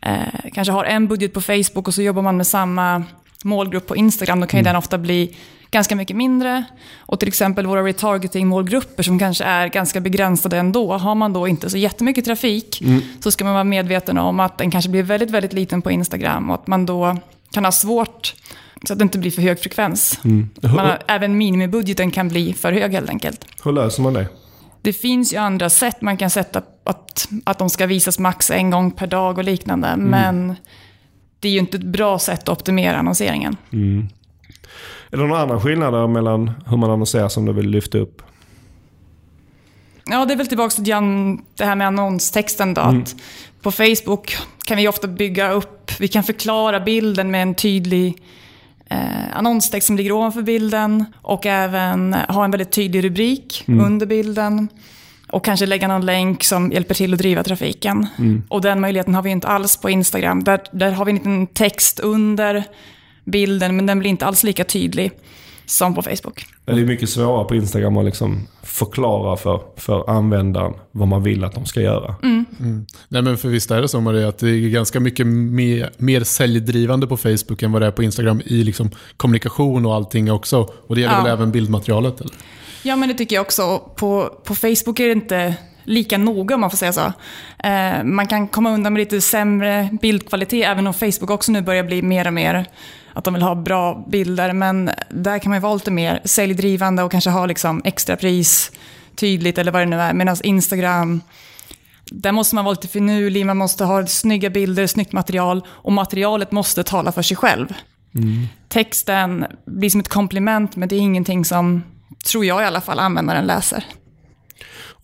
eh, 0.00 0.50
kanske 0.52 0.72
har 0.72 0.84
en 0.84 1.08
budget 1.08 1.32
på 1.32 1.40
Facebook 1.40 1.88
och 1.88 1.94
så 1.94 2.02
jobbar 2.02 2.22
man 2.22 2.36
med 2.36 2.46
samma 2.46 3.04
målgrupp 3.44 3.86
på 3.86 3.96
Instagram. 3.96 4.40
Då 4.40 4.46
kan 4.46 4.60
ju 4.60 4.64
den 4.64 4.76
ofta 4.76 4.98
bli 4.98 5.36
ganska 5.70 5.96
mycket 5.96 6.16
mindre. 6.16 6.64
Och 6.98 7.18
till 7.18 7.28
exempel 7.28 7.66
våra 7.66 7.82
retargeting-målgrupper 7.82 9.02
som 9.02 9.18
kanske 9.18 9.44
är 9.44 9.68
ganska 9.68 10.00
begränsade 10.00 10.56
ändå. 10.56 10.96
Har 10.96 11.14
man 11.14 11.32
då 11.32 11.48
inte 11.48 11.70
så 11.70 11.76
jättemycket 11.76 12.24
trafik 12.24 12.82
så 13.20 13.30
ska 13.30 13.44
man 13.44 13.54
vara 13.54 13.64
medveten 13.64 14.18
om 14.18 14.40
att 14.40 14.58
den 14.58 14.70
kanske 14.70 14.90
blir 14.90 15.02
väldigt, 15.02 15.30
väldigt 15.30 15.52
liten 15.52 15.82
på 15.82 15.90
Instagram 15.90 16.50
och 16.50 16.54
att 16.54 16.66
man 16.66 16.86
då 16.86 17.16
kan 17.50 17.64
ha 17.64 17.72
svårt 17.72 18.34
så 18.84 18.92
att 18.92 18.98
det 18.98 19.02
inte 19.02 19.18
blir 19.18 19.30
för 19.30 19.42
hög 19.42 19.60
frekvens. 19.60 20.20
Man 20.60 20.78
har, 20.78 20.98
även 21.06 21.38
minimibudgeten 21.38 22.10
kan 22.10 22.28
bli 22.28 22.52
för 22.52 22.72
hög 22.72 22.92
helt 22.92 23.10
enkelt. 23.10 23.44
Hur 23.64 23.72
löser 23.72 24.02
man 24.02 24.12
det? 24.12 24.28
Det 24.82 24.92
finns 24.92 25.32
ju 25.32 25.36
andra 25.36 25.70
sätt 25.70 26.00
man 26.00 26.16
kan 26.16 26.30
sätta 26.30 26.62
att, 26.84 27.28
att 27.44 27.58
de 27.58 27.70
ska 27.70 27.86
visas 27.86 28.18
max 28.18 28.50
en 28.50 28.70
gång 28.70 28.90
per 28.90 29.06
dag 29.06 29.38
och 29.38 29.44
liknande. 29.44 29.96
Men 29.96 30.56
det 31.40 31.48
är 31.48 31.52
ju 31.52 31.58
inte 31.58 31.76
ett 31.76 31.82
bra 31.82 32.18
sätt 32.18 32.42
att 32.42 32.48
optimera 32.48 32.96
annonseringen. 32.96 33.56
Är 35.10 35.16
det 35.16 35.26
några 35.26 35.38
andra 35.42 35.60
skillnader 35.60 36.06
mellan 36.06 36.50
hur 36.66 36.76
man 36.76 36.90
annonserar 36.90 37.28
som 37.28 37.44
du 37.44 37.52
vill 37.52 37.68
lyfta 37.68 37.98
upp? 37.98 38.22
Ja, 40.06 40.24
det 40.24 40.34
är 40.34 40.36
väl 40.36 40.46
tillbaka 40.46 40.70
till 40.70 40.88
Jan, 40.88 41.36
det 41.54 41.64
här 41.64 41.76
med 41.76 41.86
annonstexten 41.86 42.74
då. 42.74 42.80
Att 42.80 43.16
på 43.62 43.72
Facebook 43.72 44.36
kan 44.64 44.76
vi 44.76 44.88
ofta 44.88 45.08
bygga 45.08 45.50
upp, 45.50 45.92
vi 45.98 46.08
kan 46.08 46.24
förklara 46.24 46.80
bilden 46.80 47.30
med 47.30 47.42
en 47.42 47.54
tydlig 47.54 48.22
eh, 48.90 49.36
annonstext 49.36 49.86
som 49.86 49.96
ligger 49.96 50.12
ovanför 50.12 50.42
bilden. 50.42 51.04
Och 51.22 51.46
även 51.46 52.14
ha 52.14 52.44
en 52.44 52.50
väldigt 52.50 52.72
tydlig 52.72 53.04
rubrik 53.04 53.64
under 53.84 54.06
bilden. 54.06 54.68
Och 55.30 55.44
kanske 55.44 55.66
lägga 55.66 55.88
någon 55.88 56.06
länk 56.06 56.44
som 56.44 56.72
hjälper 56.72 56.94
till 56.94 57.12
att 57.12 57.18
driva 57.18 57.42
trafiken. 57.42 58.06
Och 58.48 58.60
den 58.60 58.80
möjligheten 58.80 59.14
har 59.14 59.22
vi 59.22 59.30
inte 59.30 59.48
alls 59.48 59.76
på 59.76 59.90
Instagram. 59.90 60.44
Där, 60.44 60.60
där 60.72 60.92
har 60.92 61.04
vi 61.04 61.10
en 61.10 61.16
liten 61.16 61.46
text 61.46 62.00
under 62.00 62.64
bilden, 63.24 63.76
men 63.76 63.86
den 63.86 63.98
blir 63.98 64.10
inte 64.10 64.26
alls 64.26 64.44
lika 64.44 64.64
tydlig 64.64 65.10
som 65.66 65.94
på 65.94 66.02
Facebook. 66.02 66.46
Det 66.64 66.72
är 66.72 66.84
mycket 66.84 67.08
svårare 67.08 67.44
på 67.44 67.54
Instagram 67.54 67.96
att 67.96 68.04
liksom 68.04 68.46
förklara 68.62 69.36
för, 69.36 69.60
för 69.76 70.10
användaren 70.10 70.72
vad 70.92 71.08
man 71.08 71.22
vill 71.22 71.44
att 71.44 71.54
de 71.54 71.66
ska 71.66 71.80
göra. 71.80 72.14
Nej 73.08 73.22
men 73.22 73.36
för 73.36 73.48
visst 73.48 73.70
är 73.70 73.82
det 73.82 73.88
så 73.88 74.00
Maria, 74.00 74.28
att 74.28 74.38
det 74.38 74.50
är 74.50 74.68
ganska 74.68 75.00
mycket 75.00 75.26
mer, 75.26 75.90
mer 75.96 76.24
säljdrivande 76.24 77.06
på 77.06 77.16
Facebook 77.16 77.62
än 77.62 77.72
vad 77.72 77.82
det 77.82 77.86
är 77.86 77.90
på 77.90 78.02
Instagram 78.02 78.40
i 78.44 78.62
liksom 78.64 78.90
kommunikation 79.16 79.86
och 79.86 79.94
allting 79.94 80.32
också. 80.32 80.68
Och 80.86 80.94
det 80.94 81.00
gäller 81.00 81.14
Ja. 81.16 81.22
väl 81.22 81.32
även 81.32 81.50
bildmaterialet? 81.52 82.20
Eller? 82.20 82.34
Ja, 82.82 82.96
men 82.96 83.08
det 83.08 83.14
tycker 83.14 83.36
jag 83.36 83.42
också. 83.42 83.78
På, 83.78 84.40
på 84.44 84.54
Facebook 84.54 85.00
är 85.00 85.06
det 85.06 85.12
inte 85.12 85.54
lika 85.84 86.18
noga 86.18 86.54
om 86.54 86.60
man 86.60 86.70
får 86.70 86.76
säga 86.76 86.92
så. 86.92 87.12
Eh, 87.68 88.04
man 88.04 88.26
kan 88.26 88.48
komma 88.48 88.74
undan 88.74 88.92
med 88.92 89.00
lite 89.00 89.20
sämre 89.20 89.88
bildkvalitet, 90.02 90.66
även 90.66 90.86
om 90.86 90.94
Facebook 90.94 91.30
också 91.30 91.52
nu 91.52 91.62
börjar 91.62 91.84
bli 91.84 92.02
mer 92.02 92.26
och 92.26 92.32
mer 92.34 92.66
att 93.16 93.24
de 93.24 93.34
vill 93.34 93.42
ha 93.42 93.54
bra 93.54 94.04
bilder. 94.08 94.52
Men 94.52 94.90
där 95.10 95.38
kan 95.38 95.50
man 95.50 95.56
ju 95.56 95.62
vara 95.62 95.74
lite 95.74 95.90
mer 95.90 96.20
säljdrivande 96.24 97.02
och 97.02 97.10
kanske 97.10 97.30
ha 97.30 97.46
liksom 97.46 97.82
extra 97.84 98.16
pris 98.16 98.72
tydligt 99.14 99.58
eller 99.58 99.72
vad 99.72 99.82
det 99.82 99.86
nu 99.86 100.00
är. 100.00 100.12
Medan 100.14 100.36
Instagram, 100.42 101.20
där 102.10 102.32
måste 102.32 102.54
man 102.54 102.64
vara 102.64 102.72
lite 102.72 102.88
finurlig, 102.88 103.46
man 103.46 103.56
måste 103.56 103.84
ha 103.84 104.06
snygga 104.06 104.50
bilder, 104.50 104.86
snyggt 104.86 105.12
material 105.12 105.66
och 105.68 105.92
materialet 105.92 106.52
måste 106.52 106.84
tala 106.84 107.12
för 107.12 107.22
sig 107.22 107.36
själv. 107.36 107.74
Texten 108.68 109.46
blir 109.66 109.90
som 109.90 110.00
ett 110.00 110.08
komplement, 110.08 110.76
men 110.76 110.88
det 110.88 110.96
är 110.96 111.00
ingenting 111.00 111.44
som, 111.44 111.82
tror 112.26 112.44
jag 112.44 112.62
i 112.62 112.64
alla 112.64 112.80
fall, 112.80 112.98
användaren 112.98 113.46
läser. 113.46 113.84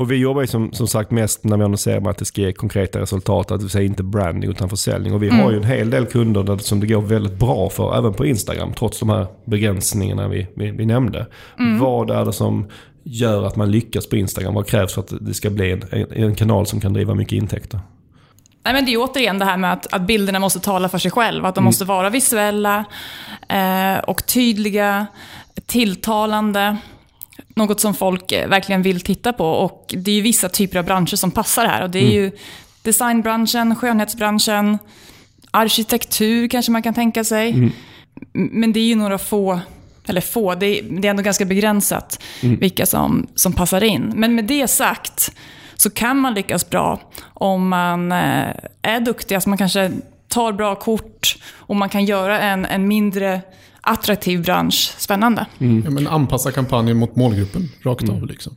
Och 0.03 0.11
vi 0.11 0.17
jobbar 0.17 0.41
ju 0.41 0.47
som, 0.47 0.73
som 0.73 0.89
sagt 0.89 1.11
mest 1.11 1.45
när 1.45 1.57
vi 1.57 1.65
annonserar 1.65 2.01
med 2.01 2.11
att 2.11 2.19
det 2.19 2.25
ska 2.25 2.41
ge 2.41 2.53
konkreta 2.53 3.01
resultat. 3.01 3.51
Att 3.51 3.59
det 3.59 3.65
vill 3.65 3.71
säga 3.71 3.85
inte 3.85 4.03
branding 4.03 4.51
utan 4.51 4.69
försäljning. 4.69 5.15
Och 5.15 5.23
vi 5.23 5.29
har 5.29 5.51
ju 5.51 5.57
en 5.57 5.65
hel 5.65 5.91
del 5.91 6.07
kunder 6.07 6.43
där, 6.43 6.57
som 6.57 6.81
det 6.81 6.87
går 6.87 7.01
väldigt 7.01 7.39
bra 7.39 7.71
för. 7.71 7.99
Även 7.99 8.15
på 8.15 8.27
Instagram. 8.27 8.73
Trots 8.73 8.99
de 8.99 9.09
här 9.09 9.27
begränsningarna 9.45 10.29
vi, 10.29 10.47
vi, 10.55 10.71
vi 10.71 10.87
nämnde. 10.87 11.27
Vad 11.81 12.11
är 12.11 12.25
det 12.25 12.33
som 12.33 12.67
gör 13.03 13.45
att 13.45 13.57
man 13.57 13.71
lyckas 13.71 14.09
på 14.09 14.17
Instagram? 14.17 14.55
Vad 14.55 14.67
krävs 14.67 14.95
för 14.95 15.01
att 15.01 15.13
det 15.21 15.35
ska 15.35 15.51
bli 15.51 15.73
en, 15.73 16.07
en, 16.13 16.35
kanal 16.35 16.67
som 16.67 16.81
kan 16.81 16.93
driva 16.93 17.15
mycket 17.15 17.33
intäkter? 17.33 17.81
Nej, 18.65 18.75
men 18.75 18.85
det 18.85 18.93
är 18.93 18.99
återigen 18.99 19.39
det 19.39 19.45
här 19.45 19.57
med 19.57 19.73
att, 19.73 19.95
att 19.95 20.03
bilderna 20.03 20.39
måste 20.39 20.61
tala 20.61 20.89
för 20.89 20.99
sig 20.99 21.11
själva. 21.11 21.49
Att 21.49 21.55
de 21.55 21.65
måste 21.65 21.85
vara 21.85 22.11
visuella 22.11 22.85
eh, 23.49 23.99
och 23.99 24.27
tydliga, 24.27 25.07
tilltalande. 25.67 26.77
Något 27.55 27.81
som 27.81 27.95
folk 27.95 28.33
eh, 28.33 28.49
verkligen 28.49 28.83
vill 28.83 29.01
titta 29.01 29.33
på. 29.33 29.47
Och 29.47 29.95
det 29.99 30.11
är 30.11 30.15
ju 30.15 30.21
vissa 30.21 30.49
typer 30.49 30.79
av 30.79 30.85
branscher 30.85 31.17
som 31.17 31.31
passar 31.31 31.67
här. 31.67 31.83
Och 31.83 31.91
det 31.91 31.99
är 31.99 32.13
ju 32.13 32.31
designbranschen, 32.83 33.77
skönhetsbranschen, 33.77 34.79
arkitektur 35.51 36.49
kanske 36.49 36.73
man 36.73 36.83
kan 36.83 36.95
tänka 36.95 37.25
sig. 37.25 37.51
Mm. 37.51 37.73
Men 38.33 38.73
det 38.73 38.81
är 38.81 38.85
ju 38.85 38.95
några 38.95 39.19
få, 39.19 39.61
eller 40.07 40.21
få, 40.21 40.55
det 40.55 40.67
är, 40.67 40.83
det 40.83 41.09
är 41.09 41.11
ändå 41.11 41.23
ganska 41.23 41.45
begränsat 41.45 42.23
mm. 42.43 42.57
vilka 42.59 42.87
som, 42.87 43.27
som 43.35 43.53
passar 43.53 43.85
in. 43.85 44.13
Men 44.17 44.35
med 44.35 44.45
det 44.45 44.69
sagt 44.69 45.33
så 45.77 45.91
kan 45.91 46.19
man 46.19 46.35
lyckas 46.35 46.71
bra 46.71 47.01
om 47.35 47.69
man 47.69 48.13
eh, 48.13 48.49
är 48.83 49.01
duktig, 49.01 49.35
alltså 49.35 49.49
man 49.49 49.59
kanske 49.59 49.91
tar 50.29 50.53
bra 50.53 50.75
kort 50.75 51.37
och 51.51 51.77
man 51.77 51.89
kan 51.89 52.05
göra 52.05 52.41
en, 52.41 52.65
en 52.65 52.89
mindre 52.89 53.41
attraktiv 53.83 54.43
bransch 54.43 54.95
spännande. 54.99 55.47
Mm. 55.59 55.83
Ja, 55.85 55.91
men 55.91 56.07
anpassa 56.07 56.53
kampanjen 56.53 56.97
mot 56.97 57.17
målgruppen 57.17 57.69
rakt 57.83 58.09
av. 58.09 58.27
Liksom. 58.27 58.57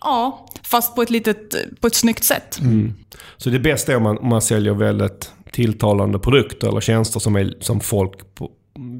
Ja, 0.00 0.48
fast 0.62 0.94
på 0.94 1.02
ett, 1.02 1.10
litet, 1.10 1.54
på 1.80 1.86
ett 1.86 1.94
snyggt 1.94 2.24
sätt. 2.24 2.58
Mm. 2.60 2.94
Så 3.36 3.50
det 3.50 3.58
bästa 3.58 3.92
är 3.92 3.96
om 3.96 4.02
man, 4.02 4.18
om 4.18 4.28
man 4.28 4.42
säljer 4.42 4.74
väldigt 4.74 5.32
tilltalande 5.52 6.18
produkter 6.18 6.68
eller 6.68 6.80
tjänster 6.80 7.20
som, 7.20 7.36
är, 7.36 7.54
som 7.60 7.80
folk 7.80 8.34
på, 8.34 8.50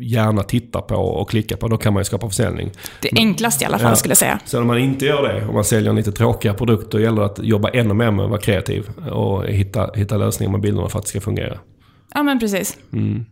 gärna 0.01 0.43
tittar 0.43 0.81
på 0.81 0.95
och 0.95 1.31
klickar 1.31 1.57
på. 1.57 1.69
Då 1.69 1.77
kan 1.77 1.93
man 1.93 2.01
ju 2.01 2.05
skapa 2.05 2.29
försäljning. 2.29 2.71
Det 3.03 3.09
enklaste 3.17 3.65
i 3.65 3.67
alla 3.67 3.79
fall 3.79 3.91
ja. 3.91 3.97
skulle 3.97 4.11
jag 4.11 4.19
säga. 4.19 4.41
Så 4.45 4.61
om 4.61 4.67
man 4.67 4.79
inte 4.79 5.07
gör 5.07 5.23
det, 5.23 5.47
om 5.47 5.55
man 5.55 5.65
säljer 5.65 5.91
en 5.91 5.97
lite 5.97 6.13
tråkiga 6.13 6.55
produkter, 6.55 6.99
gäller 6.99 7.21
det 7.21 7.27
att 7.27 7.39
jobba 7.39 7.69
ännu 7.69 7.95
mer 7.95 8.11
med 8.11 8.25
att 8.25 8.31
vara 8.31 8.41
kreativ 8.41 8.89
och 9.13 9.47
hitta, 9.47 9.91
hitta 9.95 10.17
lösningar 10.17 10.53
med 10.53 10.61
bilderna 10.61 10.89
för 10.89 10.99
att 10.99 11.05
det 11.05 11.09
ska 11.09 11.21
fungera. 11.21 11.59
Ja 12.15 12.23
men 12.23 12.39
precis. 12.39 12.77
Mm. 12.93 13.27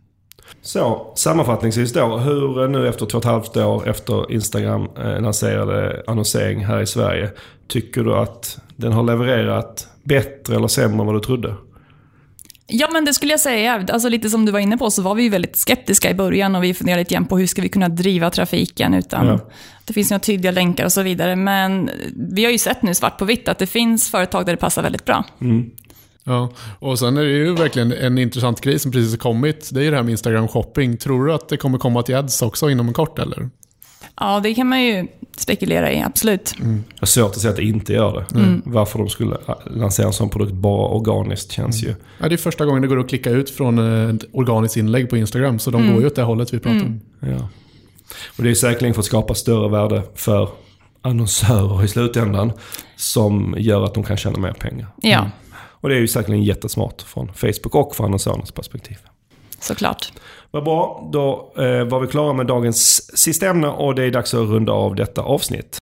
Så, 0.61 1.13
sammanfattningsvis 1.15 1.93
då. 1.93 2.17
Hur 2.17 2.67
nu 2.67 2.87
efter 2.87 3.05
två 3.05 3.17
och 3.17 3.23
ett 3.23 3.31
halvt 3.31 3.57
år 3.57 3.89
efter 3.89 4.31
Instagram 4.31 4.89
eh, 4.97 5.21
lanserade 5.21 6.03
annonsering 6.07 6.65
här 6.65 6.81
i 6.81 6.87
Sverige. 6.87 7.29
Tycker 7.67 8.03
du 8.03 8.15
att 8.15 8.59
den 8.75 8.91
har 8.91 9.03
levererat 9.03 9.87
bättre 10.03 10.55
eller 10.55 10.67
sämre 10.67 10.99
än 10.99 11.05
vad 11.05 11.15
du 11.15 11.19
trodde? 11.19 11.55
Ja, 12.67 12.89
men 12.91 13.05
det 13.05 13.13
skulle 13.13 13.33
jag 13.33 13.39
säga. 13.39 13.85
Alltså, 13.89 14.09
lite 14.09 14.29
som 14.29 14.45
du 14.45 14.51
var 14.51 14.59
inne 14.59 14.77
på 14.77 14.91
så 14.91 15.01
var 15.01 15.15
vi 15.15 15.29
väldigt 15.29 15.55
skeptiska 15.55 16.09
i 16.09 16.13
början 16.13 16.55
och 16.55 16.63
vi 16.63 16.73
funderade 16.73 17.01
lite 17.01 17.13
grann 17.13 17.25
på 17.25 17.37
hur 17.37 17.47
ska 17.47 17.61
vi 17.61 17.69
kunna 17.69 17.89
driva 17.89 18.29
trafiken 18.29 18.93
utan 18.93 19.27
ja. 19.27 19.39
det 19.85 19.93
finns 19.93 20.09
några 20.09 20.19
tydliga 20.19 20.51
länkar 20.51 20.85
och 20.85 20.93
så 20.93 21.01
vidare. 21.01 21.35
Men 21.35 21.89
vi 22.15 22.43
har 22.43 22.51
ju 22.51 22.57
sett 22.57 22.81
nu 22.81 22.93
svart 22.93 23.17
på 23.17 23.25
vitt 23.25 23.47
att 23.47 23.57
det 23.57 23.67
finns 23.67 24.09
företag 24.09 24.45
där 24.45 24.53
det 24.53 24.57
passar 24.57 24.83
väldigt 24.83 25.05
bra. 25.05 25.23
Mm. 25.41 25.71
Ja, 26.27 26.49
och 26.79 26.99
sen 26.99 27.17
är 27.17 27.21
det 27.21 27.29
ju 27.29 27.55
verkligen 27.55 27.91
en 27.91 28.17
intressant 28.17 28.61
grej 28.61 28.79
som 28.79 28.91
precis 28.91 29.11
har 29.11 29.17
kommit. 29.17 29.69
Det 29.73 29.79
är 29.79 29.83
ju 29.83 29.89
det 29.89 29.95
här 29.95 30.03
med 30.03 30.11
Instagram 30.11 30.47
shopping. 30.47 30.97
Tror 30.97 31.25
du 31.25 31.33
att 31.33 31.49
det 31.49 31.57
kommer 31.57 31.77
komma 31.77 32.03
till 32.03 32.15
ads 32.15 32.41
också 32.41 32.69
inom 32.69 32.87
en 32.87 32.93
kort 32.93 33.19
eller? 33.19 33.49
Ja, 34.19 34.39
det 34.39 34.53
kan 34.53 34.67
man 34.67 34.83
ju 34.83 35.07
spekulera 35.37 35.91
i, 35.91 36.01
absolut. 36.01 36.55
Mm. 36.61 36.83
Jag 36.93 37.01
har 37.01 37.07
svårt 37.07 37.31
att 37.31 37.39
säga 37.39 37.51
att 37.51 37.57
det 37.57 37.63
inte 37.63 37.93
gör 37.93 38.25
det. 38.29 38.39
Mm. 38.39 38.61
Varför 38.65 38.99
de 38.99 39.09
skulle 39.09 39.37
lansera 39.65 40.07
en 40.07 40.13
sån 40.13 40.29
produkt 40.29 40.53
bara 40.53 40.87
organiskt 40.87 41.51
känns 41.51 41.83
mm. 41.83 41.95
ju... 41.95 42.03
Ja, 42.17 42.29
det 42.29 42.35
är 42.35 42.37
första 42.37 42.65
gången 42.65 42.81
det 42.81 42.87
går 42.87 42.99
att 42.99 43.09
klicka 43.09 43.29
ut 43.29 43.49
från 43.49 43.79
ett 44.15 44.25
organiskt 44.31 44.77
inlägg 44.77 45.09
på 45.09 45.17
Instagram. 45.17 45.59
Så 45.59 45.71
de 45.71 45.81
mm. 45.81 45.93
går 45.93 46.01
ju 46.01 46.07
åt 46.07 46.15
det 46.15 46.23
hållet 46.23 46.53
vi 46.53 46.59
pratar 46.59 46.85
om. 46.85 47.01
Mm. 47.21 47.37
Ja. 47.37 47.49
Och 48.37 48.43
det 48.43 48.49
är 48.49 48.53
säkerligen 48.53 48.93
för 48.93 49.01
att 49.01 49.05
skapa 49.05 49.33
större 49.33 49.69
värde 49.69 50.03
för 50.15 50.49
annonsörer 51.01 51.83
i 51.83 51.87
slutändan. 51.87 52.51
Som 52.95 53.55
gör 53.57 53.85
att 53.85 53.93
de 53.93 54.03
kan 54.03 54.17
tjäna 54.17 54.39
mer 54.39 54.53
pengar. 54.53 54.87
Ja. 55.01 55.29
Och 55.85 55.89
det 55.89 55.95
är 55.95 55.99
ju 55.99 56.07
säkerligen 56.07 56.43
jättesmart 56.43 57.01
från 57.01 57.33
Facebook 57.33 57.75
och 57.75 57.95
från 57.95 58.05
annonsörernas 58.05 58.51
perspektiv. 58.51 58.97
Såklart. 59.59 60.13
Vad 60.51 60.63
bra, 60.63 61.09
då 61.13 61.53
eh, 61.57 61.83
var 61.83 61.99
vi 61.99 62.07
klara 62.07 62.33
med 62.33 62.47
dagens 62.47 63.11
sista 63.17 63.47
ämne 63.47 63.67
och 63.67 63.95
det 63.95 64.03
är 64.03 64.11
dags 64.11 64.33
att 64.33 64.39
runda 64.39 64.71
av 64.71 64.95
detta 64.95 65.21
avsnitt. 65.21 65.77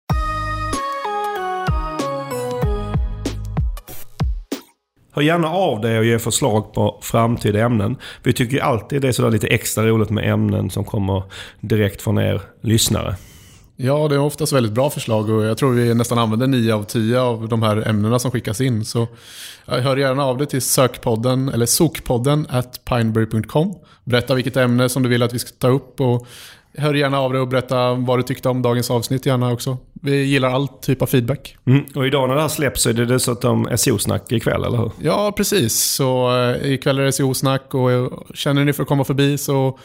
Hör 5.12 5.22
gärna 5.22 5.50
av 5.50 5.82
dig 5.82 6.00
och 6.00 6.06
ge 6.06 6.20
förslag 6.20 6.74
på 6.74 7.00
framtida 7.02 7.60
ämnen. 7.60 7.96
Vi 8.24 8.34
tycker 8.34 8.56
ju 8.56 8.62
alltid 8.62 9.02
det 9.02 9.08
är 9.08 9.12
sådär 9.12 9.32
lite 9.32 9.48
extra 9.48 9.86
roligt 9.86 10.10
med 10.10 10.30
ämnen 10.34 10.70
som 10.70 10.84
kommer 10.84 11.24
direkt 11.62 12.02
från 12.02 12.18
er 12.18 12.42
lyssnare. 12.62 13.16
Ja, 13.86 14.08
det 14.08 14.16
är 14.16 14.20
oftast 14.20 14.54
väldigt 14.54 14.72
bra 14.72 14.90
förslag 14.90 15.30
och 15.30 15.44
jag 15.44 15.58
tror 15.58 15.72
vi 15.72 15.94
nästan 15.94 16.18
använder 16.18 16.48
9 16.48 16.74
av 16.74 16.84
10 16.84 17.20
av 17.20 17.48
de 17.48 17.64
här 17.64 17.88
ämnena 17.88 18.20
som 18.20 18.32
skickas 18.32 18.62
in. 18.62 18.86
Så 18.86 19.08
hör 19.66 19.98
gärna 19.98 20.26
av 20.26 20.38
dig 20.38 20.48
till 20.48 20.62
sökpodden, 20.62 21.50
eller 21.50 21.66
sokpodden 21.66 22.48
at 22.50 22.86
pineberry.com. 22.86 23.76
Berätta 24.04 24.36
vilket 24.36 24.58
ämne 24.58 24.90
som 24.90 25.04
du 25.04 25.10
vill 25.10 25.24
att 25.24 25.34
vi 25.34 25.40
ska 25.40 25.50
ta 25.60 25.68
upp 25.68 26.02
och 26.02 26.28
hör 26.78 26.94
gärna 26.94 27.20
av 27.20 27.32
dig 27.32 27.42
och 27.42 27.48
berätta 27.48 27.94
vad 27.94 28.20
du 28.20 28.24
tyckte 28.24 28.50
om 28.50 28.62
dagens 28.62 28.92
avsnitt 28.92 29.26
gärna 29.26 29.52
också. 29.52 29.78
Vi 29.94 30.24
gillar 30.24 30.50
all 30.50 30.68
typ 30.68 31.02
av 31.02 31.06
feedback. 31.06 31.58
Mm. 31.66 31.86
Och 31.96 32.08
idag 32.08 32.28
när 32.28 32.36
det 32.36 32.42
här 32.42 32.48
släpps 32.48 32.82
så 32.82 32.90
är 32.90 32.94
det 32.94 33.06
dessutom 33.06 33.68
SEO-snack 33.78 34.32
ikväll, 34.32 34.64
eller 34.64 34.78
hur? 34.78 34.92
Ja, 35.02 35.34
precis. 35.38 35.84
Så 35.84 36.42
eh, 36.42 36.72
ikväll 36.72 37.00
är 37.00 37.04
det 37.04 37.12
SEO-snack 37.12 37.74
och 37.74 37.90
känner 38.34 38.66
ni 38.66 38.74
för 38.74 38.84
att 38.84 38.90
komma 38.90 39.04
förbi 39.04 39.38
så 39.38 39.80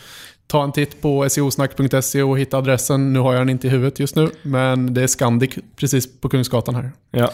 ta 0.48 0.64
en 0.64 0.72
titt 0.72 1.02
på 1.02 1.28
seosnack.se 1.28 2.22
och 2.22 2.38
hitta 2.38 2.58
adressen. 2.58 3.12
Nu 3.12 3.18
har 3.18 3.32
jag 3.32 3.40
den 3.40 3.48
inte 3.48 3.66
i 3.66 3.70
huvudet 3.70 4.00
just 4.00 4.16
nu, 4.16 4.30
men 4.42 4.94
det 4.94 5.02
är 5.02 5.06
Scandic 5.06 5.50
precis 5.76 6.20
på 6.20 6.28
Kungsgatan 6.28 6.74
här. 6.74 6.92
Ja. 7.10 7.30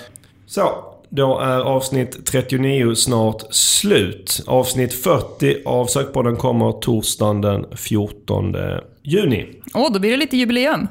Så, 0.46 0.94
då 1.08 1.38
är 1.38 1.60
avsnitt 1.60 2.26
39 2.26 2.94
snart 2.94 3.42
slut. 3.50 4.42
Avsnitt 4.46 4.94
40 4.94 5.56
av 5.64 5.86
Sökpodden 5.86 6.36
kommer 6.36 6.72
torsdagen 6.72 7.40
den 7.40 7.66
14 7.76 8.56
juni. 9.02 9.46
Åh, 9.74 9.86
oh, 9.86 9.92
då 9.92 9.98
blir 9.98 10.10
det 10.10 10.16
lite 10.16 10.36
jubileum. 10.36 10.88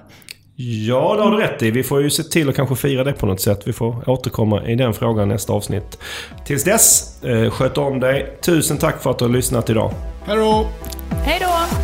Ja, 0.56 1.16
det 1.16 1.24
har 1.24 1.32
du 1.32 1.38
rätt 1.38 1.62
i. 1.62 1.72
Vi 1.72 1.84
får 1.84 2.02
ju 2.02 2.10
se 2.10 2.24
till 2.24 2.50
att 2.50 2.56
kanske 2.56 2.76
fira 2.76 3.04
det 3.04 3.14
på 3.14 3.26
något 3.26 3.42
sätt. 3.42 3.62
Vi 3.66 3.74
får 3.74 4.10
återkomma 4.10 4.68
i 4.68 4.76
den 4.76 4.94
frågan 4.94 5.28
nästa 5.28 5.54
avsnitt. 5.54 6.00
Tills 6.46 6.64
dess, 6.64 7.24
eh, 7.24 7.50
sköt 7.50 7.78
om 7.78 8.00
dig. 8.00 8.38
Tusen 8.42 8.78
tack 8.78 9.02
för 9.02 9.12
att 9.12 9.20
du 9.20 9.26
har 9.26 9.32
lyssnat 9.32 9.70
idag. 9.70 9.94
Hej 10.26 10.38
då! 10.38 10.68
Hej 11.26 11.40
då! 11.42 11.83